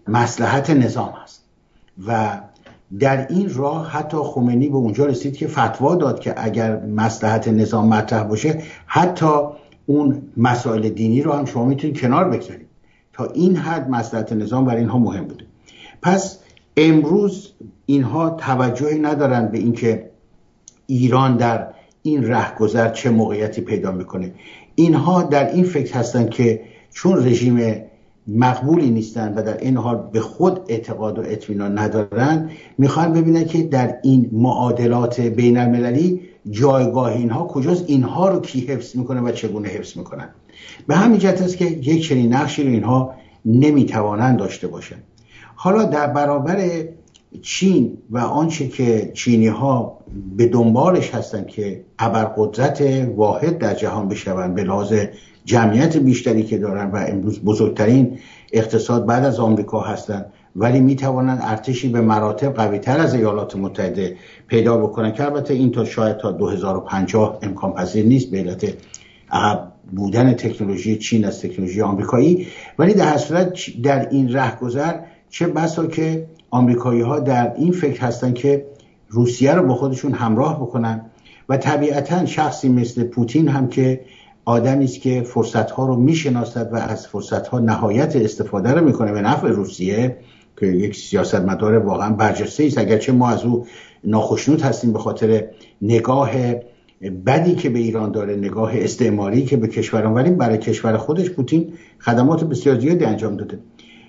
مسلحت 0.08 0.70
نظام 0.70 1.14
هست. 1.22 1.44
و 2.06 2.40
در 3.00 3.26
این 3.26 3.54
راه 3.54 3.90
حتی 3.90 4.16
خمینی 4.16 4.68
به 4.68 4.76
اونجا 4.76 5.06
رسید 5.06 5.36
که 5.36 5.46
فتوا 5.46 5.94
داد 5.94 6.20
که 6.20 6.34
اگر 6.36 6.80
مسلحت 6.80 7.48
نظام 7.48 7.88
مطرح 7.88 8.22
باشه 8.22 8.62
حتی 8.86 9.40
اون 9.86 10.22
مسائل 10.36 10.88
دینی 10.88 11.22
رو 11.22 11.32
هم 11.32 11.44
شما 11.44 11.64
می‌تونید 11.64 12.00
کنار 12.00 12.28
بگذارید. 12.28 12.66
تا 13.12 13.24
این 13.24 13.56
حد 13.56 13.90
مسلحت 13.90 14.32
نظام 14.32 14.64
برای 14.64 14.80
اینها 14.80 14.98
مهم 14.98 15.24
بوده. 15.24 15.44
پس 16.02 16.38
امروز 16.76 17.52
اینها 17.86 18.30
توجهی 18.30 18.98
ندارند 18.98 19.52
به 19.52 19.58
اینکه 19.58 20.10
ایران 20.86 21.36
در 21.36 21.66
این 22.02 22.28
رهگذر 22.28 22.88
چه 22.88 23.10
موقعیتی 23.10 23.60
پیدا 23.60 23.92
می‌کنه. 23.92 24.32
اینها 24.74 25.22
در 25.22 25.52
این 25.52 25.64
فکر 25.64 25.94
هستند 25.94 26.30
که 26.30 26.60
چون 26.90 27.26
رژیم 27.26 27.84
مقبولی 28.28 28.90
نیستند 28.90 29.38
و 29.38 29.42
در 29.42 29.56
این 29.56 29.76
حال 29.76 30.08
به 30.12 30.20
خود 30.20 30.60
اعتقاد 30.68 31.18
و 31.18 31.22
اطمینان 31.24 31.78
ندارند 31.78 32.50
می‌خوان 32.78 33.12
ببینن 33.12 33.44
که 33.44 33.62
در 33.62 33.96
این 34.02 34.30
معادلات 34.32 35.20
بین 35.20 35.58
المللی 35.58 36.20
جایگاه 36.50 37.12
اینها 37.12 37.46
کجاست 37.46 37.84
اینها 37.86 38.28
رو 38.28 38.40
کی 38.40 38.60
حفظ 38.60 38.96
می‌کنه 38.96 39.20
و 39.20 39.32
چگونه 39.32 39.68
حفظ 39.68 39.96
می‌کنن. 39.96 40.28
به 40.86 40.96
همین 40.96 41.18
جهت 41.18 41.42
است 41.42 41.56
که 41.56 41.64
یک 41.64 42.08
چنین 42.08 42.32
نقشی 42.32 42.62
رو 42.62 42.70
اینها 42.70 43.14
نمی‌توانند 43.44 44.38
داشته 44.38 44.66
باشند 44.66 45.02
حالا 45.54 45.84
در 45.84 46.06
برابر 46.06 46.68
چین 47.42 47.98
و 48.10 48.18
آنچه 48.18 48.68
که 48.68 49.10
چینی 49.14 49.46
ها 49.46 49.98
به 50.36 50.46
دنبالش 50.46 51.14
هستند 51.14 51.46
که 51.46 51.84
ابرقدرت 51.98 53.08
واحد 53.16 53.58
در 53.58 53.74
جهان 53.74 54.08
بشوند 54.08 54.54
به 54.54 54.64
لحاظ 54.64 54.94
جمعیت 55.44 55.96
بیشتری 55.96 56.42
که 56.42 56.58
دارن 56.58 56.90
و 56.90 56.96
امروز 56.96 57.40
بزرگترین 57.40 58.18
اقتصاد 58.52 59.06
بعد 59.06 59.24
از 59.24 59.40
آمریکا 59.40 59.80
هستند 59.80 60.32
ولی 60.56 60.80
می 60.80 60.96
توانند 60.96 61.40
ارتشی 61.42 61.88
به 61.88 62.00
مراتب 62.00 62.54
قوی 62.54 62.78
تر 62.78 63.00
از 63.00 63.14
ایالات 63.14 63.56
متحده 63.56 64.16
پیدا 64.46 64.76
بکنن. 64.76 65.12
که 65.12 65.24
البته 65.24 65.54
این 65.54 65.70
تا 65.70 65.84
شاید 65.84 66.16
تا 66.16 66.32
2050 66.32 67.38
امکان 67.42 67.72
پذیر 67.72 68.06
نیست 68.06 68.30
به 68.30 68.38
علت 68.38 68.72
بودن 69.92 70.32
تکنولوژی 70.32 70.96
چین 70.96 71.24
از 71.24 71.40
تکنولوژی 71.40 71.82
آمریکایی. 71.82 72.46
ولی 72.78 72.94
در 72.94 73.16
صورت 73.16 73.82
در 73.82 74.08
این 74.08 74.32
رهگذر 74.32 74.94
چه 75.30 75.46
بسا 75.46 75.86
که 75.86 76.26
آمریکایی 76.50 77.00
ها 77.00 77.20
در 77.20 77.54
این 77.54 77.72
فکر 77.72 78.00
هستن 78.00 78.32
که 78.32 78.66
روسیه 79.08 79.54
رو 79.54 79.66
با 79.66 79.74
خودشون 79.74 80.12
همراه 80.12 80.60
بکنن 80.60 81.00
و 81.48 81.56
طبیعتا 81.56 82.26
شخصی 82.26 82.68
مثل 82.68 83.04
پوتین 83.04 83.48
هم 83.48 83.68
که 83.68 84.00
آدمی 84.44 84.84
است 84.84 85.00
که 85.00 85.22
فرصت 85.22 85.70
ها 85.70 85.86
رو 85.86 85.96
می‌شناسد 85.96 86.72
و 86.72 86.76
از 86.76 87.06
فرصت 87.06 87.46
ها 87.46 87.58
نهایت 87.58 88.16
استفاده 88.16 88.70
رو 88.70 88.84
می‌کنه 88.84 89.12
به 89.12 89.20
نفع 89.20 89.48
روسیه 89.48 90.16
که 90.56 90.66
یک 90.66 90.96
سیاستمدار 90.96 91.78
واقعا 91.78 92.10
برجسته 92.10 92.64
است. 92.64 92.78
اگرچه 92.78 93.12
ما 93.12 93.30
از 93.30 93.44
او 93.44 93.66
ناخشنود 94.04 94.62
هستیم 94.62 94.92
به 94.92 94.98
خاطر 94.98 95.44
نگاه 95.82 96.30
بدی 97.26 97.54
که 97.54 97.68
به 97.68 97.78
ایران 97.78 98.10
داره 98.10 98.36
نگاه 98.36 98.70
استعماری 98.74 99.44
که 99.44 99.56
به 99.56 99.68
کشوران 99.68 100.12
ولی 100.14 100.30
برای 100.30 100.58
کشور 100.58 100.96
خودش 100.96 101.30
پوتین 101.30 101.72
خدمات 101.98 102.44
بسیار 102.44 102.80
زیادی 102.80 103.04
انجام 103.04 103.36
داده. 103.36 103.58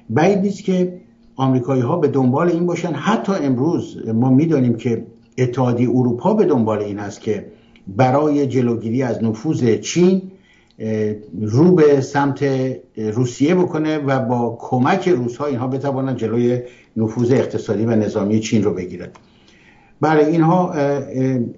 بعید 0.09 0.39
نیست 0.39 0.63
که 0.63 0.93
آمریکایی 1.35 1.81
ها 1.81 1.97
به 1.97 2.07
دنبال 2.07 2.49
این 2.49 2.65
باشن. 2.65 2.93
حتی 2.93 3.31
امروز 3.31 3.97
ما 4.13 4.29
می‌دانیم 4.29 4.75
که 4.75 5.05
اتحادیه 5.37 5.89
اروپا 5.89 6.33
به 6.33 6.45
دنبال 6.45 6.79
این 6.79 6.99
است 6.99 7.21
که 7.21 7.45
برای 7.87 8.47
جلوگیری 8.47 9.03
از 9.03 9.23
نفوذ 9.23 9.77
چین 9.77 10.21
رو 11.41 11.75
به 11.75 12.01
سمت 12.01 12.45
روسیه 12.97 13.55
بکنه 13.55 13.97
و 13.97 14.19
با 14.19 14.57
کمک 14.59 15.07
روس 15.07 15.37
ها 15.37 15.45
اینها 15.45 15.67
بتوانند 15.67 16.17
جلوی 16.17 16.61
نفوذ 16.97 17.31
اقتصادی 17.31 17.85
و 17.85 17.89
نظامی 17.89 18.39
چین 18.39 18.63
رو 18.63 18.73
بگیرن. 18.73 19.07
برای 20.01 20.25
اینها 20.25 20.73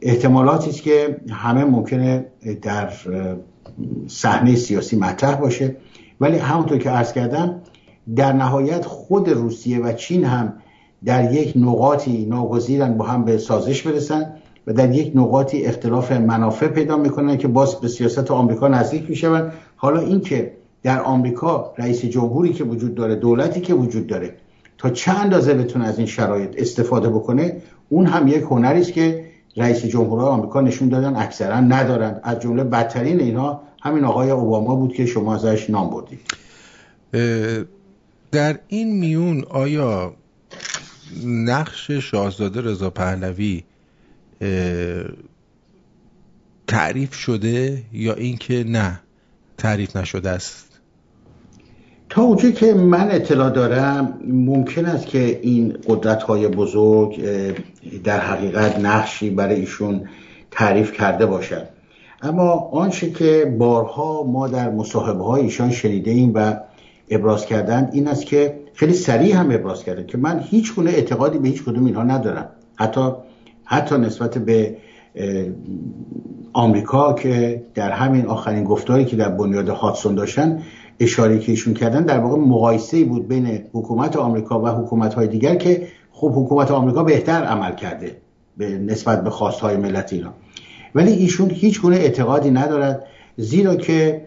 احتمالاتی 0.01 0.69
است 0.69 0.81
که 0.81 1.17
همه 1.29 1.63
ممکنه 1.65 2.25
در 2.61 2.89
صحنه 4.07 4.55
سیاسی 4.55 4.95
مطرح 4.95 5.35
باشه. 5.35 5.75
ولی 6.21 6.37
همونطور 6.37 6.77
که 6.77 6.89
عرض 6.89 7.13
کردم 7.13 7.61
در 8.15 8.33
نهایت 8.33 8.85
خود 8.85 9.29
روسیه 9.29 9.79
و 9.79 9.93
چین 9.93 10.23
هم 10.23 10.53
در 11.05 11.33
یک 11.33 11.53
نقاطی 11.55 12.25
ناگزیرن 12.25 12.97
با 12.97 13.05
هم 13.05 13.25
به 13.25 13.37
سازش 13.37 13.81
برسن. 13.81 14.33
و 14.67 14.73
در 14.73 14.95
یک 14.95 15.11
نقاطی 15.15 15.65
اختلاف 15.65 16.11
منافع 16.11 16.67
پیدا 16.67 16.97
می‌کنن 16.97 17.37
که 17.37 17.47
باز 17.47 17.75
به 17.75 17.87
سیاست 17.87 18.31
آمریکا 18.31 18.67
نزدیک 18.67 19.09
میشون 19.09 19.51
حالا 19.75 19.99
اینکه 19.99 20.51
در 20.83 21.01
آمریکا 21.01 21.73
رئیس 21.77 22.05
جمهوری 22.05 22.53
که 22.53 22.63
وجود 22.63 22.95
داره 22.95 23.15
دولتی 23.15 23.61
که 23.61 23.73
وجود 23.73 24.07
داره 24.07 24.35
تا 24.77 24.89
چه 24.89 25.11
اندازه 25.11 25.53
بتونه 25.53 25.85
از 25.85 25.97
این 25.97 26.07
شرایط 26.07 26.49
استفاده 26.57 27.09
بکنه 27.09 27.61
اون 27.89 28.05
هم 28.05 28.27
یک 28.27 28.41
هنری 28.41 28.81
است 28.81 28.93
که 28.93 29.25
رئیس 29.57 29.85
جمهورهای 29.85 30.29
آمریکا 30.29 30.61
نشون 30.61 30.89
دادن 30.89 31.15
اکثرا 31.15 31.59
ندارن. 31.59 32.19
از 32.23 32.39
جمله 32.39 32.63
بدترین 32.63 33.19
اینها 33.19 33.61
همین 33.81 34.03
آقای 34.03 34.29
اوباما 34.29 34.75
بود 34.75 34.93
که 34.93 35.05
شما 35.05 35.35
ازش 35.35 35.69
نام 35.69 35.89
بردید. 35.89 36.19
در 38.31 38.59
این 38.67 38.99
میون 38.99 39.43
آیا 39.49 40.13
نقش 41.25 41.91
شاهزاده 41.91 42.61
رضا 42.61 42.89
پهلوی 42.89 43.63
تعریف 46.67 47.13
شده 47.13 47.83
یا 47.93 48.13
اینکه 48.13 48.63
نه 48.67 48.99
تعریف 49.57 49.95
نشده 49.95 50.29
است؟ 50.29 50.67
تا 52.09 52.21
اونجا 52.21 52.51
که 52.51 52.73
من 52.73 53.11
اطلاع 53.11 53.49
دارم 53.49 54.19
ممکن 54.27 54.85
است 54.85 55.05
که 55.05 55.39
این 55.43 55.77
قدرت 55.87 56.23
های 56.23 56.47
بزرگ 56.47 57.21
در 58.03 58.19
حقیقت 58.19 58.79
نقشی 58.79 59.29
برای 59.29 59.55
ایشون 59.55 60.09
تعریف 60.51 60.91
کرده 60.91 61.25
باشد. 61.25 61.67
اما 62.21 62.51
آنچه 62.71 63.11
که 63.11 63.55
بارها 63.59 64.23
ما 64.23 64.47
در 64.47 64.69
مصاحبه 64.69 65.23
های 65.23 65.41
ایشان 65.41 65.71
شنیده 65.71 66.11
ایم 66.11 66.31
و 66.35 66.53
ابراز 67.09 67.45
کردن 67.45 67.89
این 67.93 68.07
است 68.07 68.25
که 68.25 68.59
خیلی 68.73 68.93
سریع 68.93 69.35
هم 69.35 69.51
ابراز 69.51 69.83
کرده 69.83 70.03
که 70.03 70.17
من 70.17 70.39
هیچ 70.39 70.75
گونه 70.75 70.91
اعتقادی 70.91 71.37
به 71.37 71.47
هیچ 71.47 71.63
کدوم 71.63 71.85
اینها 71.85 72.03
ندارم. 72.03 72.49
حتی 72.75 73.11
حتی 73.67 73.97
نسبت 73.97 74.37
به 74.37 74.77
آمریکا 76.53 77.13
که 77.13 77.63
در 77.73 77.91
همین 77.91 78.25
آخرین 78.25 78.63
گفتاری 78.63 79.05
که 79.05 79.15
در 79.15 79.29
بنیاد 79.29 79.69
هاتسون 79.69 80.15
داشتن 80.15 80.63
اشاره 80.99 81.39
که 81.39 81.51
ایشون 81.51 81.73
کردن 81.73 82.03
در 82.03 82.19
واقع 82.19 82.37
مقایسه 82.37 83.03
بود 83.03 83.27
بین 83.27 83.59
حکومت 83.73 84.15
آمریکا 84.15 84.61
و 84.61 84.67
حکومت 84.67 85.13
های 85.13 85.27
دیگر 85.27 85.55
که 85.55 85.87
خب 86.11 86.31
حکومت 86.35 86.71
آمریکا 86.71 87.03
بهتر 87.03 87.43
عمل 87.43 87.75
کرده 87.75 88.17
به 88.57 88.69
نسبت 88.69 89.23
به 89.23 89.29
خواستهای 89.29 89.77
ملت 89.77 90.13
ایران. 90.13 90.33
ولی 90.95 91.11
ایشون 91.11 91.49
هیچ 91.49 91.81
گونه 91.81 91.95
اعتقادی 91.95 92.51
ندارد 92.51 93.03
زیرا 93.37 93.75
که 93.75 94.21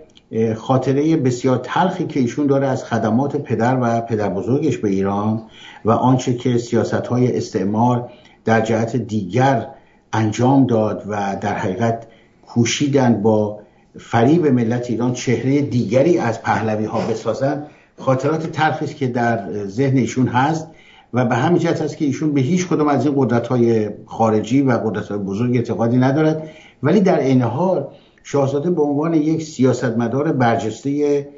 خاطره 0.57 1.17
بسیار 1.17 1.61
تلخی 1.63 2.07
که 2.07 2.21
ایشون 2.21 2.47
داره 2.47 2.67
از 2.67 2.85
خدمات 2.85 3.37
پدر 3.37 3.79
و 3.83 4.01
پدر 4.01 4.29
بزرگش 4.29 4.79
به 4.79 4.89
ایران 4.89 5.43
و 5.85 5.91
آنچه 5.91 6.35
که 6.35 6.59
سیاست 6.59 7.07
های 7.07 7.37
استعمار 7.37 8.11
در 8.51 8.61
جهت 8.61 8.97
دیگر 8.97 9.67
انجام 10.13 10.67
داد 10.67 11.05
و 11.09 11.37
در 11.41 11.55
حقیقت 11.55 12.07
کوشیدن 12.47 13.23
با 13.23 13.61
فریب 13.99 14.47
ملت 14.47 14.91
ایران 14.91 15.13
چهره 15.13 15.61
دیگری 15.61 16.19
از 16.19 16.43
پهلوی 16.43 16.85
ها 16.85 17.01
بسازن 17.01 17.67
خاطرات 17.99 18.47
تلخی 18.47 18.87
که 18.87 19.07
در 19.07 19.67
ذهن 19.67 19.97
ایشون 19.97 20.27
هست 20.27 20.69
و 21.15 21.25
به 21.25 21.35
همین 21.35 21.59
جهت 21.59 21.83
است 21.83 21.97
که 21.97 22.05
ایشون 22.05 22.33
به 22.35 22.41
هیچ 22.41 22.69
کدوم 22.69 22.89
از 22.89 23.07
این 23.07 23.15
قدرت 23.19 23.47
های 23.47 23.91
خارجی 24.07 24.63
و 24.63 24.73
قدرت 24.73 25.09
های 25.09 25.19
بزرگ 25.19 25.57
اعتقادی 25.57 25.97
ندارد. 25.97 26.49
ولی 26.83 27.01
در 27.01 27.21
این 27.21 27.43
حال 27.43 27.89
شاهزاده 28.23 28.71
به 28.71 28.83
عنوان 28.83 29.15
یک 29.15 29.43
سیاستمدار 29.43 30.33
برجسته 30.33 31.29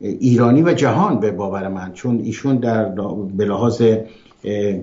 ایرانی 0.00 0.62
و 0.62 0.72
جهان 0.72 1.20
به 1.20 1.30
باور 1.30 1.68
من 1.68 1.92
چون 1.92 2.18
ایشون 2.18 2.56
در 2.56 2.84
به 3.36 3.44
لحاظ 3.44 3.82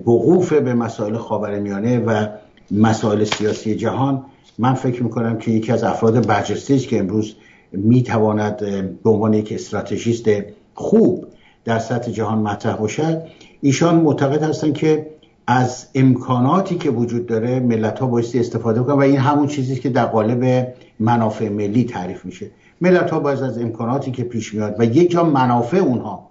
وقوف 0.06 0.52
به 0.52 0.74
مسائل 0.74 1.16
خاورمیانه 1.16 1.98
و 1.98 2.26
مسائل 2.70 3.24
سیاسی 3.24 3.74
جهان 3.74 4.24
من 4.58 4.74
فکر 4.74 5.02
می‌کنم 5.02 5.38
که 5.38 5.50
یکی 5.50 5.72
از 5.72 5.84
افراد 5.84 6.26
برجسته 6.26 6.78
که 6.78 6.98
امروز 6.98 7.34
می‌تواند 7.72 8.56
به 9.02 9.10
عنوان 9.10 9.34
یک 9.34 9.52
استراتژیست 9.52 10.28
خوب 10.74 11.26
در 11.64 11.78
سطح 11.78 12.10
جهان 12.10 12.38
مطرح 12.38 12.76
باشد. 12.76 13.22
ایشان 13.60 13.94
معتقد 13.94 14.42
هستند 14.42 14.74
که 14.74 15.06
از 15.46 15.86
امکاناتی 15.94 16.74
که 16.74 16.90
وجود 16.90 17.26
داره 17.26 17.60
ملت 17.60 17.98
ها 17.98 18.06
بایستی 18.06 18.40
استفاده 18.40 18.80
کنن 18.80 18.94
و 18.94 19.00
این 19.00 19.16
همون 19.16 19.46
چیزی 19.46 19.76
که 19.76 19.88
در 19.88 20.06
قالب 20.06 20.68
منافع 21.00 21.48
ملی 21.48 21.84
تعریف 21.84 22.24
میشه. 22.24 22.50
ملت 22.80 23.10
ها 23.10 23.20
باید 23.20 23.42
از 23.42 23.58
امکاناتی 23.58 24.10
که 24.10 24.24
پیش 24.24 24.54
میاد 24.54 24.74
و 24.78 24.84
یک 24.84 25.10
جا 25.10 25.24
منافع 25.24 25.76
اونها 25.76 26.27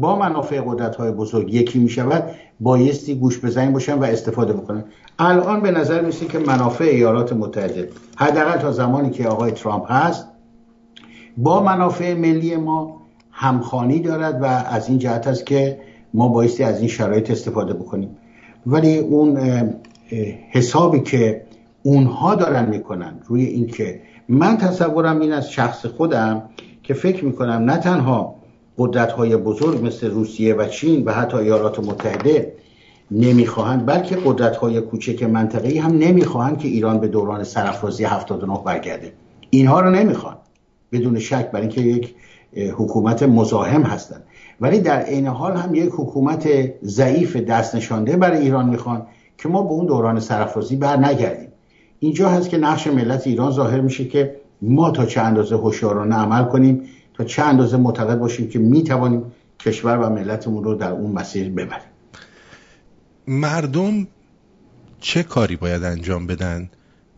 با 0.00 0.16
منافع 0.16 0.60
قدرت 0.60 0.96
های 0.96 1.10
بزرگ 1.10 1.54
یکی 1.54 1.78
می 1.78 1.88
شود 1.88 2.24
بایستی 2.60 3.14
گوش 3.14 3.44
بزنیم 3.44 3.72
باشن 3.72 3.98
و 3.98 4.04
استفاده 4.04 4.52
بکنن. 4.52 4.84
الان 5.18 5.60
به 5.60 5.70
نظر 5.70 6.00
میسه 6.00 6.26
که 6.26 6.38
منافع 6.38 6.84
ایالات 6.84 7.32
متحده 7.32 7.88
حداقل 8.16 8.58
تا 8.58 8.72
زمانی 8.72 9.10
که 9.10 9.28
آقای 9.28 9.52
ترامپ 9.52 9.92
هست 9.92 10.28
با 11.36 11.62
منافع 11.62 12.14
ملی 12.14 12.56
ما 12.56 13.02
همخانی 13.30 14.00
دارد 14.00 14.42
و 14.42 14.44
از 14.44 14.88
این 14.88 14.98
جهت 14.98 15.26
است 15.26 15.46
که 15.46 15.80
ما 16.14 16.28
بایستی 16.28 16.62
از 16.64 16.78
این 16.78 16.88
شرایط 16.88 17.30
استفاده 17.30 17.74
بکنیم. 17.74 18.16
ولی 18.66 18.98
اون 18.98 19.38
حسابی 20.50 21.00
که 21.00 21.42
اونها 21.82 22.34
دارن 22.34 22.68
می‌کنن 22.68 23.14
روی 23.26 23.44
اینکه 23.44 24.00
من 24.28 24.56
تصورم 24.56 25.20
این 25.20 25.32
از 25.32 25.50
شخص 25.50 25.86
خودم 25.86 26.42
که 26.82 26.94
فکر 26.94 27.24
می‌کنم 27.24 27.70
نه 27.70 27.76
تنها 27.76 28.41
قدرت 28.82 29.12
های 29.12 29.36
بزرگ 29.36 29.86
مثل 29.86 30.10
روسیه 30.10 30.54
و 30.54 30.68
چین 30.68 31.04
و 31.04 31.12
حتی 31.12 31.36
ایالات 31.36 31.80
متحده 31.80 32.52
نمی‌خواهند 33.10 33.86
بلکه 33.86 34.16
قدرت 34.24 34.56
های 34.56 34.80
کوچک 34.80 35.22
منطقه‌ای 35.22 35.78
هم 35.78 35.98
نمی‌خواهند 35.98 36.58
که 36.58 36.68
ایران 36.68 37.00
به 37.00 37.08
دوران 37.08 37.44
سرافرازی 37.44 38.04
79 38.04 38.58
برگرده. 38.64 39.12
اینها 39.50 39.80
رو 39.80 39.90
نمی‌خوان. 39.90 40.36
بدون 40.92 41.18
شک 41.18 41.50
برای 41.50 41.66
اینکه 41.66 41.80
یک 41.80 42.14
حکومت 42.56 43.22
مزاحم 43.22 43.82
هستند. 43.82 44.22
ولی 44.60 44.80
در 44.80 45.00
عین 45.00 45.26
حال 45.26 45.56
هم 45.56 45.74
یک 45.74 45.90
حکومت 45.92 46.48
ضعیف 46.84 47.36
دست 47.36 47.74
نشانده 47.74 48.16
برای 48.16 48.38
ایران 48.38 48.68
می‌خوان 48.68 49.06
که 49.38 49.48
ما 49.48 49.62
به 49.62 49.70
اون 49.70 49.86
دوران 49.86 50.20
سرافرازی 50.20 50.76
بر 50.76 50.96
نگردیم. 50.96 51.48
اینجا 51.98 52.28
هست 52.28 52.48
که 52.48 52.58
نقش 52.58 52.86
ملت 52.86 53.26
ایران 53.26 53.50
ظاهر 53.50 53.80
میشه 53.80 54.04
که 54.04 54.36
ما 54.62 54.90
تا 54.90 55.06
چه 55.06 55.20
اندازه 55.20 55.56
هوشیارانه 55.56 56.14
عمل 56.14 56.44
کنیم 56.44 56.82
تا 57.14 57.24
چه 57.24 57.42
اندازه 57.42 57.76
معتقد 57.76 58.18
باشیم 58.18 58.48
که 58.48 58.58
می‌توانیم 58.58 59.22
کشور 59.60 59.98
و 59.98 60.08
ملتمون 60.08 60.64
رو 60.64 60.74
در 60.74 60.90
اون 60.90 61.12
مسیر 61.12 61.50
ببریم. 61.50 61.82
مردم 63.26 64.06
چه 65.00 65.22
کاری 65.22 65.56
باید 65.56 65.82
انجام 65.82 66.26
بدن 66.26 66.70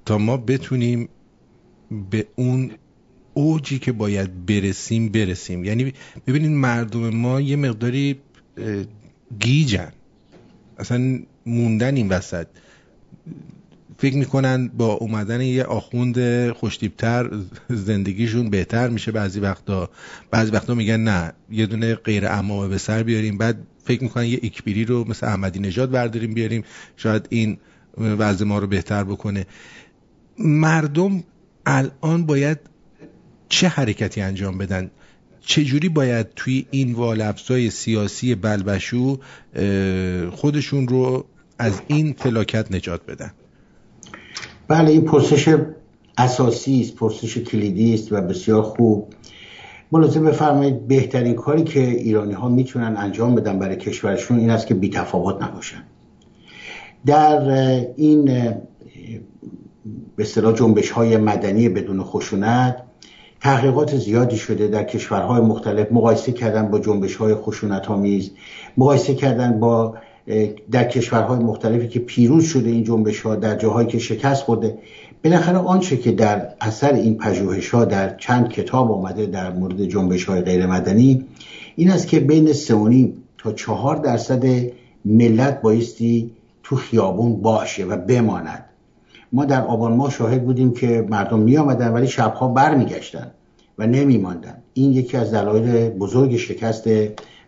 تا 0.05 0.18
ما 0.18 0.36
بتونیم 0.36 1.09
به 2.11 2.26
اون 2.36 2.70
اوجی 3.34 3.78
که 3.78 3.92
باید 3.92 4.47
برسیم 4.47 5.09
برسیم؟ 5.09 5.64
یعنی 5.64 5.92
ببینید 6.26 6.51
مردم 6.51 7.11
ما 7.11 7.40
یه 7.40 7.57
مقداری 7.57 8.20
گیجن. 9.38 9.92
اصلا 10.78 11.18
موندن 11.47 11.97
این 11.97 12.09
وسط. 12.09 12.47
فکر 13.99 14.16
می‌کنن 14.16 14.68
با 14.68 14.92
اومدن 14.92 15.40
یه 15.40 15.64
آخوند 15.64 16.51
خوشتیبتر 16.53 17.30
زندگیشون 17.68 18.51
بهتر 18.51 18.88
میشه 18.88 19.12
بعضی 19.12 19.40
وقتا. 19.40 19.90
بعضی 20.30 20.51
وقتا 20.51 20.74
میگن 20.74 21.01
نه 21.01 21.32
یه 21.51 21.66
دونه 21.66 21.95
غیر 21.95 22.26
امامه 22.26 22.68
به 22.68 22.78
سر 22.78 23.03
بیاریم. 23.03 23.38
بعد 23.38 23.66
فکر 23.84 24.03
می‌کنن 24.03 24.24
یه 24.24 24.40
اکبیری 24.42 24.84
رو 24.84 25.05
مثل 25.09 25.26
احمدی 25.26 25.59
نژاد 25.59 25.90
برداریم 25.90 26.34
بیاریم. 26.34 26.64
شاید 26.97 27.26
این 27.30 27.59
وضع 27.99 28.45
ما 28.45 28.59
رو 28.59 28.66
بهتر 28.66 29.05
بکنه. 29.05 29.47
مردم 30.38 31.24
الان 31.66 32.26
باید 32.26 32.59
چه 33.49 33.68
حرکتی 33.68 34.20
انجام 34.20 34.59
بدن؟ 34.59 34.90
چجوری 35.40 35.88
باید 35.88 36.26
توی 36.36 36.66
این 36.70 36.92
والفزای 36.92 37.70
سیاسی 37.70 38.34
بلبشو 38.34 39.20
خودشون 40.30 40.88
رو 40.88 41.26
از 41.59 41.80
این 41.86 42.12
فلاکت 42.12 42.72
نجات 42.72 43.07
بدن؟ 43.07 43.30
بله 44.68 44.90
این 44.90 45.04
پرسش 45.04 45.56
اساسی 46.18 46.80
است 46.80 46.94
پرسش 46.94 47.38
کلیدی 47.38 47.94
است 47.94 48.12
و 48.12 48.20
بسیار 48.20 48.62
خوب. 48.62 49.08
ملاحظه 49.92 50.20
بفرمایید 50.20 50.88
بهترین 50.88 51.34
کاری 51.34 51.64
که 51.64 51.80
ایرانی 51.80 52.32
ها 52.32 52.48
می‌تونن 52.48 52.96
انجام 52.98 53.34
بدن 53.34 53.58
برای 53.58 53.76
کشورشون 53.76 54.38
این 54.38 54.50
است 54.50 54.66
که 54.66 54.74
بی 54.74 54.90
تفاوت 54.90 55.42
نباشن. 55.42 55.82
در 57.06 57.40
این 57.96 58.24
به 60.16 60.22
اصطلاح 60.22 60.54
جنبش 60.54 60.90
های 60.90 61.16
مدنی 61.16 61.68
بدون 61.68 62.02
خشونت 62.02 62.82
تحقیقات 63.40 63.96
زیادی 63.96 64.36
شده 64.36 64.68
در 64.68 64.84
کشورهای 64.84 65.40
مختلف 65.40 65.92
مقایسه 65.92 66.32
کردن 66.32 66.70
با 66.70 66.78
جنبش 66.78 67.16
های 67.16 67.34
خشونت 67.34 67.90
آمیز 67.90 68.30
مقایسه 68.76 69.14
کردن 69.14 69.60
با 69.60 69.94
در 70.70 70.85
کشورهای 70.85 71.39
مختلفی 71.39 71.89
که 71.89 71.99
پیروز 71.99 72.45
شده 72.45 72.70
این 72.70 72.85
جنبش 72.85 73.20
ها 73.20 73.37
در 73.37 73.57
جاهایی 73.57 73.89
که 73.89 73.99
شکست 73.99 74.43
خورده 74.43 74.79
بالاخره 75.25 75.59
آنچه 75.59 75.97
که 75.97 76.12
در 76.12 76.49
اثر 76.61 76.93
این 76.93 77.18
پژوهش 77.18 77.70
ها 77.70 77.85
در 77.85 78.16
چند 78.16 78.49
کتاب 78.49 78.93
آمده 78.93 79.27
در 79.27 79.53
مورد 79.53 79.85
جنبش 79.85 80.25
های 80.25 80.41
غیر 80.41 80.66
مدنی 80.66 81.25
این 81.77 81.91
است 81.91 82.09
که 82.09 82.20
بین 82.20 82.53
3.5 82.53 82.72
تا 83.39 83.53
4 83.53 83.97
درصد 83.97 84.45
ملت 85.05 85.62
بایستی 85.62 86.31
تو 86.62 86.77
خیابون 86.77 87.43
باشه 87.43 87.85
و 87.85 87.97
بماند 87.97 88.64
ما 89.33 89.45
در 89.45 89.62
آبان 89.62 89.93
ماه 89.97 90.11
شاهد 90.11 90.45
بودیم 90.45 90.75
که 90.75 91.07
مردم 91.09 91.39
می 91.39 91.57
آمدن 91.57 91.93
ولی 91.93 92.09
شبها 92.09 92.49
برمیگشتن 92.49 93.31
و 93.79 93.87
نمی 93.87 94.18
ماندن. 94.18 94.55
این 94.75 94.93
یکی 94.93 95.16
از 95.16 95.35
دلایل 95.35 95.89
بزرگ 95.91 96.37
شکست 96.37 96.89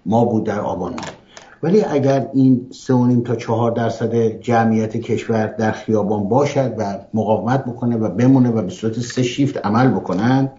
ما 0.06 0.24
بود 0.24 0.44
در 0.44 0.60
آبان 0.60 0.92
ماه 0.92 1.25
ولی 1.66 1.82
اگر 1.82 2.28
این 2.34 2.66
سه 2.70 3.20
تا 3.20 3.36
چهار 3.36 3.70
درصد 3.70 4.14
جمعیت 4.40 4.96
کشور 4.96 5.46
در 5.46 5.72
خیابان 5.72 6.28
باشد 6.28 6.74
و 6.78 6.98
مقاومت 7.14 7.64
بکنه 7.64 7.96
و 7.96 8.08
بمونه 8.08 8.50
و 8.50 8.62
به 8.62 8.70
صورت 8.70 9.00
سه 9.00 9.22
شیفت 9.22 9.66
عمل 9.66 9.90
بکنند 9.90 10.52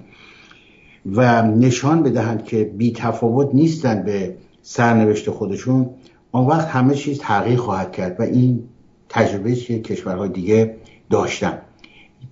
و 1.05 1.41
نشان 1.41 2.03
بدهند 2.03 2.43
که 2.43 2.63
بی 2.63 2.91
تفاوت 2.91 3.49
نیستند 3.53 4.05
به 4.05 4.35
سرنوشت 4.61 5.29
خودشون 5.29 5.89
آن 6.31 6.45
وقت 6.45 6.67
همه 6.67 6.95
چیز 6.95 7.19
تغییر 7.19 7.59
خواهد 7.59 7.91
کرد 7.91 8.19
و 8.19 8.23
این 8.23 8.63
تجربه 9.09 9.55
که 9.55 9.79
کشورهای 9.79 10.29
دیگه 10.29 10.75
داشتن. 11.09 11.57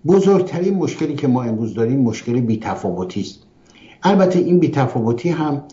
بزرگترین 0.06 0.74
مشکلی 0.76 1.16
که 1.16 1.28
ما 1.28 1.44
امروز 1.44 1.74
داریم 1.74 2.00
مشکل 2.00 2.42
بیتفاوتی 2.42 3.22
است. 3.22 3.40
البته 4.04 4.40
این 4.40 4.60
بیتفاوتی 4.60 5.30
هم 5.30 5.64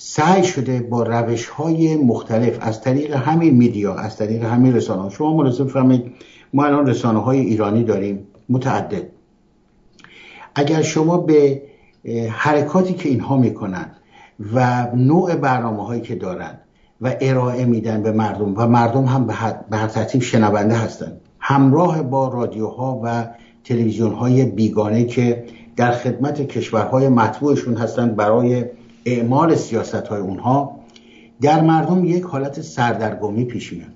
سعی 0.00 0.44
شده 0.44 0.80
با 0.80 1.02
روش 1.02 1.46
های 1.46 1.96
مختلف 1.96 2.58
از 2.60 2.80
طریق 2.80 3.14
همین 3.14 3.54
میدیا 3.54 3.94
از 3.94 4.16
طریق 4.16 4.44
همین 4.44 4.74
رسانه 4.76 5.10
شما 5.10 5.36
ملاحظه 5.36 5.64
بفرمایید 5.64 6.12
ما 6.54 6.64
الان 6.64 6.86
رسانه 6.86 7.18
های 7.22 7.40
ایرانی 7.40 7.84
داریم 7.84 8.26
متعدد. 8.48 9.02
اگر 10.54 10.82
شما 10.82 11.18
به 11.18 11.62
حرکاتی 12.30 12.94
که 12.94 13.08
اینها 13.08 13.36
می‌کنن 13.36 13.90
و 14.54 14.86
نوع 14.94 15.34
برنامه 15.34 15.86
هایی 15.86 16.00
که 16.00 16.14
دارن 16.14 16.58
و 17.00 17.14
ارائه 17.20 17.64
میدن 17.64 18.02
به 18.02 18.12
مردم 18.12 18.54
و 18.56 18.66
مردم 18.66 19.04
هم 19.04 19.26
به 19.70 19.76
هر 19.76 19.86
ترتیب 19.86 20.22
شنونده 20.22 20.74
هستند 20.74 21.20
همراه 21.40 22.02
با 22.02 22.28
رادیوها 22.28 23.00
و 23.04 23.26
تلویزیون 23.64 24.12
های 24.12 24.44
بیگانه 24.44 25.04
که 25.04 25.44
در 25.76 25.92
خدمت 25.92 26.42
کشورهای 26.42 27.08
مطبوعشون 27.08 27.76
هستند 27.76 28.16
برای 28.16 28.64
اعمال 29.16 29.54
سیاست 29.54 29.94
های 29.94 30.20
اونها 30.20 30.78
در 31.40 31.60
مردم 31.60 32.04
یک 32.04 32.22
حالت 32.22 32.60
سردرگمی 32.60 33.44
پیش 33.44 33.72
میاد 33.72 33.92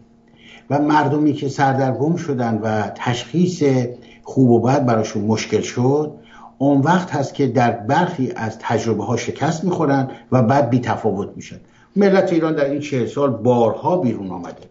و 0.70 0.78
مردمی 0.78 1.32
که 1.32 1.48
سردرگم 1.48 2.16
شدن 2.16 2.60
و 2.62 2.90
تشخیص 2.94 3.62
خوب 4.22 4.50
و 4.50 4.60
بد 4.60 4.86
براشون 4.86 5.24
مشکل 5.24 5.60
شد 5.60 6.12
اون 6.58 6.80
وقت 6.80 7.10
هست 7.10 7.34
که 7.34 7.46
در 7.46 7.70
برخی 7.70 8.32
از 8.36 8.58
تجربه 8.58 9.04
ها 9.04 9.16
شکست 9.16 9.64
می‌خورن 9.64 10.10
و 10.32 10.42
بعد 10.42 10.70
بی 10.70 10.80
تفاوت 10.80 11.28
میشن. 11.36 11.60
ملت 11.96 12.32
ایران 12.32 12.54
در 12.54 12.64
این 12.64 12.80
چه 12.80 13.06
سال 13.06 13.30
بارها 13.30 13.96
بیرون 13.96 14.30
آمده 14.30 14.62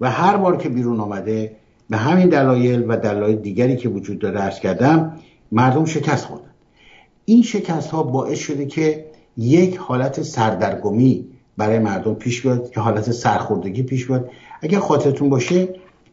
و 0.00 0.10
هر 0.10 0.36
بار 0.36 0.56
که 0.56 0.68
بیرون 0.68 1.00
آمده 1.00 1.56
به 1.90 1.96
همین 1.96 2.28
دلایل 2.28 2.84
و 2.88 2.96
دلایل 2.96 3.36
دیگری 3.36 3.76
که 3.76 3.88
وجود 3.88 4.18
داره 4.18 4.40
ارز 4.40 4.58
کردم 4.58 5.16
مردم 5.52 5.84
شکست 5.84 6.24
خوردن. 6.24 6.50
این 7.24 7.42
شکست 7.42 7.90
ها 7.90 8.02
باعث 8.02 8.38
شده 8.38 8.66
که 8.66 9.04
یک 9.36 9.76
حالت 9.76 10.22
سردرگمی 10.22 11.26
برای 11.56 11.78
مردم 11.78 12.14
پیش 12.14 12.42
بیاد 12.42 12.70
که 12.70 12.80
حالت 12.80 13.10
سرخوردگی 13.10 13.82
پیش 13.82 14.06
بیاد. 14.06 14.30
اگر 14.62 14.78
خاطرتون 14.78 15.28
باشه 15.28 15.68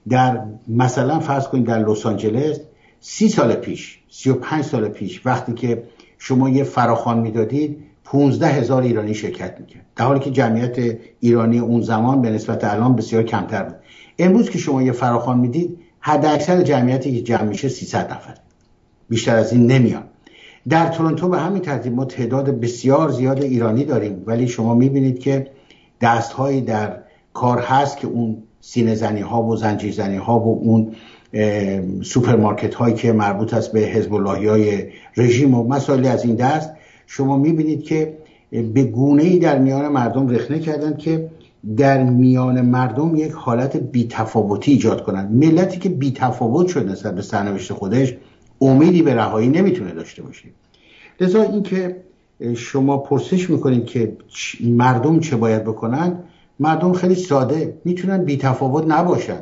در 0.09 0.41
مثلا 0.67 1.19
فرض 1.19 1.47
کنید 1.47 1.65
در 1.65 1.80
لس 1.80 2.05
آنجلس 2.05 2.59
سی 2.99 3.30
سال 3.30 3.53
پیش 3.53 3.99
سی 4.09 4.30
و 4.30 4.34
پنج 4.34 4.63
سال 4.63 4.88
پیش 4.88 5.22
وقتی 5.26 5.53
که 5.53 5.84
شما 6.17 6.49
یه 6.49 6.63
فراخان 6.63 7.19
می‌دادید 7.19 7.84
15 8.03 8.47
هزار 8.47 8.82
ایرانی 8.82 9.13
شرکت 9.13 9.59
می‌کرد. 9.59 9.86
در 9.95 10.05
حالی 10.05 10.19
که 10.19 10.32
جمعیت 10.32 10.97
ایرانی 11.19 11.59
اون 11.59 11.82
زمان 11.82 12.22
به 12.22 12.30
نسبت 12.30 12.63
الان 12.63 12.95
بسیار 12.95 13.24
کمتر 13.24 13.63
بود. 13.63 13.76
امروز 14.19 14.49
که 14.49 14.57
شما 14.57 14.82
یه 14.82 14.91
فراخوان 14.91 15.39
می‌دید 15.39 15.80
حد 15.99 16.26
اکثر 16.26 16.61
جمعیتی 16.61 17.15
که 17.15 17.22
جمع 17.22 17.43
میشه 17.43 17.69
300 17.69 18.11
نفر. 18.11 18.36
بیشتر 19.09 19.36
از 19.36 19.53
این 19.53 19.72
نمیان 19.72 20.03
در 20.70 20.89
تورنتو 20.89 21.30
به 21.30 21.39
همین 21.39 21.62
ترتیب 21.62 21.93
ما 21.93 22.05
تعداد 22.05 22.59
بسیار 22.59 23.09
زیاد 23.09 23.41
ایرانی 23.41 23.84
داریم 23.84 24.24
ولی 24.26 24.47
شما 24.47 24.74
می‌بینید 24.74 25.20
که 25.20 25.47
دستهایی 26.01 26.62
در 26.62 26.97
کار 27.34 27.59
هست 27.59 27.97
که 27.97 28.07
اون 28.07 28.38
سینه 28.62 28.95
زنی 28.95 29.22
ها 29.22 29.43
و 29.43 29.55
زنجیر 29.55 29.93
زنی 29.93 30.18
ها 30.18 30.39
و 30.39 30.59
اون 30.64 30.95
سوپرمارکت 32.03 32.76
هایی 32.76 32.95
که 32.95 33.14
مربوط 33.14 33.53
است 33.53 33.72
به 33.72 33.80
حزب 33.80 34.12
های 34.12 34.84
رژیم 35.18 35.55
و 35.55 35.68
مسائلی 35.68 36.07
از 36.07 36.26
این 36.26 36.36
دست 36.36 36.74
شما 37.07 37.38
می‌بینید 37.38 37.84
که 37.84 38.18
به 38.51 38.84
گونه 38.84 39.24
ای 39.24 39.39
در 39.39 39.59
میان 39.59 39.88
مردم 39.88 40.30
رخنه 40.30 40.59
کردن 40.59 40.97
که 40.97 41.30
در 41.78 42.03
میان 42.03 42.62
مردم 42.62 43.16
یک 43.16 43.32
حالت 43.32 43.78
بیتفاوتی 43.78 44.72
ایجاد 44.72 45.03
کنند. 45.03 45.45
ملتی 45.45 45.80
که 45.80 45.89
بیتفاوت 45.89 46.68
شد 46.68 46.89
نسبت 46.89 47.16
به 47.16 47.22
سرنوشت 47.22 47.74
خودش 47.74 48.14
امیدی 48.62 49.01
به 49.01 49.16
رهایی 49.16 49.49
نمی‌تونه 49.49 49.91
داشته 49.91 50.22
باشه. 50.22 50.47
لذا 51.22 51.41
اینکه 51.41 51.95
شما 52.55 52.97
پرسش 52.97 53.49
می‌کنید 53.49 53.86
که 53.86 54.18
مردم 54.64 55.20
چه 55.20 55.36
باید 55.36 55.64
بکنن 55.64 56.18
مردم 56.59 56.93
خیلی 56.93 57.16
ساده 57.16 57.78
می‌تونن 57.86 58.26
بیتفاوت 58.26 58.86
نباشن. 58.88 59.39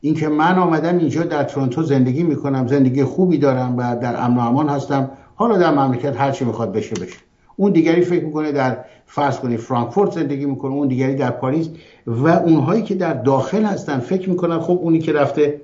اینکه 0.00 0.28
من 0.28 0.58
آمدم 0.58 0.98
اینجا 0.98 1.22
در 1.22 1.44
تورنتو 1.44 1.82
زندگی 1.82 2.22
می‌کنم 2.22 2.66
زندگی 2.66 3.04
خوبی 3.04 3.38
دارم 3.38 3.74
و 3.78 3.96
در 3.96 4.24
امن 4.24 4.36
و 4.36 4.40
امان 4.40 4.68
هستم 4.68 5.10
حالا 5.34 5.58
در 5.58 5.70
مملکت 5.70 6.16
هر 6.16 6.30
چی 6.30 6.44
می‌خواد 6.44 6.72
بشه 6.72 6.94
بشه. 6.94 7.16
اون 7.56 7.72
دیگری 7.72 8.00
فکر 8.02 8.24
می‌کنه 8.24 8.52
در 8.52 8.78
فرض 9.06 9.38
کنید 9.38 9.60
فرانکفورت 9.60 10.12
زندگی 10.12 10.46
می‌کنه 10.46 10.72
اون 10.72 10.88
دیگری 10.88 11.14
در 11.14 11.30
پاریس 11.30 11.68
و 12.06 12.28
اونهایی 12.28 12.82
که 12.82 12.94
در 12.94 13.14
داخل 13.14 13.64
هستن 13.64 13.98
فکر 13.98 14.30
می‌کنن 14.30 14.60
خب 14.60 14.78
اونی 14.82 14.98
که 14.98 15.12
رفته 15.12 15.60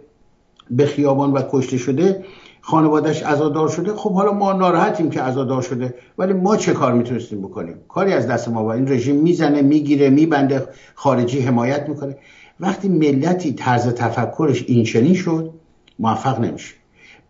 به 0.71 0.87
خیابان 0.87 1.33
و 1.33 1.43
کشته 1.51 1.77
شده 1.77 2.25
خانوادش 2.67 3.23
ازادار 3.23 3.69
شده 3.69 3.95
خب 3.95 4.13
حالا 4.13 4.33
ما 4.33 4.53
ناراحتیم 4.53 5.11
که 5.11 5.23
ازادار 5.23 5.63
شده 5.63 5.95
ولی 6.19 6.33
ما 6.33 6.57
چه 6.57 6.73
کار 6.73 6.93
می‌تونستیم 6.93 7.43
بکنیم؟ 7.43 7.77
کاری 7.89 8.13
از 8.13 8.27
دست 8.27 8.49
ما 8.49 8.65
و 8.65 8.69
این 8.69 8.89
رژیم 8.89 9.17
می‌زنه 9.17 9.63
می‌گیره 9.63 10.11
میبنده 10.11 10.69
خارجی 10.95 11.41
حمایت 11.41 11.89
می‌کنه. 11.89 12.17
وقتی 12.61 12.89
ملتی 12.89 13.53
طرز 13.53 13.89
تفکرش 13.89 14.65
این 14.69 15.15
شد 15.15 15.51
موفق 15.99 16.41
نمیشه. 16.41 16.75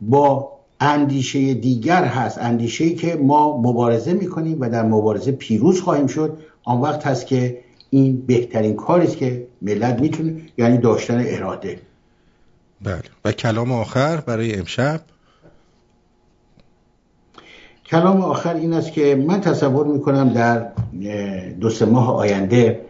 با 0.00 0.52
اندیشه 0.80 1.54
دیگر 1.54 2.04
هست 2.04 2.38
اندیشه 2.38 2.90
که 2.90 3.16
ما 3.16 3.56
مبارزه 3.62 4.12
می‌کنیم 4.12 4.60
و 4.60 4.68
در 4.68 4.82
مبارزه 4.82 5.32
پیروز 5.32 5.80
خواهیم 5.80 6.06
شد. 6.06 6.38
آن 6.64 6.80
وقت 6.80 7.06
هست 7.06 7.26
که 7.26 7.58
این 7.90 8.22
بهترین 8.26 8.76
کاری 8.76 9.06
است 9.06 9.16
که 9.16 9.46
ملت 9.62 10.00
می‌تونه 10.00 10.36
یعنی 10.58 10.78
داشتن 10.78 11.24
اراده. 11.26 11.80
بله. 12.82 13.02
و 13.24 13.32
کلام 13.32 13.72
آخر 13.72 14.16
برای 14.16 14.54
امشب. 14.58 15.00
کلام 17.86 18.20
آخر 18.20 18.54
این 18.54 18.72
است 18.72 18.92
که 18.92 19.24
من 19.28 19.40
تصور 19.40 19.86
می‌کنم 19.86 20.28
در 20.28 20.68
دو 21.60 21.70
سه 21.70 21.84
ماه 21.84 22.16
آینده 22.16 22.80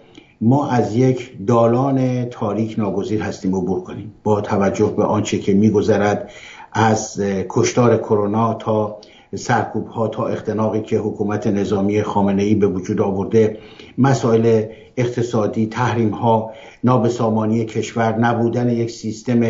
ما 0.40 0.68
از 0.68 0.97
یک 0.97 1.47
دالان 1.47 2.24
تاریک 2.24 2.78
ناگزیر 2.78 3.22
هستیم 3.22 3.55
عبور 3.55 3.80
کنیم. 3.80 4.14
با 4.22 4.40
توجه 4.40 4.95
به 4.97 5.05
آنچه 5.05 5.38
که 5.38 5.55
میگذرد 5.55 6.30
از 6.72 7.20
کشتار 7.49 7.97
کرونا 7.99 8.55
تا 8.55 8.97
سرکوب 9.34 9.86
ها 9.86 10.09
تا 10.09 10.26
اختناقی 10.26 10.80
که 10.80 10.99
حکومت 10.99 11.47
نظامی 11.47 12.03
خامنه 12.03 12.42
ای 12.42 12.55
به 12.55 12.66
وجود 12.66 13.01
آورده 13.01 13.59
مسائل 13.99 14.62
اقتصادی 14.97 15.66
تحریم 15.66 16.11
ها 16.11 16.51
نابسامانی 16.84 17.64
کشور 17.64 18.18
نبودن 18.18 18.68
یک 18.68 18.90
سیستم 18.90 19.40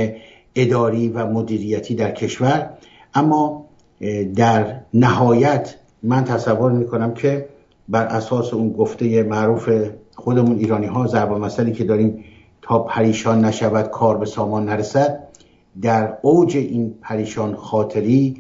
اداری 0.55 1.09
و 1.09 1.27
مدیریتی 1.27 1.95
در 1.95 2.11
کشور. 2.11 2.71
اما 3.15 3.64
در 4.37 4.81
نهایت 4.95 5.75
من 6.03 6.25
تصور 6.25 6.73
می‌کنم 6.73 7.15
که 7.15 7.49
بر 7.89 8.07
اساس 8.07 8.55
اون 8.55 8.73
گفته 8.73 9.23
معروف 9.23 9.71
خودمون 10.17 10.59
ایرانی 10.59 10.87
ها 10.87 11.07
ضرب 11.07 11.33
مسئله 11.33 11.73
که 11.73 11.85
داریم 11.85 12.25
تا 12.63 12.79
پریشان 12.79 13.45
نشود 13.45 13.91
کار 13.91 14.19
به 14.19 14.27
سامان 14.27 14.65
نرسد 14.65 15.19
در 15.83 16.19
اوج 16.23 16.57
این 16.57 16.95
پریشان 17.03 17.55
خاطری 17.55 18.37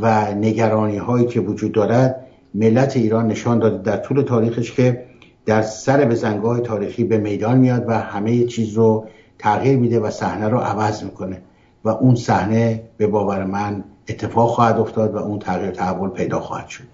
و 0.00 0.34
نگرانی 0.34 0.96
هایی 0.96 1.26
که 1.26 1.40
وجود 1.40 1.72
دارد 1.72 2.26
ملت 2.54 2.96
ایران 2.96 3.26
نشان 3.26 3.58
داده 3.58 3.82
در 3.82 3.96
طول 3.96 4.22
تاریخش 4.22 4.72
که 4.72 5.04
در 5.46 5.62
سر 5.62 6.04
بزنگاه 6.04 6.60
تاریخی 6.60 7.04
به 7.04 7.18
میدان 7.18 7.58
میاد 7.58 7.84
و 7.88 7.98
همه 7.98 8.44
چیز 8.44 8.74
رو 8.74 9.06
تغییر 9.38 9.78
میده 9.78 10.00
و 10.00 10.10
صحنه 10.10 10.48
رو 10.48 10.58
عوض 10.58 11.02
می‌کنه. 11.02 11.42
و 11.84 11.88
اون 11.88 12.14
صحنه 12.14 12.82
به 12.96 13.06
باور 13.06 13.44
من 13.44 13.84
اتفاق 14.08 14.50
خواهد 14.50 14.78
افتاد 14.78 15.14
و 15.14 15.16
اون 15.16 15.38
تغییر 15.38 15.70
تحول 15.70 16.10
پیدا 16.10 16.40
خواهد 16.40 16.68
شد. 16.68 16.84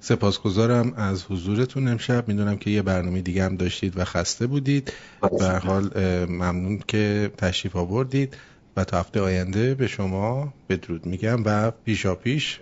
سپاسگزارم 0.00 0.92
از 0.96 1.24
حضورتون 1.24 1.88
امشب. 1.88 2.28
می‌دونم 2.28 2.56
که 2.56 2.70
یه 2.70 2.82
برنامه 2.82 3.20
دیگه 3.20 3.44
هم 3.44 3.56
داشتید 3.56 3.98
و 3.98 4.04
خسته 4.04 4.46
بودید. 4.46 4.92
به 5.38 5.48
حال 5.48 5.90
ممنون 6.28 6.80
که 6.88 7.30
تشریف 7.36 7.76
آوردید 7.76 8.36
و 8.76 8.84
تا 8.84 8.98
هفته 8.98 9.20
آینده 9.20 9.74
به 9.74 9.86
شما 9.86 10.52
بدرود 10.68 11.06
میگم 11.06 11.42
و 11.44 11.70
پیشا 11.70 12.14
پیش 12.14 12.60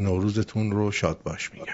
نوروزتون 0.00 0.70
رو 0.70 0.90
شاد 0.90 1.18
باش 1.24 1.52
میگم. 1.54 1.66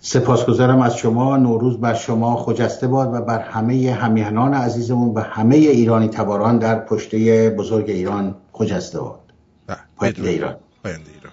سپاسگزارم 0.00 0.80
از 0.80 0.96
شما. 0.96 1.36
نوروز 1.36 1.80
بر 1.80 1.94
شما 1.94 2.36
خجسته 2.36 2.88
باد 2.88 3.14
و 3.14 3.20
بر 3.20 3.38
همه 3.38 3.92
همیهنان 4.00 4.54
عزیزمون 4.54 5.14
و 5.14 5.20
همه 5.20 5.56
ایرانی 5.56 6.08
تباران 6.08 6.58
در 6.58 6.78
پشته 6.78 7.50
بزرگ 7.50 7.90
ایران 7.90 8.34
خجسته 8.52 9.00
باد. 9.00 9.21
Ah, 9.72 9.80
vai 9.98 10.10
in 10.10 10.22
giro. 10.24 10.50
Vai 10.82 10.92
in 10.94 11.04
giro. 11.04 11.30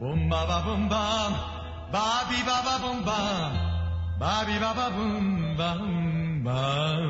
Bum 0.00 0.28
ba 0.30 0.40
ba 0.46 0.58
bum 0.64 0.88
bam, 0.88 1.32
ba 1.92 2.04
bi 2.28 2.38
ba 2.48 2.58
ba 2.66 2.74
bum 2.82 2.98
bam, 3.08 3.52
ba 4.20 4.32
bi 4.46 4.56
ba 4.62 4.70
ba 4.78 4.86
bum 4.96 5.24
bam 5.58 5.80
bam. 6.44 7.04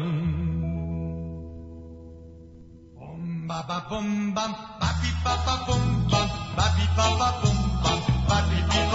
Bum 2.98 3.22
ba 3.48 3.58
ba 3.68 3.78
bum 3.90 4.08
bam, 4.34 4.52
ba 4.80 4.88
bi 5.00 5.10
ba 5.24 5.34
ba 5.46 5.54
bum 5.66 5.84
bam, 6.10 6.28
ba 6.56 6.66
bi 6.76 6.84
ba 6.96 7.06
ba 7.20 7.28
bum 7.42 7.58
bam, 7.84 8.00
ba 8.28 8.38
bi 8.48 8.58
ba. 8.68 8.89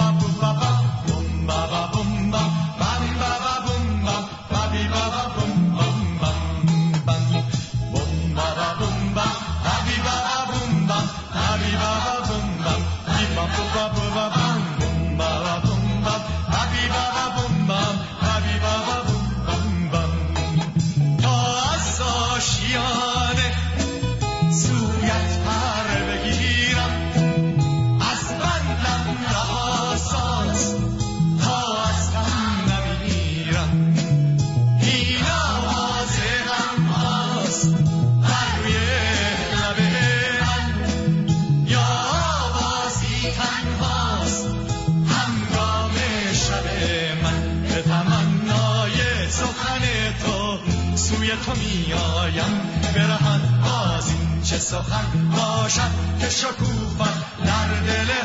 سخن 54.70 55.30
باشد 55.36 55.90
که 56.20 56.30
شکوفت 56.30 57.36
در 57.44 57.80
دل 57.86 58.15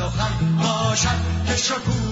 سخن 0.00 0.56
باشد 0.56 1.46
که 1.46 1.56
شکوفت 1.56 2.09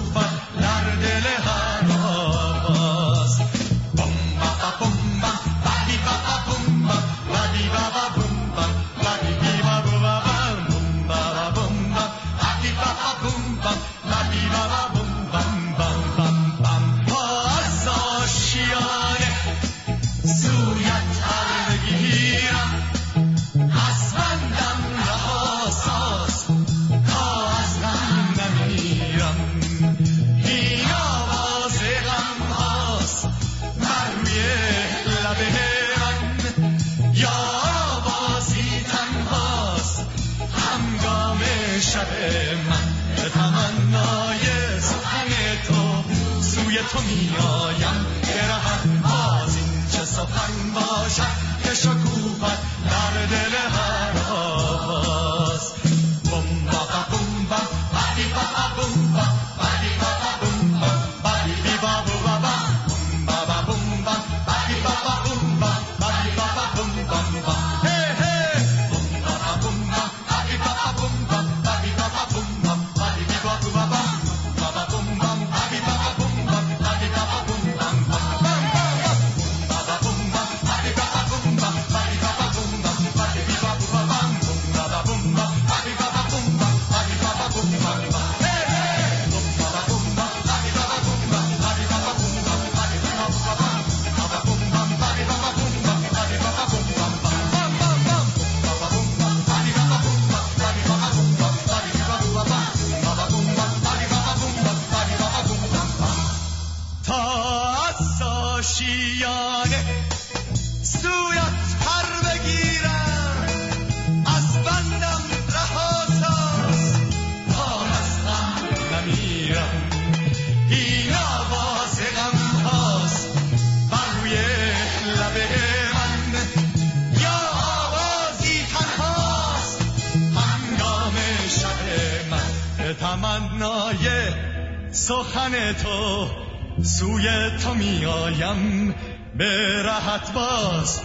خواهد 140.09 140.33
باز 140.33 141.01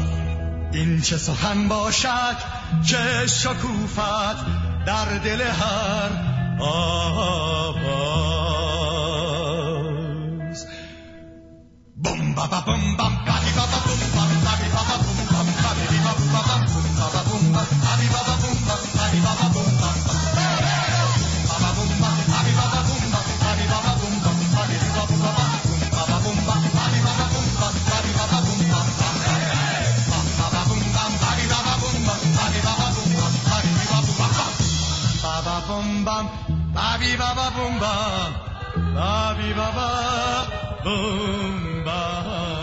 این 0.73 1.01
چه 1.01 1.17
سخن 1.17 1.69
باشد 1.69 2.37
که 2.89 3.27
شکوفت 3.27 4.47
در 4.87 5.19
دل 5.25 5.43
هر 5.43 6.11
آواز 6.61 7.45
بم 12.05 12.35
بابا 12.35 12.61
بوم 12.61 12.97
بام 12.97 13.17
بابی 13.27 13.53
بابا 13.57 13.79
بم 13.87 14.01
بابی 14.15 14.69
بابا 14.73 14.97
بام 14.97 15.34
boom 36.05 36.13
bam, 36.17 36.27
ba 36.75 36.99
bi 37.01 37.17
ba 37.17 37.31
ba 37.37 37.47
boom 37.57 37.75
bam, 37.83 38.33
ba 38.95 39.35
bi 39.37 39.49
ba 39.59 39.69
ba 39.77 39.89
boom 40.85 41.85
bam. 41.85 42.54